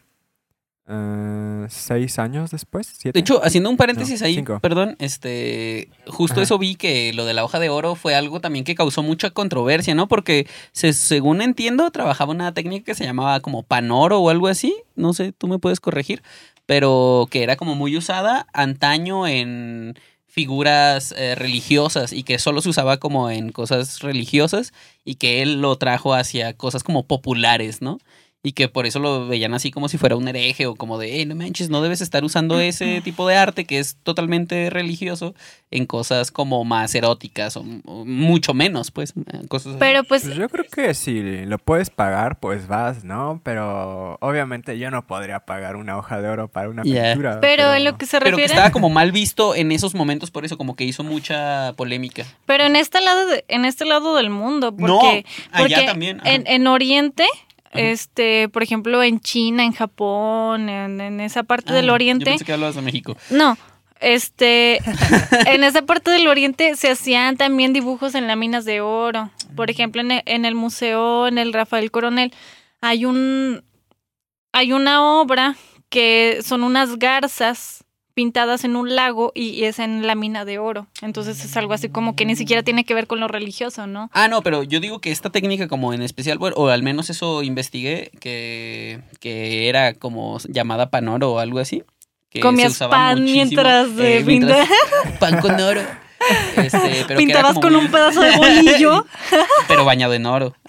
eh, 0.92 1.66
seis 1.68 2.18
años 2.18 2.50
después, 2.50 2.92
siete. 2.98 3.16
De 3.16 3.20
hecho, 3.20 3.40
haciendo 3.44 3.70
un 3.70 3.76
paréntesis 3.76 4.20
No, 4.20 4.26
ahí, 4.26 4.34
cinco. 4.34 4.58
perdón, 4.60 4.96
este, 4.98 5.88
justo 6.08 6.34
Ajá. 6.34 6.42
eso 6.42 6.58
vi 6.58 6.74
que 6.74 7.12
lo 7.12 7.24
de 7.24 7.32
la 7.34 7.44
hoja 7.44 7.60
de 7.60 7.68
oro 7.68 7.94
fue 7.94 8.14
algo 8.16 8.40
también 8.40 8.64
que 8.64 8.74
causó 8.74 9.02
mucha 9.02 9.30
controversia, 9.30 9.94
¿no? 9.94 10.08
Porque 10.08 10.46
se, 10.72 10.92
según 10.92 11.42
entiendo, 11.42 11.90
trabajaba 11.90 12.32
una 12.32 12.52
técnica 12.52 12.86
que 12.86 12.94
se 12.94 13.04
llamaba 13.04 13.38
como 13.40 13.62
panoro 13.62 14.18
o 14.18 14.30
algo 14.30 14.48
así, 14.48 14.74
no 14.96 15.12
sé, 15.12 15.32
tú 15.32 15.46
me 15.46 15.58
puedes 15.60 15.78
corregir, 15.80 16.22
pero 16.66 17.28
que 17.30 17.42
era 17.44 17.56
como 17.56 17.74
muy 17.76 17.96
usada 17.96 18.46
antaño 18.52 19.26
en 19.26 19.94
figuras 20.26 21.12
eh, 21.16 21.34
religiosas 21.34 22.12
y 22.12 22.22
que 22.22 22.38
solo 22.38 22.62
se 22.62 22.68
usaba 22.68 22.98
como 22.98 23.30
en 23.30 23.50
cosas 23.52 24.00
religiosas 24.00 24.72
y 25.04 25.16
que 25.16 25.42
él 25.42 25.60
lo 25.60 25.76
trajo 25.76 26.14
hacia 26.14 26.52
cosas 26.54 26.84
como 26.84 27.04
populares, 27.04 27.82
¿no? 27.82 27.98
Y 28.42 28.52
que 28.52 28.68
por 28.68 28.86
eso 28.86 29.00
lo 29.00 29.26
veían 29.28 29.52
así 29.52 29.70
como 29.70 29.90
si 29.90 29.98
fuera 29.98 30.16
un 30.16 30.26
hereje 30.26 30.66
o 30.66 30.74
como 30.74 30.96
de, 30.96 31.12
hey, 31.12 31.26
no 31.26 31.34
manches, 31.34 31.68
no 31.68 31.82
debes 31.82 32.00
estar 32.00 32.24
usando 32.24 32.58
ese 32.58 33.02
tipo 33.02 33.28
de 33.28 33.36
arte 33.36 33.66
que 33.66 33.78
es 33.78 33.96
totalmente 34.02 34.70
religioso 34.70 35.34
en 35.70 35.84
cosas 35.84 36.30
como 36.30 36.64
más 36.64 36.94
eróticas 36.94 37.58
o, 37.58 37.64
o 37.84 38.06
mucho 38.06 38.54
menos, 38.54 38.90
pues, 38.90 39.12
cosas 39.48 39.72
así. 39.72 39.76
Pero 39.78 40.04
pues, 40.04 40.22
Pues 40.24 40.36
yo 40.36 40.48
creo 40.48 40.64
que 40.64 40.94
si 40.94 41.20
lo 41.44 41.58
puedes 41.58 41.90
pagar, 41.90 42.40
pues 42.40 42.66
vas, 42.66 43.04
¿no? 43.04 43.42
Pero 43.44 44.16
obviamente 44.22 44.78
yo 44.78 44.90
no 44.90 45.06
podría 45.06 45.40
pagar 45.40 45.76
una 45.76 45.98
hoja 45.98 46.22
de 46.22 46.28
oro 46.30 46.48
para 46.48 46.70
una 46.70 46.82
pintura. 46.82 47.40
pero 47.42 47.74
en 47.74 47.84
lo 47.84 47.98
que 47.98 48.06
se 48.06 48.18
Pero 48.20 48.36
que 48.38 48.42
refiere. 48.44 48.54
estaba 48.54 48.70
como 48.72 48.88
mal 48.88 49.12
visto 49.12 49.54
en 49.54 49.70
esos 49.70 49.94
momentos, 49.94 50.30
por 50.30 50.46
eso 50.46 50.56
como 50.56 50.76
que 50.76 50.84
hizo 50.84 51.04
mucha 51.04 51.74
polémica. 51.76 52.24
Pero 52.46 52.64
en 52.64 52.74
este 52.76 53.02
lado, 53.02 53.26
de- 53.26 53.44
en 53.48 53.66
este 53.66 53.84
lado 53.84 54.16
del 54.16 54.30
mundo, 54.30 54.74
porque, 54.74 54.86
No, 54.88 55.08
allá 55.10 55.24
porque 55.58 55.82
también. 55.84 56.22
En, 56.24 56.46
en 56.46 56.66
Oriente, 56.66 57.26
Ajá. 57.72 57.80
este, 57.80 58.48
por 58.48 58.62
ejemplo, 58.62 59.02
en 59.02 59.20
China, 59.20 59.64
en 59.64 59.72
Japón, 59.72 60.68
en, 60.68 61.00
en 61.00 61.20
esa 61.20 61.42
parte 61.44 61.72
Ah, 61.72 61.74
del 61.76 61.86
Yo 61.86 61.94
Oriente, 61.94 62.24
pensé 62.24 62.44
que 62.44 62.52
hablabas 62.52 62.74
de 62.76 62.82
México. 62.82 63.16
no, 63.30 63.56
este, 64.00 64.80
en 65.46 65.62
esa 65.64 65.82
parte 65.82 66.10
del 66.10 66.26
Oriente 66.26 66.74
se 66.76 66.90
hacían 66.90 67.36
también 67.36 67.72
dibujos 67.72 68.14
en 68.14 68.26
láminas 68.26 68.64
de 68.64 68.80
oro. 68.80 69.30
Por 69.56 69.70
ejemplo, 69.70 70.00
en 70.00 70.10
el, 70.10 70.22
en 70.26 70.44
el 70.44 70.54
museo, 70.54 71.28
en 71.28 71.38
el 71.38 71.52
Rafael 71.52 71.90
Coronel, 71.90 72.32
hay 72.80 73.04
un, 73.04 73.62
hay 74.52 74.72
una 74.72 75.20
obra 75.20 75.56
que 75.90 76.38
son 76.42 76.62
unas 76.64 76.98
garzas 76.98 77.79
pintadas 78.20 78.64
en 78.64 78.76
un 78.76 78.94
lago 78.94 79.32
y, 79.34 79.48
y 79.48 79.64
es 79.64 79.78
en 79.78 80.06
lámina 80.06 80.44
de 80.44 80.58
oro. 80.58 80.86
Entonces 81.00 81.42
es 81.42 81.56
algo 81.56 81.72
así 81.72 81.88
como 81.88 82.14
que 82.16 82.26
ni 82.26 82.36
siquiera 82.36 82.62
tiene 82.62 82.84
que 82.84 82.92
ver 82.92 83.06
con 83.06 83.18
lo 83.18 83.28
religioso, 83.28 83.86
¿no? 83.86 84.10
Ah, 84.12 84.28
no, 84.28 84.42
pero 84.42 84.62
yo 84.62 84.78
digo 84.78 85.00
que 85.00 85.10
esta 85.10 85.30
técnica 85.30 85.68
como 85.68 85.94
en 85.94 86.02
especial, 86.02 86.36
bueno, 86.36 86.54
o 86.58 86.68
al 86.68 86.82
menos 86.82 87.08
eso 87.08 87.42
investigué, 87.42 88.10
que, 88.20 89.00
que 89.20 89.70
era 89.70 89.94
como 89.94 90.36
llamada 90.50 90.90
panoro 90.90 91.32
o 91.32 91.38
algo 91.38 91.60
así. 91.60 91.82
Que 92.28 92.40
Comías 92.40 92.72
se 92.74 92.84
usaba 92.84 92.90
pan 92.90 93.20
muchísimo, 93.22 93.36
mientras 93.46 93.88
eh, 93.98 94.22
mientras- 94.26 94.68
pintar. 94.68 95.18
Pan 95.18 95.40
con 95.40 95.58
oro. 95.58 95.80
Este, 96.56 97.04
pero 97.08 97.16
Pintabas 97.18 97.58
con 97.58 97.74
un 97.74 97.90
pedazo 97.90 98.20
de 98.20 98.36
bolillo. 98.36 99.06
Pero 99.66 99.86
bañado 99.86 100.12
en 100.12 100.26
oro. 100.26 100.54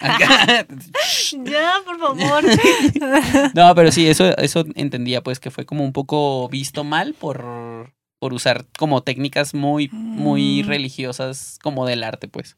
ya, 1.44 1.74
por 1.84 1.98
favor. 1.98 2.44
no, 3.54 3.74
pero 3.74 3.90
sí, 3.92 4.08
eso, 4.08 4.36
eso 4.38 4.64
entendía, 4.74 5.22
pues, 5.22 5.40
que 5.40 5.50
fue 5.50 5.64
como 5.66 5.84
un 5.84 5.92
poco 5.92 6.48
visto 6.48 6.84
mal 6.84 7.14
por, 7.14 7.92
por 8.18 8.32
usar 8.32 8.66
como 8.78 9.02
técnicas 9.02 9.54
muy, 9.54 9.88
muy 9.92 10.62
Mm. 10.62 10.66
religiosas 10.68 11.58
como 11.62 11.86
del 11.86 12.04
arte, 12.04 12.28
pues. 12.28 12.56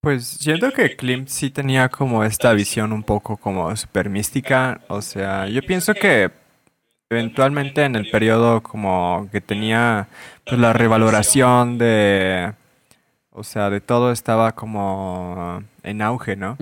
Pues 0.00 0.26
siento 0.26 0.70
que 0.72 0.96
Klimt 0.96 1.28
sí 1.28 1.48
tenía 1.50 1.88
como 1.88 2.24
esta 2.24 2.52
visión 2.52 2.92
un 2.92 3.02
poco 3.02 3.38
como 3.38 3.74
super 3.74 4.10
mística. 4.10 4.82
O 4.88 5.00
sea, 5.00 5.48
yo 5.48 5.62
pienso 5.62 5.94
que 5.94 6.30
eventualmente 7.10 7.84
en 7.84 7.96
el 7.96 8.10
periodo 8.10 8.62
como 8.62 9.28
que 9.32 9.40
tenía 9.40 10.08
pues 10.44 10.60
la 10.60 10.72
revaloración 10.74 11.78
de... 11.78 12.52
O 13.30 13.44
sea, 13.44 13.70
de 13.70 13.80
todo 13.80 14.12
estaba 14.12 14.52
como 14.52 15.62
en 15.84 16.02
auge, 16.02 16.34
¿no? 16.34 16.56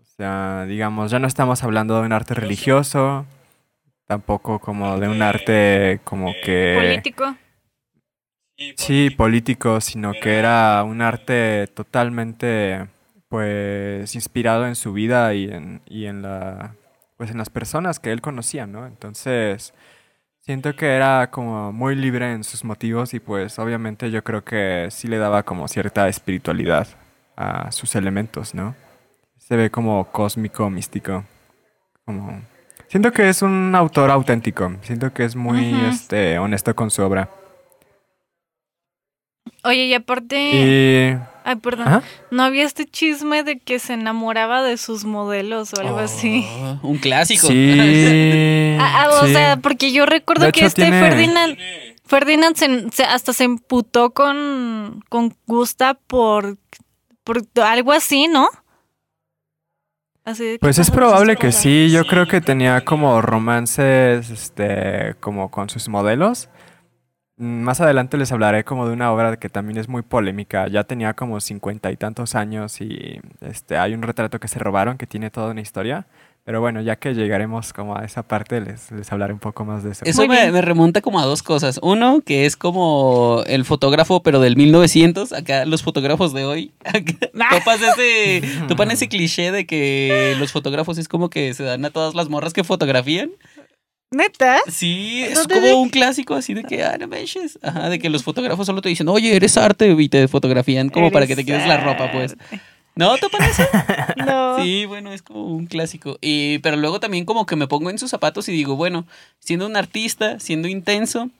O 0.00 0.04
sea, 0.16 0.64
digamos, 0.66 1.10
ya 1.10 1.18
no 1.18 1.26
estamos 1.26 1.64
hablando 1.64 1.98
de 1.98 2.06
un 2.06 2.12
arte 2.12 2.34
religioso, 2.34 3.26
tampoco 4.06 4.58
como 4.60 4.98
de 5.00 5.08
un 5.08 5.22
arte 5.22 6.00
como 6.04 6.32
que... 6.44 6.76
Político. 6.78 7.34
Sí, 8.76 9.10
político, 9.10 9.80
sino 9.80 10.12
que 10.12 10.38
era 10.38 10.84
un 10.84 11.00
arte 11.00 11.66
totalmente, 11.68 12.86
pues, 13.28 14.14
inspirado 14.14 14.66
en 14.66 14.76
su 14.76 14.92
vida 14.92 15.34
y 15.34 15.50
en, 15.50 15.80
y 15.86 16.04
en 16.04 16.22
la, 16.22 16.76
pues, 17.16 17.30
en 17.30 17.38
las 17.38 17.50
personas 17.50 17.98
que 17.98 18.12
él 18.12 18.20
conocía, 18.20 18.66
¿no? 18.66 18.86
Entonces, 18.86 19.74
siento 20.38 20.76
que 20.76 20.94
era 20.94 21.30
como 21.30 21.72
muy 21.72 21.96
libre 21.96 22.32
en 22.32 22.44
sus 22.44 22.62
motivos 22.64 23.14
y, 23.14 23.20
pues, 23.20 23.58
obviamente 23.58 24.10
yo 24.10 24.22
creo 24.22 24.44
que 24.44 24.88
sí 24.90 25.08
le 25.08 25.18
daba 25.18 25.42
como 25.42 25.66
cierta 25.66 26.06
espiritualidad 26.08 26.86
a 27.36 27.70
sus 27.72 27.94
elementos, 27.94 28.54
¿no? 28.54 28.74
Se 29.38 29.56
ve 29.56 29.70
como 29.70 30.04
cósmico, 30.10 30.68
místico, 30.70 31.24
como... 32.04 32.42
Siento 32.88 33.10
que 33.12 33.28
es 33.28 33.40
un 33.42 33.74
autor 33.74 34.10
auténtico, 34.10 34.70
siento 34.82 35.12
que 35.14 35.24
es 35.24 35.34
muy, 35.34 35.74
este, 35.88 36.38
honesto 36.38 36.74
con 36.76 36.90
su 36.90 37.02
obra. 37.02 37.30
Oye, 39.64 39.86
y 39.86 39.94
aparte. 39.94 40.36
Y... 41.16 41.18
Ay, 41.44 41.56
perdón. 41.56 42.02
¿No 42.30 42.42
había 42.42 42.64
este 42.64 42.84
chisme 42.84 43.42
de 43.44 43.58
que 43.58 43.78
se 43.78 43.94
enamoraba 43.94 44.62
de 44.62 44.76
sus 44.76 45.04
modelos 45.04 45.72
o 45.74 45.80
algo 45.80 45.98
así? 45.98 46.44
Oh, 46.82 46.88
Un 46.88 46.98
clásico. 46.98 47.46
Sí. 47.46 48.76
Ah, 48.84 49.04
ah, 49.04 49.08
o 49.22 49.26
sí. 49.26 49.32
sea, 49.32 49.56
porque 49.58 49.92
yo 49.92 50.06
recuerdo 50.06 50.46
De 50.46 50.52
que 50.52 50.60
hecho, 50.60 50.66
este 50.68 50.82
tiene- 50.82 50.98
Ferdinand. 51.00 51.56
Ferdinand 52.04 52.56
se- 52.56 52.90
se- 52.90 53.04
hasta 53.04 53.32
se 53.32 53.44
emputó 53.44 54.10
con, 54.12 55.04
con 55.08 55.36
Gusta 55.46 55.94
por, 55.94 56.56
por 57.24 57.42
algo 57.62 57.92
así, 57.92 58.28
¿no? 58.28 58.48
Así 60.24 60.56
Pues 60.60 60.78
es 60.78 60.90
probable 60.90 61.36
que 61.36 61.50
sí, 61.50 61.90
yo 61.90 62.04
creo 62.04 62.26
que 62.28 62.40
tenía 62.40 62.84
como 62.84 63.20
romances, 63.22 64.30
este, 64.30 65.16
como 65.20 65.50
con 65.50 65.68
sus 65.68 65.88
modelos. 65.88 66.48
Mm, 67.36 67.62
Más 67.62 67.80
adelante 67.80 68.16
les 68.18 68.30
hablaré 68.32 68.64
como 68.64 68.86
de 68.86 68.92
una 68.92 69.12
obra 69.12 69.36
que 69.36 69.48
también 69.48 69.78
es 69.78 69.88
muy 69.88 70.02
polémica. 70.02 70.68
Ya 70.68 70.84
tenía 70.84 71.14
como 71.14 71.40
cincuenta 71.40 71.90
y 71.90 71.96
tantos 71.96 72.34
años 72.36 72.80
y 72.80 73.20
este, 73.40 73.78
hay 73.78 73.94
un 73.94 74.02
retrato 74.02 74.38
que 74.38 74.48
se 74.48 74.58
robaron 74.60 74.96
que 74.98 75.06
tiene 75.06 75.30
toda 75.30 75.50
una 75.50 75.60
historia. 75.60 76.06
Pero 76.44 76.60
bueno, 76.60 76.80
ya 76.80 76.96
que 76.96 77.14
llegaremos 77.14 77.72
como 77.72 77.96
a 77.96 78.04
esa 78.04 78.24
parte, 78.24 78.60
les, 78.60 78.90
les 78.90 79.12
hablaré 79.12 79.32
un 79.32 79.38
poco 79.38 79.64
más 79.64 79.84
de 79.84 79.92
eso. 79.92 80.04
Eso 80.04 80.26
me, 80.26 80.60
remonta 80.60 81.00
como 81.00 81.20
a 81.20 81.24
dos 81.24 81.40
cosas. 81.40 81.78
Uno, 81.82 82.20
que 82.20 82.46
es 82.46 82.56
como 82.56 83.44
el 83.46 83.64
fotógrafo, 83.64 84.24
pero 84.24 84.40
del 84.40 84.56
1900. 84.56 85.32
Acá 85.32 85.64
los 85.66 85.84
fotógrafos 85.84 86.32
de 86.32 86.44
hoy. 86.44 86.72
topas 87.50 87.80
ese, 87.80 88.42
topan 88.68 88.90
ese 88.90 89.08
cliché 89.08 89.52
de 89.52 89.66
que 89.66 90.34
los 90.40 90.50
fotógrafos 90.50 90.98
es 90.98 91.06
como 91.06 91.30
que 91.30 91.54
se 91.54 91.62
dan 91.62 91.84
a 91.84 91.90
todas 91.90 92.16
las 92.16 92.28
morras 92.28 92.52
que 92.52 92.64
fotografían. 92.64 93.30
¿Neta? 94.10 94.58
Sí, 94.68 95.22
es 95.22 95.36
¿Dónde 95.36 95.70
como 95.70 95.80
un 95.80 95.88
clásico 95.90 96.34
así 96.34 96.54
de 96.54 96.64
que, 96.64 96.82
ah, 96.82 96.98
no 96.98 97.06
manches. 97.06 97.58
Ajá, 97.62 97.88
de 97.88 97.98
que 98.00 98.10
los 98.10 98.24
fotógrafos 98.24 98.66
solo 98.66 98.82
te 98.82 98.88
dicen, 98.88 99.08
oye, 99.08 99.34
eres 99.36 99.56
arte 99.56 99.94
y 99.96 100.08
te 100.08 100.26
fotografían 100.26 100.90
como 100.90 101.12
para 101.12 101.26
que 101.28 101.36
te 101.36 101.44
quites 101.44 101.66
la 101.68 101.78
ropa, 101.78 102.10
pues. 102.10 102.32
arte. 102.32 102.71
¿No? 102.94 103.16
¿Topan 103.16 103.42
eso? 103.44 103.62
No. 104.26 104.62
Sí, 104.62 104.84
bueno, 104.86 105.12
es 105.12 105.22
como 105.22 105.46
un 105.46 105.66
clásico. 105.66 106.18
Y, 106.20 106.58
pero 106.58 106.76
luego 106.76 107.00
también 107.00 107.24
como 107.24 107.46
que 107.46 107.56
me 107.56 107.66
pongo 107.66 107.90
en 107.90 107.98
sus 107.98 108.10
zapatos 108.10 108.48
y 108.48 108.52
digo, 108.52 108.76
bueno, 108.76 109.06
siendo 109.40 109.66
un 109.66 109.76
artista, 109.76 110.38
siendo 110.38 110.68
intenso 110.68 111.30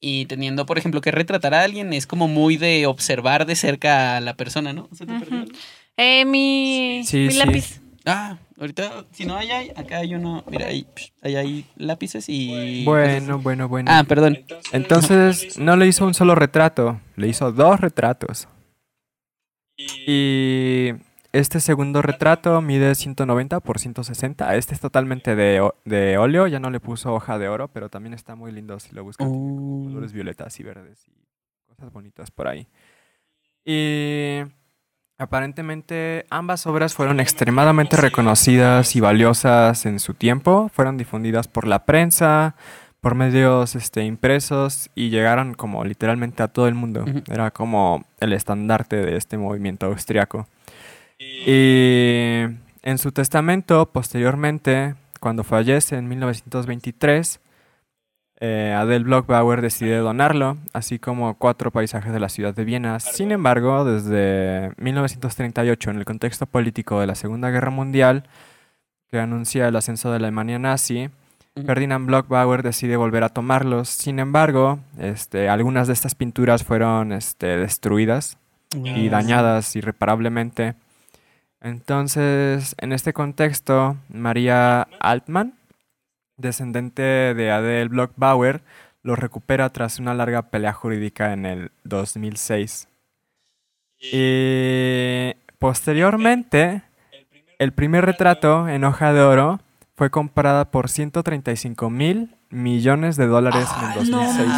y 0.00 0.26
teniendo, 0.26 0.66
por 0.66 0.78
ejemplo, 0.78 1.00
que 1.00 1.10
retratar 1.10 1.54
a 1.54 1.62
alguien, 1.62 1.92
es 1.92 2.06
como 2.06 2.28
muy 2.28 2.56
de 2.56 2.86
observar 2.86 3.46
de 3.46 3.56
cerca 3.56 4.16
a 4.16 4.20
la 4.20 4.34
persona, 4.34 4.72
¿no? 4.72 4.88
¿Se 4.92 5.06
te? 5.06 5.12
Eh, 5.96 6.24
mi, 6.24 7.02
Sí, 7.04 7.18
mi 7.18 7.32
sí. 7.32 7.38
lápiz. 7.38 7.80
Ah, 8.06 8.38
ahorita, 8.58 9.04
si 9.12 9.26
no 9.26 9.36
hay, 9.36 9.50
ahí, 9.50 9.72
acá 9.76 9.98
hay 9.98 10.14
uno, 10.14 10.42
mira, 10.50 10.68
ahí, 10.68 10.86
psh, 10.94 11.10
ahí 11.22 11.36
hay 11.36 11.64
lápices 11.76 12.24
y... 12.28 12.84
Bueno, 12.84 13.38
bueno, 13.40 13.68
bueno. 13.68 13.90
Ah, 13.92 14.04
perdón. 14.04 14.38
Entonces, 14.72 15.58
no 15.58 15.76
le 15.76 15.86
hizo 15.86 16.06
un 16.06 16.14
solo 16.14 16.34
retrato, 16.34 16.98
le 17.16 17.28
hizo 17.28 17.52
dos 17.52 17.80
retratos. 17.80 18.48
Y 20.06 20.92
este 21.32 21.60
segundo 21.60 22.02
retrato 22.02 22.60
mide 22.60 22.94
190 22.94 23.60
por 23.60 23.78
160. 23.78 24.56
Este 24.56 24.74
es 24.74 24.80
totalmente 24.80 25.36
de, 25.36 25.68
de 25.84 26.18
óleo, 26.18 26.46
ya 26.48 26.58
no 26.58 26.70
le 26.70 26.80
puso 26.80 27.14
hoja 27.14 27.38
de 27.38 27.48
oro, 27.48 27.68
pero 27.68 27.88
también 27.88 28.14
está 28.14 28.34
muy 28.34 28.50
lindo 28.50 28.80
si 28.80 28.94
lo 28.94 29.04
buscan. 29.04 29.28
Oh. 29.30 29.84
colores 29.84 30.12
violetas 30.12 30.58
y 30.58 30.62
verdes 30.64 31.06
y 31.06 31.12
cosas 31.68 31.92
bonitas 31.92 32.30
por 32.30 32.48
ahí. 32.48 32.66
Y 33.64 34.40
aparentemente 35.18 36.26
ambas 36.30 36.66
obras 36.66 36.94
fueron 36.94 37.20
extremadamente 37.20 37.96
reconocidas 37.96 38.96
y 38.96 39.00
valiosas 39.00 39.86
en 39.86 40.00
su 40.00 40.14
tiempo. 40.14 40.68
Fueron 40.72 40.96
difundidas 40.96 41.46
por 41.46 41.66
la 41.66 41.84
prensa, 41.84 42.56
por 43.00 43.14
medios 43.14 43.74
este, 43.74 44.04
impresos 44.04 44.90
y 44.94 45.10
llegaron 45.10 45.54
como 45.54 45.84
literalmente 45.84 46.42
a 46.42 46.48
todo 46.48 46.68
el 46.68 46.74
mundo. 46.74 47.04
Era 47.30 47.50
como 47.50 48.04
el 48.20 48.32
estandarte 48.32 48.96
de 48.96 49.16
este 49.16 49.38
movimiento 49.38 49.86
austriaco. 49.86 50.46
Y 51.18 52.44
en 52.82 52.98
su 52.98 53.12
testamento, 53.12 53.86
posteriormente, 53.90 54.94
cuando 55.20 55.44
fallece 55.44 55.96
en 55.96 56.08
1923, 56.08 57.40
eh, 58.42 58.74
Adele 58.74 59.04
Blockbauer 59.04 59.60
decide 59.60 59.98
donarlo, 59.98 60.56
así 60.72 60.98
como 60.98 61.34
cuatro 61.36 61.70
paisajes 61.70 62.12
de 62.12 62.20
la 62.20 62.30
ciudad 62.30 62.54
de 62.54 62.64
Viena. 62.64 62.98
Sin 63.00 63.32
embargo, 63.32 63.84
desde 63.84 64.72
1938, 64.78 65.90
en 65.90 65.98
el 65.98 66.06
contexto 66.06 66.46
político 66.46 67.00
de 67.00 67.06
la 67.06 67.14
Segunda 67.14 67.50
Guerra 67.50 67.70
Mundial, 67.70 68.24
que 69.10 69.18
anuncia 69.18 69.68
el 69.68 69.76
ascenso 69.76 70.10
de 70.10 70.20
la 70.20 70.28
Alemania 70.28 70.58
nazi, 70.58 71.10
Ferdinand 71.64 72.06
Blockbauer 72.06 72.62
decide 72.62 72.96
volver 72.96 73.24
a 73.24 73.28
tomarlos. 73.28 73.88
Sin 73.88 74.18
embargo, 74.18 74.80
este, 74.98 75.48
algunas 75.48 75.86
de 75.86 75.92
estas 75.92 76.14
pinturas 76.14 76.64
fueron 76.64 77.12
este, 77.12 77.56
destruidas 77.56 78.38
y 78.74 79.08
dañadas 79.08 79.74
irreparablemente. 79.76 80.74
Entonces, 81.60 82.74
en 82.78 82.92
este 82.92 83.12
contexto, 83.12 83.96
María 84.08 84.88
Altman, 85.00 85.54
descendente 86.36 87.02
de 87.02 87.50
Adele 87.50 87.88
Blockbauer, 87.88 88.62
lo 89.02 89.16
recupera 89.16 89.70
tras 89.70 89.98
una 89.98 90.14
larga 90.14 90.42
pelea 90.50 90.72
jurídica 90.72 91.32
en 91.32 91.46
el 91.46 91.70
2006. 91.84 92.88
Y 94.00 95.34
posteriormente, 95.58 96.82
el 97.58 97.72
primer 97.72 98.06
retrato 98.06 98.68
en 98.68 98.84
hoja 98.84 99.12
de 99.12 99.20
oro 99.20 99.60
fue 100.00 100.08
comprada 100.08 100.70
por 100.70 100.88
135 100.88 101.90
mil 101.90 102.34
millones 102.48 103.18
de 103.18 103.26
dólares 103.26 103.68
en 103.76 103.84
el 103.84 103.90
¡Ah, 103.90 103.94
2006. 103.96 104.48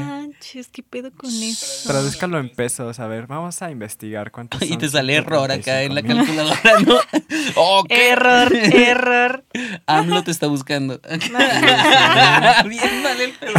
no! 0.00 0.05
Manches, 0.36 0.68
¿qué 0.68 0.82
pedo 0.82 1.10
con 1.12 1.30
eso? 1.30 1.88
Tradúzcalo 1.88 2.38
en 2.38 2.50
pesos, 2.50 3.00
a 3.00 3.06
ver, 3.06 3.26
vamos 3.26 3.62
a 3.62 3.70
investigar 3.70 4.30
cuántos 4.30 4.60
Y 4.62 4.68
son 4.68 4.78
te 4.78 4.88
sale 4.88 5.14
error 5.14 5.50
acá 5.50 5.82
en 5.82 5.94
la 5.94 6.02
135,000. 6.02 6.46
calculadora, 6.46 6.80
¿no? 6.80 7.20
¡Oh, 7.56 7.84
qué 7.88 8.10
Error, 8.10 8.54
error. 8.54 9.44
AMLO 9.86 10.24
te 10.24 10.30
está 10.30 10.46
buscando. 10.46 11.00
Bien 12.68 13.02
mal 13.02 13.20
el 13.20 13.32
pedo. 13.32 13.52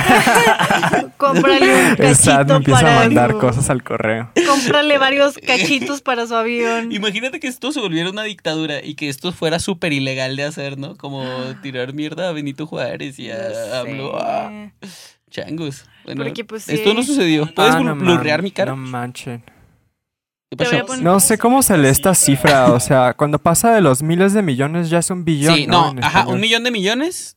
Cómprale 1.17 1.91
un 1.93 1.95
El 1.97 2.15
SAT 2.15 2.47
me 2.47 2.53
cachito 2.53 2.55
empieza 2.55 2.81
para 2.81 2.95
a 2.95 2.99
mandar 2.99 3.37
cosas 3.37 3.69
al 3.69 3.83
correo. 3.83 4.31
Cómprale 4.47 4.97
varios 4.97 5.35
cachitos 5.37 6.01
para 6.01 6.27
su 6.27 6.35
avión. 6.35 6.91
Imagínate 6.91 7.39
que 7.39 7.47
esto 7.47 7.71
se 7.71 7.79
volviera 7.79 8.09
una 8.09 8.23
dictadura 8.23 8.83
y 8.83 8.95
que 8.95 9.09
esto 9.09 9.31
fuera 9.31 9.59
súper 9.59 9.93
ilegal 9.93 10.35
de 10.35 10.43
hacer, 10.43 10.77
¿no? 10.77 10.95
Como 10.95 11.25
tirar 11.63 11.93
mierda 11.93 12.29
a 12.29 12.31
Benito 12.31 12.67
Juárez 12.67 13.17
y 13.19 13.29
No 13.29 13.33
a 13.33 13.79
AMLO. 13.79 14.17
Ah. 14.19 14.71
Changos. 15.29 15.85
Bueno, 16.05 16.23
Porque, 16.23 16.45
pues, 16.45 16.67
esto 16.69 16.89
sí. 16.91 16.95
no 16.95 17.03
sucedió. 17.03 17.53
¿Puedes 17.53 17.75
Ah, 17.75 17.79
no 17.81 17.95
blurrear 17.95 18.39
man- 18.39 18.43
mi 18.43 18.51
cara? 18.51 18.71
No 18.71 18.77
manchen. 18.77 19.43
No 21.01 21.19
sé 21.19 21.37
cómo 21.37 21.61
se 21.61 21.77
lee 21.77 21.89
esta 21.89 22.15
cifra, 22.15 22.71
o 22.71 22.79
sea, 22.79 23.13
cuando 23.13 23.37
pasa 23.37 23.73
de 23.75 23.81
los 23.81 24.01
miles 24.01 24.33
de 24.33 24.41
millones 24.41 24.89
ya 24.89 24.99
es 24.99 25.09
un 25.09 25.25
billón. 25.25 25.55
Sí, 25.55 25.67
no, 25.67 25.93
ajá, 26.01 26.25
un 26.27 26.39
millón 26.39 26.63
de 26.63 26.71
millones. 26.71 27.35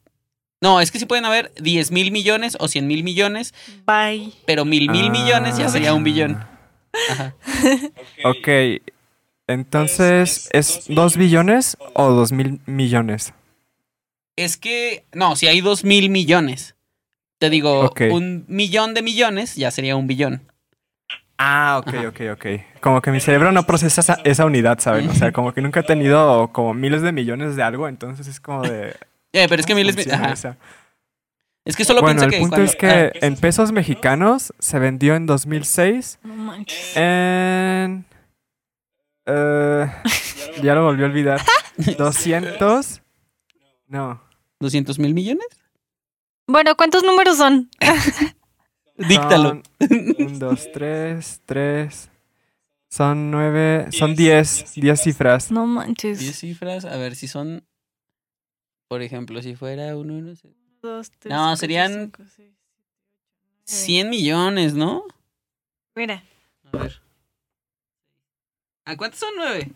No, 0.63 0.81
es 0.81 0.93
que 0.93 0.99
sí 1.01 1.07
pueden 1.07 1.25
haber 1.25 1.53
10 1.61 1.91
mil 1.91 2.13
millones 2.13 2.57
o 2.61 2.69
100 2.69 2.87
mil 2.87 3.03
millones, 3.03 3.53
Bye. 3.87 4.33
pero 4.47 4.65
mil 4.65 4.89
mil 4.91 5.11
millones 5.11 5.57
ya 5.57 5.67
Ah. 5.67 5.71
sería 5.71 5.95
un 5.95 6.05
billón. 6.05 6.45
Ajá. 7.11 7.35
Ok, 8.25 8.49
entonces, 9.49 10.49
¿es 10.53 10.85
dos 10.89 11.17
billones 11.17 11.77
o 11.95 12.11
dos 12.13 12.31
mil 12.31 12.61
millones? 12.67 13.33
Es 14.37 14.57
que, 14.57 15.05
no, 15.13 15.35
si 15.35 15.49
hay 15.49 15.61
2 15.61 15.83
mil 15.85 16.09
millones. 16.11 16.75
Te 17.41 17.49
digo, 17.51 17.91
un 18.13 18.45
millón 18.49 18.93
de 18.95 19.03
millones 19.03 19.57
ya 19.57 19.71
sería 19.71 19.97
un 19.97 20.07
billón. 20.07 20.43
Ah, 21.39 21.79
ok, 21.81 21.89
Ajá. 21.95 22.09
ok, 22.09 22.21
ok. 22.35 22.47
Como 22.83 23.01
que 23.01 23.11
mi 23.11 23.19
cerebro 23.19 23.51
no 23.51 23.65
procesa 23.65 24.03
esa, 24.03 24.19
esa 24.25 24.45
unidad, 24.45 24.79
¿saben? 24.79 25.09
O 25.09 25.15
sea, 25.15 25.33
como 25.33 25.55
que 25.55 25.63
nunca 25.63 25.81
he 25.81 25.85
tenido 25.85 26.53
como 26.53 26.75
miles 26.75 27.01
de 27.01 27.13
millones 27.13 27.57
de 27.57 27.63
algo, 27.63 27.89
entonces 27.89 28.27
es 28.29 28.39
como 28.41 28.63
de... 28.63 28.95
Eh, 29.33 29.47
pero 29.49 29.61
es 29.61 29.67
que 29.67 29.75
¿cómo 29.75 29.85
miles. 29.85 29.97
esa? 30.07 30.57
Es 31.65 31.77
que 31.77 31.85
solo 31.85 32.01
Bueno, 32.03 32.21
piensa 32.21 32.25
el 32.27 32.31
que. 32.33 32.39
punto 32.41 32.57
cuando- 32.57 32.71
es 32.71 32.77
que 32.77 32.87
ah, 32.89 33.27
en 33.27 33.37
pesos 33.37 33.71
mexicanos 33.71 34.53
se 34.59 34.79
vendió 34.81 35.15
en 35.15 35.25
2006 35.27 36.19
No 36.25 36.35
manches. 36.35 36.97
en... 36.97 38.05
eh, 39.27 39.87
ya 40.63 40.75
lo 40.75 40.83
volví 40.85 41.05
a 41.05 41.07
olvidar. 41.07 41.41
200... 41.97 43.03
No. 43.87 44.21
200 44.59 44.99
mil 44.99 45.15
millones. 45.15 45.47
Bueno, 46.51 46.77
¿cuántos 46.77 47.05
números 47.05 47.37
son? 47.37 47.71
Díctalo. 48.97 49.63
Son 49.79 50.15
un, 50.19 50.39
dos, 50.39 50.69
tres, 50.73 51.41
tres. 51.47 52.11
Son 52.89 53.31
nueve, 53.31 53.87
son 53.93 54.17
diez, 54.17 54.75
diez 54.75 55.01
cifras. 55.01 55.53
No 55.53 55.63
10 55.63 55.75
manches. 55.75 56.37
cifras. 56.37 56.85
A 56.85 56.97
ver 56.97 57.15
si 57.15 57.29
son. 57.29 57.65
Por 58.89 59.01
ejemplo, 59.03 59.41
si 59.43 59.55
fuera 59.55 59.97
uno. 59.97 60.15
uno, 60.15 60.35
se- 60.35 60.53
Dos, 60.83 61.11
tres, 61.19 61.33
No, 61.33 61.57
serían- 61.57 62.11
cinco, 62.13 62.23
seis, 62.35 62.53
100 63.65 64.11
millones, 64.11 64.75
¿no? 64.75 65.05
Mira. 65.95 66.25
A 66.73 66.77
ver. 66.79 67.01
¿A 68.87 68.97
cuántos 68.97 69.21
son 69.21 69.29
9? 69.37 69.71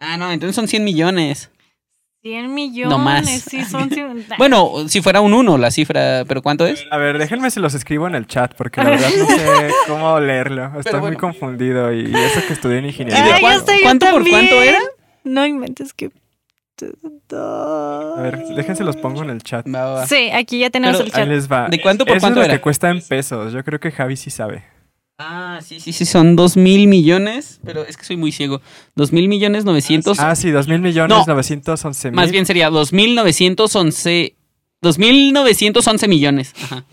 Ah, 0.00 0.16
no, 0.16 0.32
entonces 0.32 0.56
son 0.56 0.66
100 0.66 0.82
millones. 0.84 1.50
100 2.22 2.52
millones. 2.52 2.90
No 2.90 2.98
más. 2.98 3.26
Sí, 3.28 3.64
son. 3.64 3.88
cien- 3.90 4.24
Bueno, 4.38 4.88
si 4.88 5.00
fuera 5.02 5.20
un 5.20 5.32
1 5.34 5.56
la 5.58 5.70
cifra, 5.70 6.24
pero 6.26 6.42
¿cuánto 6.42 6.66
es? 6.66 6.84
A 6.90 6.96
ver, 6.98 7.16
déjenme 7.18 7.50
se 7.50 7.60
los 7.60 7.74
escribo 7.74 8.06
en 8.08 8.14
el 8.14 8.26
chat 8.26 8.54
porque 8.54 8.80
la 8.84 8.90
verdad 8.90 9.08
no 9.18 9.26
sé 9.26 9.70
cómo 9.86 10.18
leerlo. 10.20 10.72
Estoy 10.78 10.94
muy 10.94 11.00
bueno. 11.02 11.18
confundido 11.18 11.92
y 11.92 12.12
eso 12.14 12.40
que 12.46 12.52
estudié 12.52 12.78
en 12.78 12.86
¿Y 12.86 12.88
ingeniería. 12.88 13.34
de 13.34 13.40
cuán- 13.40 13.58
yo 13.60 13.72
cuánto 13.82 14.10
por 14.10 14.28
cuánto 14.28 14.62
era? 14.62 14.78
No 15.24 15.46
inventes 15.46 15.92
que. 15.94 16.10
A 17.32 18.20
ver, 18.22 18.38
déjense 18.54 18.84
los 18.84 18.96
pongo 18.96 19.22
en 19.22 19.30
el 19.30 19.42
chat. 19.42 19.66
Va, 19.66 19.84
va, 19.84 19.90
va. 19.94 20.06
Sí, 20.06 20.30
aquí 20.32 20.58
ya 20.60 20.70
tenemos 20.70 20.96
Pero- 20.98 21.08
el 21.08 21.14
Ahí 21.14 21.22
chat. 21.24 21.28
les 21.28 21.50
va. 21.50 21.68
¿De 21.68 21.80
cuánto 21.80 22.04
por 22.04 22.16
Eso 22.16 22.24
cuánto 22.24 22.40
es 22.40 22.46
lo 22.46 22.50
era? 22.52 22.58
que 22.58 22.62
cuesta 22.62 22.90
en 22.90 23.00
pesos. 23.02 23.52
Yo 23.52 23.64
creo 23.64 23.80
que 23.80 23.90
Javi 23.90 24.16
sí 24.16 24.30
sabe. 24.30 24.64
Ah, 25.20 25.58
sí, 25.64 25.80
sí, 25.80 25.92
sí, 25.92 26.04
son 26.04 26.36
dos 26.36 26.56
mil 26.56 26.86
millones, 26.86 27.58
pero 27.64 27.82
es 27.84 27.96
que 27.96 28.04
soy 28.04 28.16
muy 28.16 28.30
ciego. 28.30 28.60
Dos 28.94 29.12
mil 29.12 29.28
millones 29.28 29.64
novecientos. 29.64 30.20
Ah, 30.20 30.36
sí, 30.36 30.50
2 30.52 30.68
mil 30.68 30.80
millones 30.80 31.16
No. 31.18 31.24
911 31.26 32.10
mil. 32.10 32.14
Más 32.14 32.30
bien 32.30 32.46
sería 32.46 32.70
dos 32.70 32.92
mil 32.92 33.16
novecientos 33.16 33.74
once. 33.74 34.36
Dos 34.80 34.96
mil 34.98 35.32
novecientos 35.32 35.88
once 35.88 36.06
millones. 36.06 36.54
Ajá. 36.62 36.84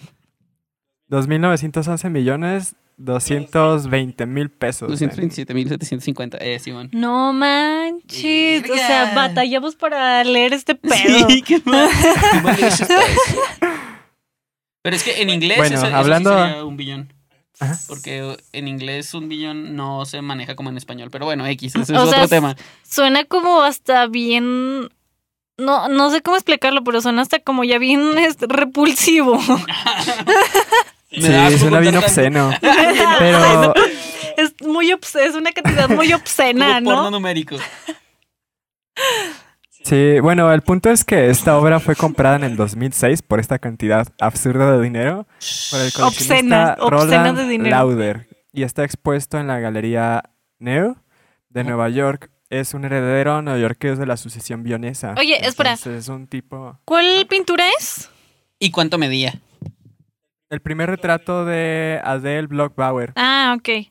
2.911 1.11 2.09
millones 2.09 2.75
220 2.97 4.25
mil 4.25 4.49
pesos. 4.49 4.89
227.750. 4.99 6.37
Eh, 6.41 6.57
Simón. 6.57 6.89
No 6.93 7.31
manches. 7.31 8.63
O 8.63 8.73
Verga. 8.73 8.87
sea, 8.87 9.13
batallamos 9.13 9.75
para 9.75 10.23
leer 10.23 10.53
este 10.53 10.73
pedo. 10.73 11.27
Sí, 11.29 11.43
qué 11.43 11.61
mal. 11.63 11.89
Qué 12.31 12.41
mal 12.41 12.55
hecho 12.57 12.83
está 12.83 13.03
eso. 13.03 13.39
Pero 14.81 14.95
es 14.95 15.03
que 15.03 15.21
en 15.21 15.29
inglés 15.29 15.57
Bueno, 15.57 15.75
eso, 15.75 15.85
eso 15.85 15.93
sí 15.95 15.99
hablando- 15.99 16.31
sería 16.43 16.65
un 16.65 16.75
billón. 16.77 17.13
Ajá. 17.59 17.77
Porque 17.87 18.37
en 18.51 18.67
inglés 18.67 19.13
un 19.13 19.29
billón 19.29 19.75
no 19.75 20.05
se 20.05 20.21
maneja 20.21 20.55
como 20.55 20.69
en 20.69 20.77
español. 20.77 21.09
Pero 21.11 21.25
bueno, 21.25 21.45
X, 21.47 21.75
ese 21.75 21.81
es 21.93 21.99
O 21.99 22.03
otro 22.03 22.11
sea, 22.11 22.27
tema. 22.27 22.55
Suena 22.87 23.23
como 23.25 23.61
hasta 23.61 24.07
bien. 24.07 24.89
No, 25.57 25.87
no 25.87 26.09
sé 26.11 26.21
cómo 26.21 26.35
explicarlo, 26.35 26.83
pero 26.83 26.99
suena 27.01 27.21
hasta 27.21 27.39
como 27.39 27.63
ya 27.63 27.77
bien 27.77 28.11
repulsivo. 28.41 29.39
Sí, 31.11 31.21
suena 31.59 31.79
bien 31.79 31.95
obsceno. 31.95 32.51
Pero 32.59 33.73
es 34.35 34.53
muy 34.67 34.89
obs- 34.91 35.17
es 35.17 35.33
una 35.35 35.53
cantidad 35.53 35.87
muy 35.87 36.11
obscena, 36.11 36.79
Como 36.79 36.89
porno 36.91 37.03
¿no? 37.03 37.11
numérico. 37.11 37.55
Sí, 39.85 40.19
bueno, 40.19 40.51
el 40.51 40.61
punto 40.61 40.89
es 40.89 41.05
que 41.05 41.29
esta 41.29 41.57
obra 41.57 41.79
fue 41.79 41.95
comprada 41.95 42.35
en 42.35 42.43
el 42.43 42.55
2006 42.57 43.21
por 43.21 43.39
esta 43.39 43.59
cantidad 43.59 44.07
absurda 44.19 44.75
de 44.75 44.83
dinero 44.83 45.27
por 45.71 45.79
el 45.81 45.93
coleccionista 45.93 46.03
obscena 46.03 46.75
Roland 46.75 47.37
de 47.37 47.47
dinero. 47.47 47.69
Lauder 47.75 48.27
y 48.51 48.63
está 48.63 48.83
expuesto 48.83 49.37
en 49.39 49.47
la 49.47 49.59
galería 49.59 50.23
Neo 50.59 50.97
de 51.49 51.63
Nueva 51.63 51.89
York. 51.89 52.31
Es 52.49 52.73
un 52.73 52.85
heredero 52.85 53.41
neoyorqués 53.41 53.97
de 53.97 54.05
la 54.05 54.17
sucesión 54.17 54.63
vienesa. 54.63 55.15
Oye, 55.17 55.45
espera. 55.45 55.71
Entonces, 55.71 56.03
es 56.03 56.07
un 56.09 56.27
tipo... 56.27 56.79
¿Cuál 56.85 57.25
pintura 57.27 57.65
es? 57.79 58.09
¿Y 58.59 58.71
cuánto 58.71 58.97
medía? 58.97 59.41
El 60.49 60.61
primer 60.61 60.89
retrato 60.89 61.43
de 61.43 61.99
Adele 62.03 62.47
Blockbauer 62.47 63.13
Ah, 63.15 63.55
ok. 63.57 63.87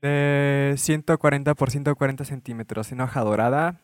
de 0.00 0.74
140 0.78 1.54
por 1.54 1.70
140 1.70 2.24
centímetros 2.24 2.92
en 2.92 3.00
hoja 3.00 3.20
dorada. 3.22 3.80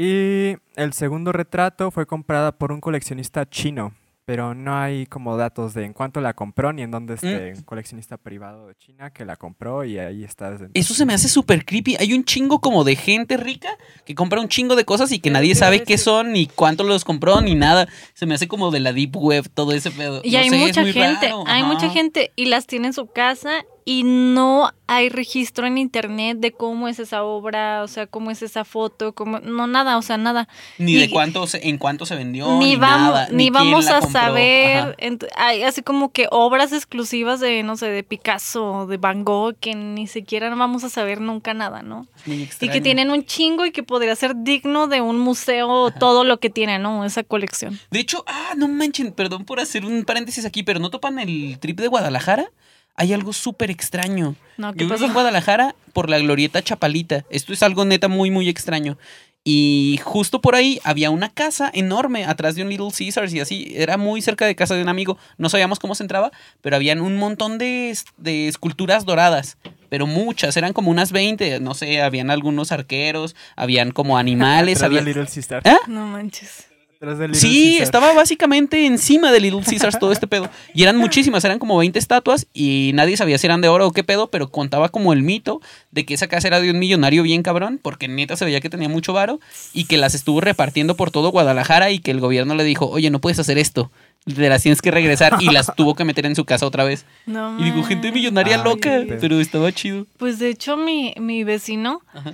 Y 0.00 0.56
el 0.76 0.92
segundo 0.92 1.32
retrato 1.32 1.90
fue 1.90 2.06
comprada 2.06 2.52
por 2.52 2.70
un 2.70 2.80
coleccionista 2.80 3.48
chino, 3.50 3.92
pero 4.24 4.54
no 4.54 4.76
hay 4.78 5.06
como 5.06 5.36
datos 5.36 5.74
de 5.74 5.84
en 5.86 5.92
cuánto 5.92 6.20
la 6.20 6.34
compró 6.34 6.72
ni 6.72 6.82
en 6.82 6.92
dónde 6.92 7.14
esté 7.14 7.54
un 7.56 7.62
coleccionista 7.62 8.16
privado 8.16 8.68
de 8.68 8.76
China 8.76 9.10
que 9.10 9.24
la 9.24 9.34
compró 9.36 9.82
y 9.84 9.98
ahí 9.98 10.22
está 10.22 10.52
desde 10.52 10.68
Eso 10.74 10.94
se 10.94 11.04
me 11.04 11.14
hace 11.14 11.28
súper 11.28 11.64
creepy. 11.64 11.96
Hay 11.98 12.12
un 12.12 12.22
chingo 12.24 12.60
como 12.60 12.84
de 12.84 12.94
gente 12.94 13.36
rica 13.36 13.70
que 14.04 14.14
compra 14.14 14.40
un 14.40 14.46
chingo 14.48 14.76
de 14.76 14.84
cosas 14.84 15.10
y 15.10 15.18
que 15.18 15.30
nadie 15.30 15.56
sabe 15.56 15.82
qué 15.82 15.98
son, 15.98 16.32
ni 16.32 16.46
cuánto 16.46 16.84
los 16.84 17.04
compró, 17.04 17.40
ni 17.40 17.56
nada. 17.56 17.88
Se 18.14 18.24
me 18.24 18.34
hace 18.34 18.46
como 18.46 18.70
de 18.70 18.78
la 18.78 18.92
deep 18.92 19.16
web 19.16 19.48
todo 19.52 19.72
ese 19.72 19.90
pedo. 19.90 20.20
Y 20.22 20.30
No 20.30 20.38
hay 20.38 20.50
sé, 20.50 20.58
mucha 20.58 20.84
gente, 20.84 21.26
raro. 21.26 21.42
hay 21.48 21.62
Ajá. 21.62 21.72
mucha 21.72 21.88
gente 21.90 22.30
y 22.36 22.44
las 22.44 22.68
tiene 22.68 22.86
en 22.88 22.92
su 22.92 23.06
casa 23.08 23.64
y 23.90 24.02
no 24.04 24.70
hay 24.86 25.08
registro 25.08 25.66
en 25.66 25.78
internet 25.78 26.36
de 26.40 26.52
cómo 26.52 26.88
es 26.88 26.98
esa 26.98 27.22
obra, 27.24 27.82
o 27.82 27.88
sea, 27.88 28.06
cómo 28.06 28.30
es 28.30 28.42
esa 28.42 28.66
foto, 28.66 29.14
cómo, 29.14 29.38
no 29.40 29.66
nada, 29.66 29.96
o 29.96 30.02
sea, 30.02 30.18
nada. 30.18 30.46
Ni 30.76 30.96
de 30.96 31.08
cuánto 31.08 31.46
se- 31.46 31.66
en 31.70 31.78
cuánto 31.78 32.04
se 32.04 32.14
vendió, 32.14 32.58
ni 32.58 32.76
vamos, 32.76 33.14
nada, 33.14 33.28
ni 33.30 33.44
quién 33.44 33.52
vamos 33.54 33.86
la 33.86 33.96
a 33.96 34.02
saber, 34.02 34.76
Ajá. 34.78 34.94
hay 35.36 35.62
así 35.62 35.80
como 35.80 36.12
que 36.12 36.26
obras 36.30 36.74
exclusivas 36.74 37.40
de, 37.40 37.62
no 37.62 37.78
sé, 37.78 37.86
de 37.86 38.02
Picasso, 38.02 38.86
de 38.86 38.98
Van 38.98 39.24
Gogh, 39.24 39.56
que 39.58 39.74
ni 39.74 40.06
siquiera 40.06 40.54
vamos 40.54 40.84
a 40.84 40.90
saber 40.90 41.22
nunca 41.22 41.54
nada, 41.54 41.80
¿no? 41.80 42.06
Y 42.26 42.68
que 42.68 42.82
tienen 42.82 43.10
un 43.10 43.24
chingo 43.24 43.64
y 43.64 43.70
que 43.70 43.82
podría 43.82 44.14
ser 44.16 44.34
digno 44.36 44.86
de 44.88 45.00
un 45.00 45.18
museo 45.18 45.90
todo 45.92 46.24
lo 46.24 46.40
que 46.40 46.50
tiene, 46.50 46.78
¿no? 46.78 47.06
Esa 47.06 47.22
colección. 47.22 47.80
De 47.90 48.00
hecho, 48.00 48.22
ah, 48.26 48.52
no 48.54 48.68
manchen, 48.68 49.12
perdón 49.12 49.46
por 49.46 49.60
hacer 49.60 49.86
un 49.86 50.04
paréntesis 50.04 50.44
aquí, 50.44 50.62
pero 50.62 50.78
¿no 50.78 50.90
topan 50.90 51.18
el 51.18 51.58
trip 51.58 51.80
de 51.80 51.88
Guadalajara? 51.88 52.50
Hay 52.98 53.12
algo 53.12 53.32
súper 53.32 53.70
extraño. 53.70 54.34
No, 54.56 54.72
¿qué 54.74 54.80
Yo 54.84 54.88
pasó? 54.88 55.06
en 55.06 55.12
Guadalajara 55.12 55.76
por 55.92 56.10
la 56.10 56.18
glorieta 56.18 56.60
Chapalita. 56.62 57.24
Esto 57.30 57.52
es 57.52 57.62
algo 57.62 57.84
neta 57.84 58.08
muy, 58.08 58.30
muy 58.30 58.48
extraño. 58.48 58.98
Y 59.44 59.98
justo 60.02 60.40
por 60.40 60.54
ahí 60.56 60.80
había 60.84 61.10
una 61.10 61.30
casa 61.30 61.70
enorme 61.72 62.26
atrás 62.26 62.54
de 62.54 62.62
un 62.62 62.68
Little 62.68 62.90
Caesars 62.90 63.32
y 63.32 63.40
así. 63.40 63.72
Era 63.76 63.96
muy 63.96 64.20
cerca 64.20 64.44
de 64.46 64.54
casa 64.56 64.74
de 64.74 64.82
un 64.82 64.88
amigo. 64.88 65.16
No 65.38 65.48
sabíamos 65.48 65.78
cómo 65.78 65.94
se 65.94 66.02
entraba, 66.02 66.32
pero 66.60 66.76
habían 66.76 67.00
un 67.00 67.16
montón 67.16 67.56
de, 67.56 67.96
de 68.18 68.48
esculturas 68.48 69.06
doradas. 69.06 69.56
Pero 69.88 70.06
muchas, 70.06 70.56
eran 70.56 70.72
como 70.74 70.90
unas 70.90 71.12
20. 71.12 71.60
No 71.60 71.72
sé, 71.74 72.02
habían 72.02 72.30
algunos 72.30 72.72
arqueros, 72.72 73.36
habían 73.56 73.92
como 73.92 74.18
animales. 74.18 74.82
Había... 74.82 75.00
Little 75.00 75.26
Caesar. 75.32 75.62
¿Ah? 75.64 75.78
No 75.86 76.04
manches. 76.06 76.67
De 77.00 77.28
Little 77.28 77.34
Sí, 77.34 77.64
Caesar. 77.78 77.82
estaba 77.84 78.12
básicamente 78.12 78.84
encima 78.84 79.30
de 79.30 79.38
Little 79.40 79.62
Caesars 79.64 79.98
todo 80.00 80.10
este 80.10 80.26
pedo. 80.26 80.48
Y 80.74 80.82
eran 80.82 80.96
muchísimas, 80.96 81.44
eran 81.44 81.60
como 81.60 81.78
20 81.78 81.96
estatuas 81.98 82.46
y 82.52 82.90
nadie 82.94 83.16
sabía 83.16 83.38
si 83.38 83.46
eran 83.46 83.60
de 83.60 83.68
oro 83.68 83.86
o 83.86 83.92
qué 83.92 84.02
pedo, 84.02 84.30
pero 84.30 84.50
contaba 84.50 84.88
como 84.88 85.12
el 85.12 85.22
mito 85.22 85.60
de 85.92 86.04
que 86.04 86.14
esa 86.14 86.26
casa 86.26 86.48
era 86.48 86.60
de 86.60 86.70
un 86.70 86.78
millonario 86.78 87.22
bien 87.22 87.42
cabrón, 87.44 87.78
porque 87.80 88.08
neta 88.08 88.36
se 88.36 88.44
veía 88.44 88.60
que 88.60 88.68
tenía 88.68 88.88
mucho 88.88 89.12
varo 89.12 89.38
y 89.72 89.84
que 89.84 89.96
las 89.96 90.14
estuvo 90.14 90.40
repartiendo 90.40 90.96
por 90.96 91.10
todo 91.12 91.30
Guadalajara 91.30 91.90
y 91.90 92.00
que 92.00 92.10
el 92.10 92.18
gobierno 92.20 92.54
le 92.56 92.64
dijo, 92.64 92.88
oye, 92.88 93.10
no 93.10 93.20
puedes 93.20 93.38
hacer 93.38 93.58
esto, 93.58 93.92
te 94.24 94.48
las 94.48 94.62
tienes 94.62 94.82
que 94.82 94.90
regresar 94.90 95.36
y 95.40 95.50
las 95.52 95.72
tuvo 95.76 95.94
que 95.94 96.04
meter 96.04 96.26
en 96.26 96.34
su 96.34 96.44
casa 96.44 96.66
otra 96.66 96.82
vez. 96.84 97.04
No 97.26 97.60
Y 97.60 97.64
digo, 97.64 97.84
gente 97.84 98.10
millonaria 98.10 98.56
Ay, 98.56 98.64
loca, 98.64 99.02
pero 99.20 99.40
estaba 99.40 99.70
chido. 99.70 100.06
Pues 100.16 100.38
de 100.40 100.48
hecho 100.48 100.76
mi, 100.76 101.14
mi 101.18 101.44
vecino, 101.44 102.02
Ajá. 102.12 102.32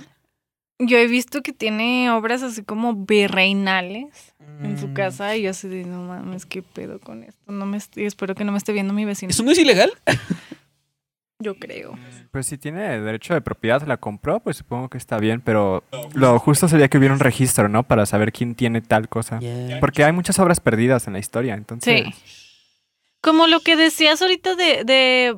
Yo 0.79 0.97
he 0.97 1.07
visto 1.07 1.41
que 1.41 1.53
tiene 1.53 2.09
obras 2.11 2.43
así 2.43 2.63
como 2.63 2.93
virreinales 2.95 4.33
en 4.61 4.77
su 4.77 4.87
Mm. 4.89 4.93
casa 4.93 5.35
y 5.35 5.43
yo 5.43 5.49
así 5.51 5.67
de, 5.67 5.83
no 5.85 6.03
mames, 6.03 6.45
qué 6.45 6.61
pedo 6.61 6.99
con 6.99 7.23
esto. 7.23 7.51
No 7.51 7.65
me 7.65 7.77
estoy- 7.77 8.05
espero 8.05 8.35
que 8.35 8.43
no 8.43 8.51
me 8.51 8.57
esté 8.57 8.73
viendo 8.73 8.93
mi 8.93 9.05
vecino. 9.05 9.29
¿Eso 9.31 9.43
no 9.43 9.51
es 9.51 9.57
ilegal? 9.59 9.91
Yo 11.39 11.55
creo. 11.55 11.97
Pues 12.31 12.47
si 12.47 12.57
tiene 12.57 12.99
derecho 13.01 13.33
de 13.33 13.41
propiedad, 13.41 13.85
la 13.85 13.97
compró, 13.97 14.39
pues 14.39 14.55
supongo 14.57 14.87
que 14.89 14.97
está 14.97 15.17
bien, 15.17 15.41
pero 15.41 15.83
lo 16.13 16.39
justo 16.39 16.67
sería 16.69 16.87
que 16.87 16.97
hubiera 16.97 17.13
un 17.13 17.19
registro, 17.19 17.67
¿no? 17.67 17.83
Para 17.83 18.05
saber 18.05 18.31
quién 18.31 18.55
tiene 18.55 18.81
tal 18.81 19.09
cosa. 19.09 19.39
Porque 19.81 20.05
hay 20.05 20.13
muchas 20.13 20.39
obras 20.39 20.61
perdidas 20.61 21.07
en 21.07 21.13
la 21.13 21.19
historia, 21.19 21.53
entonces... 21.55 22.05
Sí. 22.05 22.41
Como 23.21 23.47
lo 23.47 23.59
que 23.59 23.75
decías 23.75 24.21
ahorita 24.21 24.55
de, 24.55 24.83
de 24.85 25.37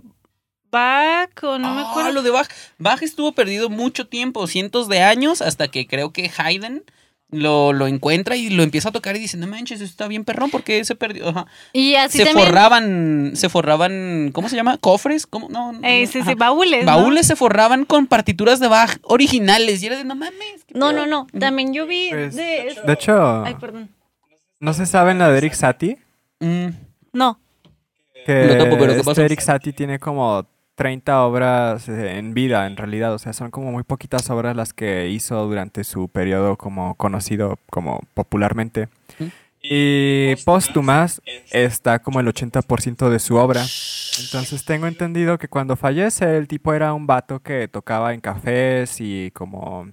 Bach 0.78 1.43
o 1.43 1.57
no 1.57 1.73
me 1.75 1.82
Ah, 1.82 1.89
acuerdo. 1.91 2.11
lo 2.11 2.21
de 2.21 2.30
Bach. 2.32 2.47
Bach 2.78 3.01
estuvo 3.01 3.32
perdido 3.32 3.69
mucho 3.69 4.07
tiempo, 4.07 4.45
cientos 4.47 4.88
de 4.88 5.01
años, 5.01 5.41
hasta 5.41 5.67
que 5.69 5.88
creo 5.88 6.11
que 6.11 6.32
Haydn 6.38 6.84
lo, 7.30 7.73
lo 7.73 7.88
encuentra 7.88 8.38
y 8.38 8.49
lo 8.49 8.63
empieza 8.63 8.88
a 8.89 8.91
tocar 8.93 9.15
y 9.17 9.19
dice, 9.19 9.36
no 9.36 9.47
manches, 9.47 9.82
eso 9.82 9.89
está 9.91 10.07
bien 10.07 10.23
perrón, 10.23 10.49
porque 10.49 10.86
se 10.86 10.95
perdió? 10.95 11.28
Ajá. 11.28 11.45
Y 11.73 11.95
así 11.95 12.19
se 12.19 12.25
también. 12.25 12.47
forraban, 12.47 13.32
se 13.36 13.49
forraban, 13.49 14.30
¿cómo 14.34 14.47
se 14.47 14.55
llama? 14.55 14.78
¿Cofres? 14.78 15.28
¿Cómo? 15.28 15.49
No, 15.49 15.73
no, 15.73 15.80
Eh, 15.86 16.07
sí, 16.07 16.19
ajá. 16.19 16.30
sí, 16.32 16.36
baúles. 16.36 16.86
¿no? 16.86 16.91
Baúles 16.95 17.28
se 17.28 17.36
forraban 17.36 17.84
con 17.84 18.07
partituras 18.07 18.59
de 18.61 18.67
Bach 18.69 18.97
originales. 19.03 19.84
Y 19.84 19.88
era 19.88 19.97
de, 19.97 20.05
no 20.05 20.15
mames. 20.15 20.63
¿qué 20.67 20.73
No, 20.80 20.89
pedo?". 20.91 21.05
no, 21.05 21.05
no. 21.05 21.28
También 21.38 21.73
yo 21.73 21.86
vi 21.86 22.09
Pues, 22.11 22.36
de. 22.36 22.75
De 22.86 22.93
hecho, 22.93 23.43
Ay, 23.43 23.55
perdón. 23.55 23.89
¿no 24.61 24.73
se 24.73 24.86
sabe 24.86 25.11
en 25.11 25.19
la 25.19 25.30
de 25.30 25.38
Eric 25.39 25.53
Satie? 25.53 25.97
Mm, 26.39 26.67
No. 27.11 27.39
Que 28.25 28.45
No 28.47 28.57
topo, 28.63 28.78
pero 28.78 28.93
¿qué 28.93 28.99
pasó? 28.99 29.11
este 29.11 29.25
Eric 29.25 29.39
Satie 29.41 29.73
tiene 29.73 29.99
como 29.99 30.45
30 30.78 31.23
obras 31.23 31.89
eh, 31.89 32.19
en 32.19 32.36
vida, 32.36 32.67
en 32.67 32.78
realidad. 32.78 33.11
O 33.13 33.17
sea, 33.17 33.34
son 33.34 33.49
como 33.49 33.71
muy 33.71 33.84
poquitas 33.84 34.30
obras 34.30 34.55
las 34.55 34.73
que 34.73 35.09
hizo 35.09 35.43
durante 35.47 35.84
su 35.84 36.07
periodo 36.07 36.55
como 36.55 36.93
conocido 36.95 37.57
como 37.71 38.01
popularmente. 38.13 38.88
Y 39.59 40.36
póstumas 40.45 41.19
está 41.51 41.99
como 41.99 42.19
el 42.19 42.28
80% 42.28 43.09
de 43.09 43.17
su 43.17 43.36
obra. 43.38 43.61
Entonces 44.21 44.63
tengo 44.65 44.86
entendido 44.86 45.39
que 45.39 45.47
cuando 45.47 45.75
fallece 45.75 46.38
el 46.38 46.47
tipo 46.47 46.71
era 46.75 46.93
un 46.93 47.07
vato 47.07 47.41
que 47.41 47.67
tocaba 47.67 48.13
en 48.13 48.21
cafés 48.21 49.01
y 49.01 49.32
como... 49.32 49.88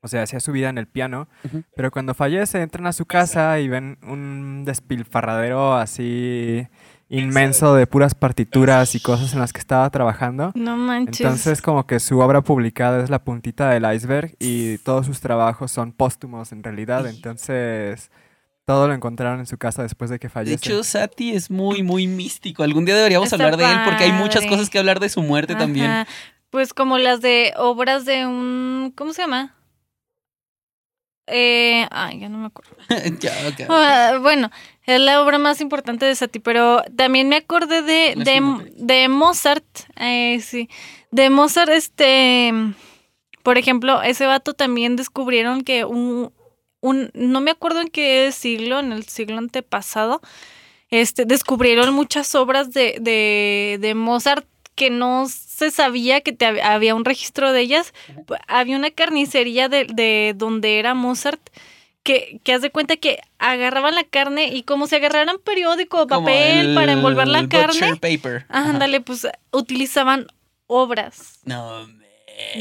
O 0.00 0.06
sea, 0.06 0.22
hacía 0.22 0.38
su 0.40 0.52
vida 0.52 0.68
en 0.68 0.78
el 0.78 0.86
piano. 0.86 1.26
Pero 1.74 1.90
cuando 1.90 2.12
fallece 2.12 2.60
entran 2.60 2.86
a 2.86 2.92
su 2.92 3.06
casa 3.06 3.58
y 3.60 3.68
ven 3.68 3.98
un 4.02 4.64
despilfarradero 4.66 5.74
así 5.74 6.68
inmenso 7.10 7.74
de 7.74 7.86
puras 7.86 8.14
partituras 8.14 8.94
y 8.94 9.00
cosas 9.00 9.32
en 9.32 9.38
las 9.40 9.52
que 9.52 9.60
estaba 9.60 9.88
trabajando. 9.90 10.52
No 10.54 10.76
manches. 10.76 11.20
Entonces 11.20 11.62
como 11.62 11.86
que 11.86 12.00
su 12.00 12.18
obra 12.18 12.42
publicada 12.42 13.02
es 13.02 13.10
la 13.10 13.22
puntita 13.24 13.70
del 13.70 13.90
iceberg 13.94 14.34
y 14.38 14.78
todos 14.78 15.06
sus 15.06 15.20
trabajos 15.20 15.72
son 15.72 15.92
póstumos 15.92 16.52
en 16.52 16.62
realidad. 16.62 17.06
Entonces 17.06 18.10
todo 18.66 18.86
lo 18.86 18.92
encontraron 18.92 19.40
en 19.40 19.46
su 19.46 19.56
casa 19.56 19.82
después 19.82 20.10
de 20.10 20.18
que 20.18 20.26
De 20.28 20.32
fallece. 20.32 20.54
hecho, 20.56 20.84
Sati 20.84 21.32
es 21.34 21.50
muy, 21.50 21.82
muy 21.82 22.06
místico. 22.06 22.62
Algún 22.62 22.84
día 22.84 22.94
deberíamos 22.96 23.32
Está 23.32 23.42
hablar 23.42 23.56
de 23.58 23.64
él 23.64 23.78
porque 23.86 24.04
hay 24.04 24.12
muchas 24.12 24.44
cosas 24.44 24.68
que 24.68 24.78
hablar 24.78 25.00
de 25.00 25.08
su 25.08 25.22
muerte 25.22 25.54
también. 25.54 26.04
Pues 26.50 26.74
como 26.74 26.98
las 26.98 27.20
de 27.22 27.52
obras 27.56 28.04
de 28.04 28.26
un. 28.26 28.92
¿Cómo 28.94 29.12
se 29.14 29.22
llama? 29.22 29.54
Eh, 31.26 31.86
ay, 31.90 32.20
ya 32.20 32.28
no 32.28 32.38
me 32.38 32.46
acuerdo. 32.46 32.74
Ya, 33.20 33.32
ok. 33.48 33.66
Ah, 33.68 34.18
bueno, 34.20 34.50
es 34.94 35.00
la 35.00 35.22
obra 35.22 35.38
más 35.38 35.60
importante 35.60 36.06
de 36.06 36.14
Satie, 36.14 36.40
pero 36.40 36.82
también 36.96 37.28
me 37.28 37.36
acordé 37.36 37.82
de, 37.82 38.14
de, 38.16 38.40
de 38.76 39.08
Mozart. 39.08 39.64
eh, 39.96 40.40
sí. 40.42 40.68
De 41.10 41.30
Mozart, 41.30 41.70
este. 41.70 42.52
Por 43.42 43.56
ejemplo, 43.58 44.02
ese 44.02 44.26
vato 44.26 44.54
también 44.54 44.96
descubrieron 44.96 45.62
que 45.62 45.84
un, 45.84 46.32
un. 46.80 47.10
No 47.14 47.40
me 47.40 47.50
acuerdo 47.50 47.80
en 47.80 47.88
qué 47.88 48.30
siglo, 48.32 48.80
en 48.80 48.92
el 48.92 49.04
siglo 49.04 49.38
antepasado. 49.38 50.20
Este, 50.90 51.24
descubrieron 51.26 51.92
muchas 51.94 52.34
obras 52.34 52.72
de, 52.72 52.96
de, 53.00 53.78
de 53.80 53.94
Mozart 53.94 54.46
que 54.74 54.88
no 54.90 55.26
se 55.28 55.70
sabía 55.70 56.20
que 56.22 56.32
te 56.32 56.46
hab- 56.46 56.62
había 56.62 56.94
un 56.94 57.04
registro 57.04 57.52
de 57.52 57.60
ellas. 57.60 57.92
Había 58.46 58.76
una 58.76 58.90
carnicería 58.90 59.68
de, 59.68 59.84
de 59.84 60.32
donde 60.36 60.78
era 60.78 60.94
Mozart 60.94 61.40
que, 62.08 62.40
que 62.42 62.54
haz 62.54 62.62
de 62.62 62.70
cuenta 62.70 62.96
que 62.96 63.18
agarraban 63.38 63.94
la 63.94 64.02
carne 64.04 64.46
y 64.54 64.62
como 64.62 64.86
si 64.86 64.96
agarraran 64.96 65.36
periódico 65.44 66.02
o 66.02 66.06
papel 66.06 66.68
el 66.70 66.74
para 66.74 66.92
envolver 66.92 67.28
la 67.28 67.46
carne, 67.48 67.96
paper. 67.96 68.46
Ajá. 68.48 68.70
ándale, 68.70 69.02
pues 69.02 69.28
utilizaban 69.52 70.26
obras 70.66 71.40
No, 71.44 71.86
me- 71.86 71.98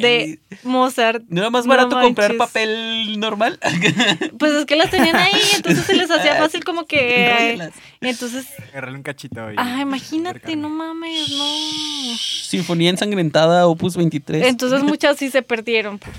de 0.02 0.39
Mozart. 0.64 1.24
¿No 1.30 1.39
era 1.39 1.50
más 1.50 1.66
No 1.66 1.70
barato 1.70 2.02
comprar 2.02 2.36
papel 2.36 3.18
normal? 3.22 3.58
Pues 4.38 4.52
es 4.52 4.66
que 4.66 4.76
las 4.76 4.89
tenían 4.91 5.16
ahí, 5.16 5.32
entonces 5.56 5.86
se 5.86 5.95
les 5.95 6.12
hacía 6.12 6.36
fácil 6.36 6.64
como 6.66 6.86
que... 6.86 7.58
Y 8.02 8.08
entonces, 8.10 8.48
Agarrarle 8.72 8.98
un 8.98 9.04
cachito 9.04 9.50
y... 9.52 9.56
ah, 9.58 9.80
imagínate, 9.82 10.56
no 10.58 10.68
mames, 10.70 11.30
no. 11.30 12.18
Sinfonía 12.18 12.89
ensangrentada, 12.89 13.66
opus 13.68 13.95
23. 13.95 14.45
Entonces 14.48 14.84
muchas 14.91 15.18
sí 15.18 15.30
se 15.30 15.41
perdieron 15.41 16.00
por, 16.00 16.12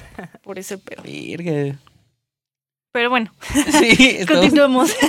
por 0.42 0.58
ese 0.58 0.78
pedo. 0.78 1.02
Verga. 1.02 1.78
Pero 2.98 3.10
bueno, 3.10 3.30
Sí, 3.78 4.26
continuemos. 4.28 4.92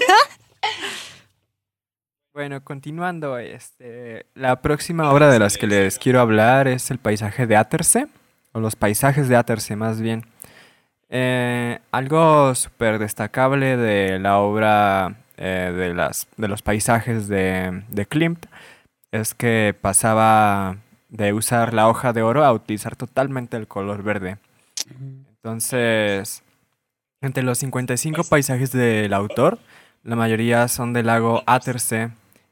Bueno, 2.31 2.63
continuando, 2.63 3.37
este, 3.39 4.27
la 4.35 4.61
próxima 4.61 5.11
obra 5.11 5.29
de 5.29 5.39
las 5.39 5.57
que 5.57 5.67
les 5.67 5.97
quiero 5.97 6.21
hablar 6.21 6.69
es 6.69 6.89
el 6.91 6.99
paisaje 6.99 7.47
de 7.47 7.57
Attersee, 7.57 8.07
o 8.53 8.59
los 8.59 8.75
paisajes 8.77 9.27
de 9.27 9.35
Attersee 9.35 9.75
más 9.75 9.99
bien. 9.99 10.25
Eh, 11.09 11.79
algo 11.91 12.53
súper 12.55 12.99
destacable 12.99 13.75
de 13.75 14.19
la 14.19 14.37
obra 14.37 15.17
eh, 15.35 15.73
de, 15.75 15.93
las, 15.93 16.27
de 16.37 16.47
los 16.47 16.61
paisajes 16.61 17.27
de, 17.27 17.83
de 17.89 18.05
Klimt 18.05 18.45
es 19.11 19.33
que 19.33 19.75
pasaba 19.81 20.77
de 21.09 21.33
usar 21.33 21.73
la 21.73 21.89
hoja 21.89 22.13
de 22.13 22.21
oro 22.21 22.45
a 22.45 22.53
utilizar 22.53 22.95
totalmente 22.95 23.57
el 23.57 23.67
color 23.67 24.03
verde. 24.03 24.37
Entonces, 25.35 26.43
entre 27.22 27.43
los 27.43 27.57
55 27.59 28.24
paisajes 28.24 28.72
del 28.72 29.13
autor, 29.13 29.59
la 30.03 30.15
mayoría 30.15 30.67
son 30.67 30.93
del 30.93 31.07
lago 31.07 31.43
Attersee. 31.45 32.09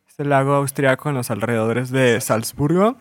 Es 0.07 0.19
el 0.19 0.29
lago 0.29 0.53
austriaco 0.55 1.09
en 1.09 1.15
los 1.15 1.31
alrededores 1.31 1.89
de 1.91 2.19
Salzburgo, 2.19 2.97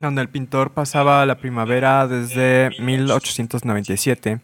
donde 0.00 0.22
el 0.22 0.28
pintor 0.28 0.70
pasaba 0.70 1.26
la 1.26 1.36
primavera 1.36 2.06
desde 2.08 2.70
1897. 2.80 4.40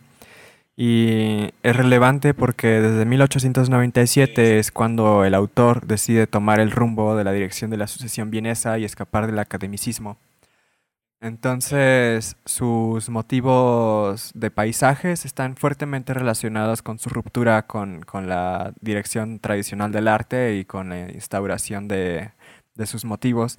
Y 0.76 1.50
es 1.62 1.76
relevante 1.76 2.32
porque 2.32 2.80
desde 2.80 3.04
1897 3.04 4.58
es 4.58 4.70
cuando 4.70 5.24
el 5.24 5.34
autor 5.34 5.86
decide 5.86 6.26
tomar 6.26 6.60
el 6.60 6.70
rumbo 6.70 7.16
de 7.16 7.24
la 7.24 7.32
dirección 7.32 7.70
de 7.70 7.76
la 7.76 7.86
sucesión 7.86 8.30
vienesa 8.30 8.78
y 8.78 8.84
escapar 8.84 9.26
del 9.26 9.38
academicismo. 9.38 10.16
Entonces, 11.22 12.36
sus 12.46 13.10
motivos 13.10 14.30
de 14.34 14.50
paisajes 14.50 15.26
están 15.26 15.54
fuertemente 15.56 16.14
relacionados 16.14 16.80
con 16.80 16.98
su 16.98 17.10
ruptura 17.10 17.66
con, 17.66 18.00
con 18.02 18.26
la 18.26 18.72
dirección 18.80 19.38
tradicional 19.38 19.92
del 19.92 20.08
arte 20.08 20.56
y 20.56 20.64
con 20.64 20.88
la 20.88 21.10
instauración 21.12 21.88
de, 21.88 22.30
de 22.74 22.86
sus 22.86 23.04
motivos, 23.04 23.58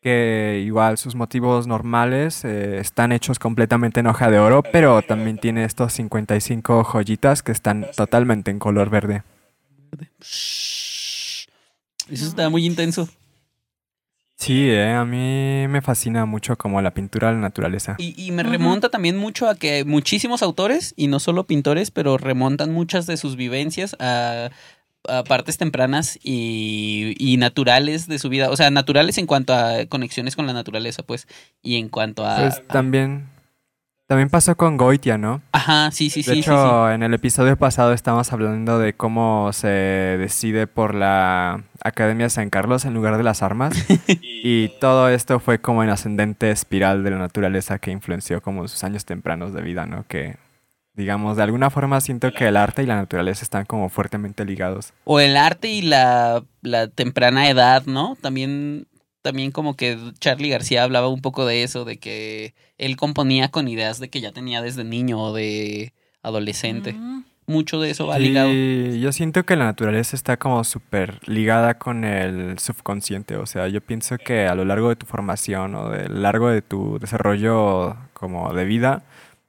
que 0.00 0.62
igual 0.64 0.96
sus 0.96 1.16
motivos 1.16 1.66
normales 1.66 2.44
eh, 2.44 2.78
están 2.78 3.10
hechos 3.10 3.40
completamente 3.40 3.98
en 4.00 4.06
hoja 4.06 4.30
de 4.30 4.38
oro, 4.38 4.62
pero 4.62 5.02
también 5.02 5.38
tiene 5.38 5.64
estos 5.64 5.92
55 5.94 6.84
joyitas 6.84 7.42
que 7.42 7.50
están 7.50 7.86
totalmente 7.96 8.52
en 8.52 8.60
color 8.60 8.90
verde. 8.90 9.24
Eso 12.08 12.26
está 12.26 12.48
muy 12.48 12.64
intenso. 12.64 13.08
Sí, 14.36 14.68
eh, 14.70 14.92
a 14.92 15.04
mí 15.04 15.68
me 15.68 15.82
fascina 15.82 16.26
mucho 16.26 16.56
como 16.56 16.80
la 16.82 16.92
pintura 16.94 17.28
de 17.28 17.34
la 17.34 17.40
naturaleza. 17.40 17.94
Y, 17.98 18.14
y 18.20 18.32
me 18.32 18.42
remonta 18.42 18.88
también 18.88 19.16
mucho 19.16 19.48
a 19.48 19.54
que 19.54 19.84
muchísimos 19.84 20.42
autores, 20.42 20.94
y 20.96 21.06
no 21.06 21.20
solo 21.20 21.44
pintores, 21.44 21.90
pero 21.92 22.18
remontan 22.18 22.72
muchas 22.72 23.06
de 23.06 23.16
sus 23.16 23.36
vivencias 23.36 23.94
a, 24.00 24.50
a 25.08 25.24
partes 25.24 25.58
tempranas 25.58 26.18
y, 26.22 27.14
y 27.18 27.36
naturales 27.36 28.08
de 28.08 28.18
su 28.18 28.28
vida. 28.28 28.50
O 28.50 28.56
sea, 28.56 28.70
naturales 28.70 29.18
en 29.18 29.26
cuanto 29.26 29.54
a 29.54 29.86
conexiones 29.86 30.34
con 30.34 30.46
la 30.46 30.52
naturaleza, 30.52 31.02
pues. 31.04 31.28
Y 31.62 31.76
en 31.76 31.88
cuanto 31.88 32.26
a. 32.26 32.36
Pues 32.36 32.66
también, 32.66 33.28
también 34.12 34.28
pasó 34.28 34.54
con 34.58 34.76
Goitia, 34.76 35.16
¿no? 35.16 35.40
Ajá, 35.52 35.90
sí, 35.90 36.10
sí, 36.10 36.20
De 36.20 36.34
sí. 36.34 36.40
hecho, 36.40 36.52
sí, 36.54 36.88
sí. 36.90 36.94
en 36.94 37.02
el 37.02 37.14
episodio 37.14 37.56
pasado 37.56 37.94
estábamos 37.94 38.30
hablando 38.30 38.78
de 38.78 38.92
cómo 38.92 39.54
se 39.54 39.68
decide 39.68 40.66
por 40.66 40.94
la 40.94 41.62
Academia 41.82 42.28
San 42.28 42.50
Carlos 42.50 42.84
en 42.84 42.92
lugar 42.92 43.16
de 43.16 43.22
las 43.22 43.42
armas. 43.42 43.72
y 44.20 44.68
todo 44.80 45.08
esto 45.08 45.40
fue 45.40 45.62
como 45.62 45.82
en 45.82 45.88
ascendente 45.88 46.50
espiral 46.50 47.04
de 47.04 47.12
la 47.12 47.16
naturaleza 47.16 47.78
que 47.78 47.90
influenció 47.90 48.42
como 48.42 48.68
sus 48.68 48.84
años 48.84 49.06
tempranos 49.06 49.54
de 49.54 49.62
vida, 49.62 49.86
¿no? 49.86 50.04
Que, 50.06 50.36
digamos, 50.92 51.38
de 51.38 51.44
alguna 51.44 51.70
forma 51.70 51.98
siento 52.02 52.32
que 52.32 52.48
el 52.48 52.58
arte 52.58 52.82
y 52.82 52.86
la 52.86 52.96
naturaleza 52.96 53.42
están 53.44 53.64
como 53.64 53.88
fuertemente 53.88 54.44
ligados. 54.44 54.92
O 55.04 55.20
el 55.20 55.38
arte 55.38 55.68
y 55.68 55.80
la, 55.80 56.44
la 56.60 56.88
temprana 56.88 57.48
edad, 57.48 57.86
¿no? 57.86 58.18
También, 58.20 58.88
también 59.22 59.52
como 59.52 59.76
que 59.76 59.96
Charlie 60.18 60.50
García 60.50 60.82
hablaba 60.82 61.08
un 61.08 61.22
poco 61.22 61.46
de 61.46 61.62
eso, 61.62 61.84
de 61.84 61.98
que 61.98 62.54
él 62.76 62.96
componía 62.96 63.50
con 63.50 63.68
ideas 63.68 64.00
de 64.00 64.10
que 64.10 64.20
ya 64.20 64.32
tenía 64.32 64.60
desde 64.60 64.84
niño 64.84 65.20
o 65.20 65.32
de 65.32 65.92
adolescente. 66.22 66.92
Mm. 66.92 67.24
Mucho 67.46 67.80
de 67.80 67.90
eso 67.90 68.06
va 68.06 68.18
ligado. 68.18 68.50
Sí, 68.50 69.00
yo 69.00 69.12
siento 69.12 69.44
que 69.44 69.56
la 69.56 69.64
naturaleza 69.64 70.14
está 70.14 70.36
como 70.36 70.62
súper 70.62 71.18
ligada 71.28 71.78
con 71.78 72.04
el 72.04 72.58
subconsciente. 72.58 73.36
O 73.36 73.46
sea, 73.46 73.66
yo 73.66 73.80
pienso 73.80 74.16
que 74.16 74.46
a 74.46 74.54
lo 74.54 74.64
largo 74.64 74.88
de 74.88 74.96
tu 74.96 75.06
formación 75.06 75.74
o 75.74 75.90
de 75.90 76.08
largo 76.08 76.48
de 76.50 76.62
tu 76.62 76.98
desarrollo 77.00 77.96
como 78.12 78.52
de 78.54 78.64
vida, 78.64 79.04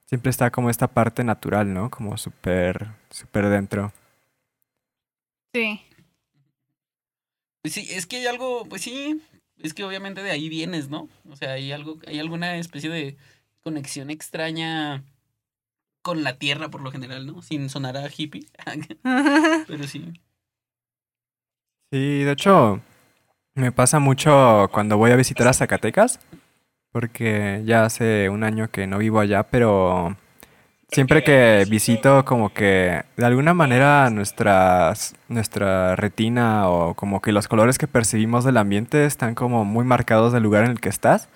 siempre 0.06 0.32
está 0.32 0.50
como 0.50 0.72
esta 0.72 0.88
parte 0.88 1.24
natural, 1.24 1.72
¿no? 1.72 1.92
Como 1.92 2.18
súper, 2.18 2.90
súper 3.12 3.50
dentro. 3.50 3.94
Sí. 5.54 5.82
Pues 7.62 7.76
sí, 7.76 7.88
es 7.92 8.08
que 8.08 8.18
hay 8.18 8.26
algo, 8.26 8.66
pues 8.66 8.82
sí, 8.82 9.22
es 9.64 9.74
que 9.74 9.84
obviamente 9.84 10.22
de 10.22 10.32
ahí 10.32 10.50
vienes, 10.50 10.90
¿no? 10.90 11.10
O 11.30 11.36
sea, 11.36 11.54
hay 11.54 11.72
algo, 11.72 11.98
hay 12.06 12.20
alguna 12.20 12.58
especie 12.58 12.90
de 12.90 13.18
conexión 13.62 14.10
extraña 14.10 15.04
con 16.02 16.24
la 16.24 16.38
tierra 16.38 16.70
por 16.70 16.82
lo 16.82 16.92
general, 16.92 17.26
¿no? 17.26 17.42
Sin 17.42 17.70
sonar 17.70 17.98
a 17.98 18.10
hippie, 18.16 18.46
pero 19.68 19.86
sí. 19.86 20.14
Sí, 21.92 22.24
de 22.24 22.32
hecho, 22.32 22.82
me 23.56 23.72
pasa 23.72 24.00
mucho 24.00 24.70
cuando 24.74 24.98
voy 24.98 25.12
a 25.12 25.16
visitar 25.16 25.48
a 25.48 25.54
Zacatecas, 25.54 26.20
porque 26.92 27.62
ya 27.66 27.86
hace 27.86 28.30
un 28.30 28.44
año 28.44 28.70
que 28.70 28.86
no 28.86 28.98
vivo 28.98 29.20
allá, 29.20 29.44
pero 29.44 30.18
siempre 30.94 31.24
que 31.24 31.66
visito 31.70 32.24
como 32.24 32.54
que 32.54 33.04
de 33.18 33.26
alguna 33.26 33.54
manera 33.54 34.10
nuestras, 34.10 35.16
nuestra 35.28 35.96
retina 35.96 36.70
o 36.70 36.94
como 36.94 37.22
que 37.22 37.32
los 37.32 37.48
colores 37.48 37.78
que 37.78 37.88
percibimos 37.88 38.44
del 38.46 38.58
ambiente 38.58 39.06
están 39.06 39.36
como 39.36 39.66
muy 39.66 39.84
marcados 39.84 40.32
del 40.32 40.44
lugar 40.44 40.66
en 40.66 40.72
el 40.72 40.80
que 40.80 40.90
estás. 40.90 41.30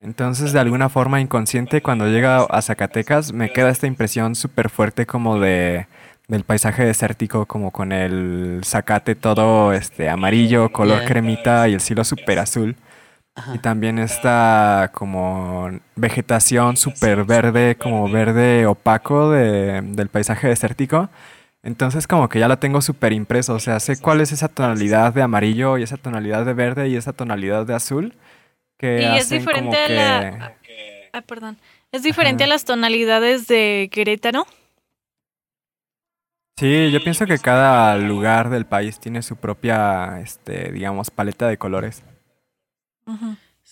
Entonces, 0.00 0.52
de 0.52 0.60
alguna 0.60 0.88
forma 0.88 1.20
inconsciente, 1.20 1.82
cuando 1.82 2.06
llega 2.06 2.44
a 2.44 2.62
Zacatecas, 2.62 3.32
me 3.32 3.50
queda 3.52 3.70
esta 3.70 3.86
impresión 3.86 4.34
súper 4.34 4.68
fuerte 4.70 5.06
como 5.06 5.38
de 5.40 5.86
del 6.28 6.44
paisaje 6.44 6.84
desértico, 6.84 7.46
como 7.46 7.70
con 7.70 7.92
el 7.92 8.60
zacate 8.64 9.14
todo 9.14 9.72
este 9.72 10.08
amarillo, 10.08 10.72
color 10.72 11.04
cremita 11.04 11.68
y 11.68 11.74
el 11.74 11.80
cielo 11.80 12.04
súper 12.04 12.38
azul. 12.40 12.76
Y 13.54 13.58
también 13.58 13.98
esta 13.98 14.90
como 14.94 15.68
vegetación 15.94 16.76
súper 16.76 17.24
verde, 17.24 17.76
como 17.76 18.08
verde 18.10 18.66
opaco 18.66 19.30
de- 19.30 19.82
del 19.82 20.08
paisaje 20.08 20.48
desértico. 20.48 21.10
Entonces 21.62 22.06
como 22.06 22.28
que 22.28 22.38
ya 22.38 22.48
lo 22.48 22.58
tengo 22.58 22.80
súper 22.80 23.12
impreso, 23.12 23.54
o 23.54 23.58
sea, 23.60 23.78
sé 23.80 24.00
cuál 24.00 24.20
es 24.20 24.32
esa 24.32 24.48
tonalidad 24.48 25.12
de 25.12 25.22
amarillo 25.22 25.76
y 25.78 25.82
esa 25.82 25.96
tonalidad 25.96 26.46
de 26.46 26.54
verde 26.54 26.88
y 26.88 26.96
esa 26.96 27.12
tonalidad 27.12 27.66
de 27.66 27.74
azul 27.74 28.14
que 28.78 29.02
Y 29.02 29.16
es 29.18 29.28
como 29.28 29.38
diferente 29.40 29.76
a 29.76 29.86
que... 29.86 29.94
la... 29.94 30.52
Ah, 31.12 31.22
perdón. 31.22 31.56
Es 31.92 32.02
diferente 32.02 32.44
Ajá. 32.44 32.50
a 32.50 32.54
las 32.54 32.64
tonalidades 32.64 33.46
de 33.48 33.88
Querétaro. 33.92 34.46
Sí, 36.58 36.90
yo 36.90 37.00
pienso 37.02 37.26
que 37.26 37.38
cada 37.38 37.96
lugar 37.98 38.48
del 38.48 38.64
país 38.64 38.98
tiene 38.98 39.22
su 39.22 39.36
propia, 39.36 40.20
este, 40.20 40.72
digamos, 40.72 41.10
paleta 41.10 41.48
de 41.48 41.58
colores. 41.58 42.02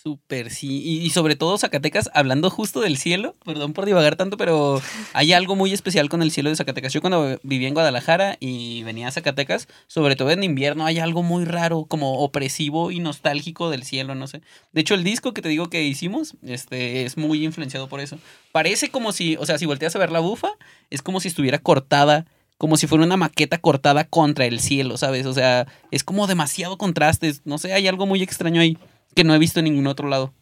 Súper, 0.05 0.51
sí. 0.51 0.83
Y, 0.85 0.99
y 1.07 1.11
sobre 1.11 1.35
todo 1.35 1.57
Zacatecas, 1.57 2.11
hablando 2.13 2.51
justo 2.51 2.81
del 2.81 2.99
cielo, 2.99 3.37
perdón 3.45 3.73
por 3.73 3.87
divagar 3.87 4.17
tanto, 4.17 4.37
pero 4.37 4.83
hay 5.15 5.33
algo 5.33 5.57
muy 5.57 5.73
especial 5.73 6.11
con 6.11 6.21
el 6.21 6.31
cielo 6.31 6.51
de 6.51 6.57
Zacatecas. 6.57 6.93
Yo 6.93 7.01
cuando 7.01 7.39
vivía 7.43 7.69
en 7.69 7.75
Guadalajara 7.75 8.37
y 8.39 8.83
venía 8.83 9.09
a 9.09 9.13
Zacatecas, 9.13 9.67
sobre 9.87 10.15
todo 10.15 10.31
en 10.31 10.43
invierno, 10.43 10.85
hay 10.85 10.99
algo 10.99 11.23
muy 11.23 11.47
raro, 11.47 11.87
como 11.87 12.19
opresivo 12.19 12.91
y 12.91 12.99
nostálgico 12.99 13.71
del 13.71 13.85
cielo, 13.85 14.15
no 14.15 14.27
sé. 14.27 14.43
De 14.73 14.83
hecho, 14.83 14.95
el 14.95 15.05
disco 15.05 15.33
que 15.33 15.41
te 15.43 15.49
digo 15.49 15.71
que 15.71 15.85
hicimos, 15.85 16.35
este, 16.43 17.05
es 17.07 17.17
muy 17.17 17.43
influenciado 17.43 17.89
por 17.89 18.01
eso. 18.01 18.19
Parece 18.53 18.91
como 18.91 19.13
si, 19.13 19.37
o 19.37 19.47
sea, 19.47 19.57
si 19.57 19.65
volteas 19.65 19.97
a 19.97 20.01
ver 20.01 20.11
la 20.11 20.21
bufa, 20.21 20.49
es 20.91 21.01
como 21.01 21.21
si 21.21 21.29
estuviera 21.29 21.61
cortada 21.61 22.27
como 22.57 22.77
si 22.77 22.87
fuera 22.87 23.05
una 23.05 23.17
maqueta 23.17 23.59
cortada 23.59 24.05
contra 24.05 24.47
el 24.47 24.61
cielo, 24.61 24.97
¿sabes? 24.97 25.27
O 25.27 25.35
sea, 25.35 25.67
es 25.91 26.05
como 26.05 26.27
demasiado 26.27 26.79
contrastes. 26.79 27.43
No 27.45 27.59
sé, 27.59 27.73
hay 27.73 27.89
algo 27.89 28.07
muy 28.07 28.23
extraño 28.23 28.61
ahí 28.61 28.79
que 29.15 29.25
no 29.25 29.35
he 29.35 29.39
visto 29.39 29.61
en 29.61 29.65
ningún 29.65 29.87
otro 29.87 30.09
lado. 30.09 30.35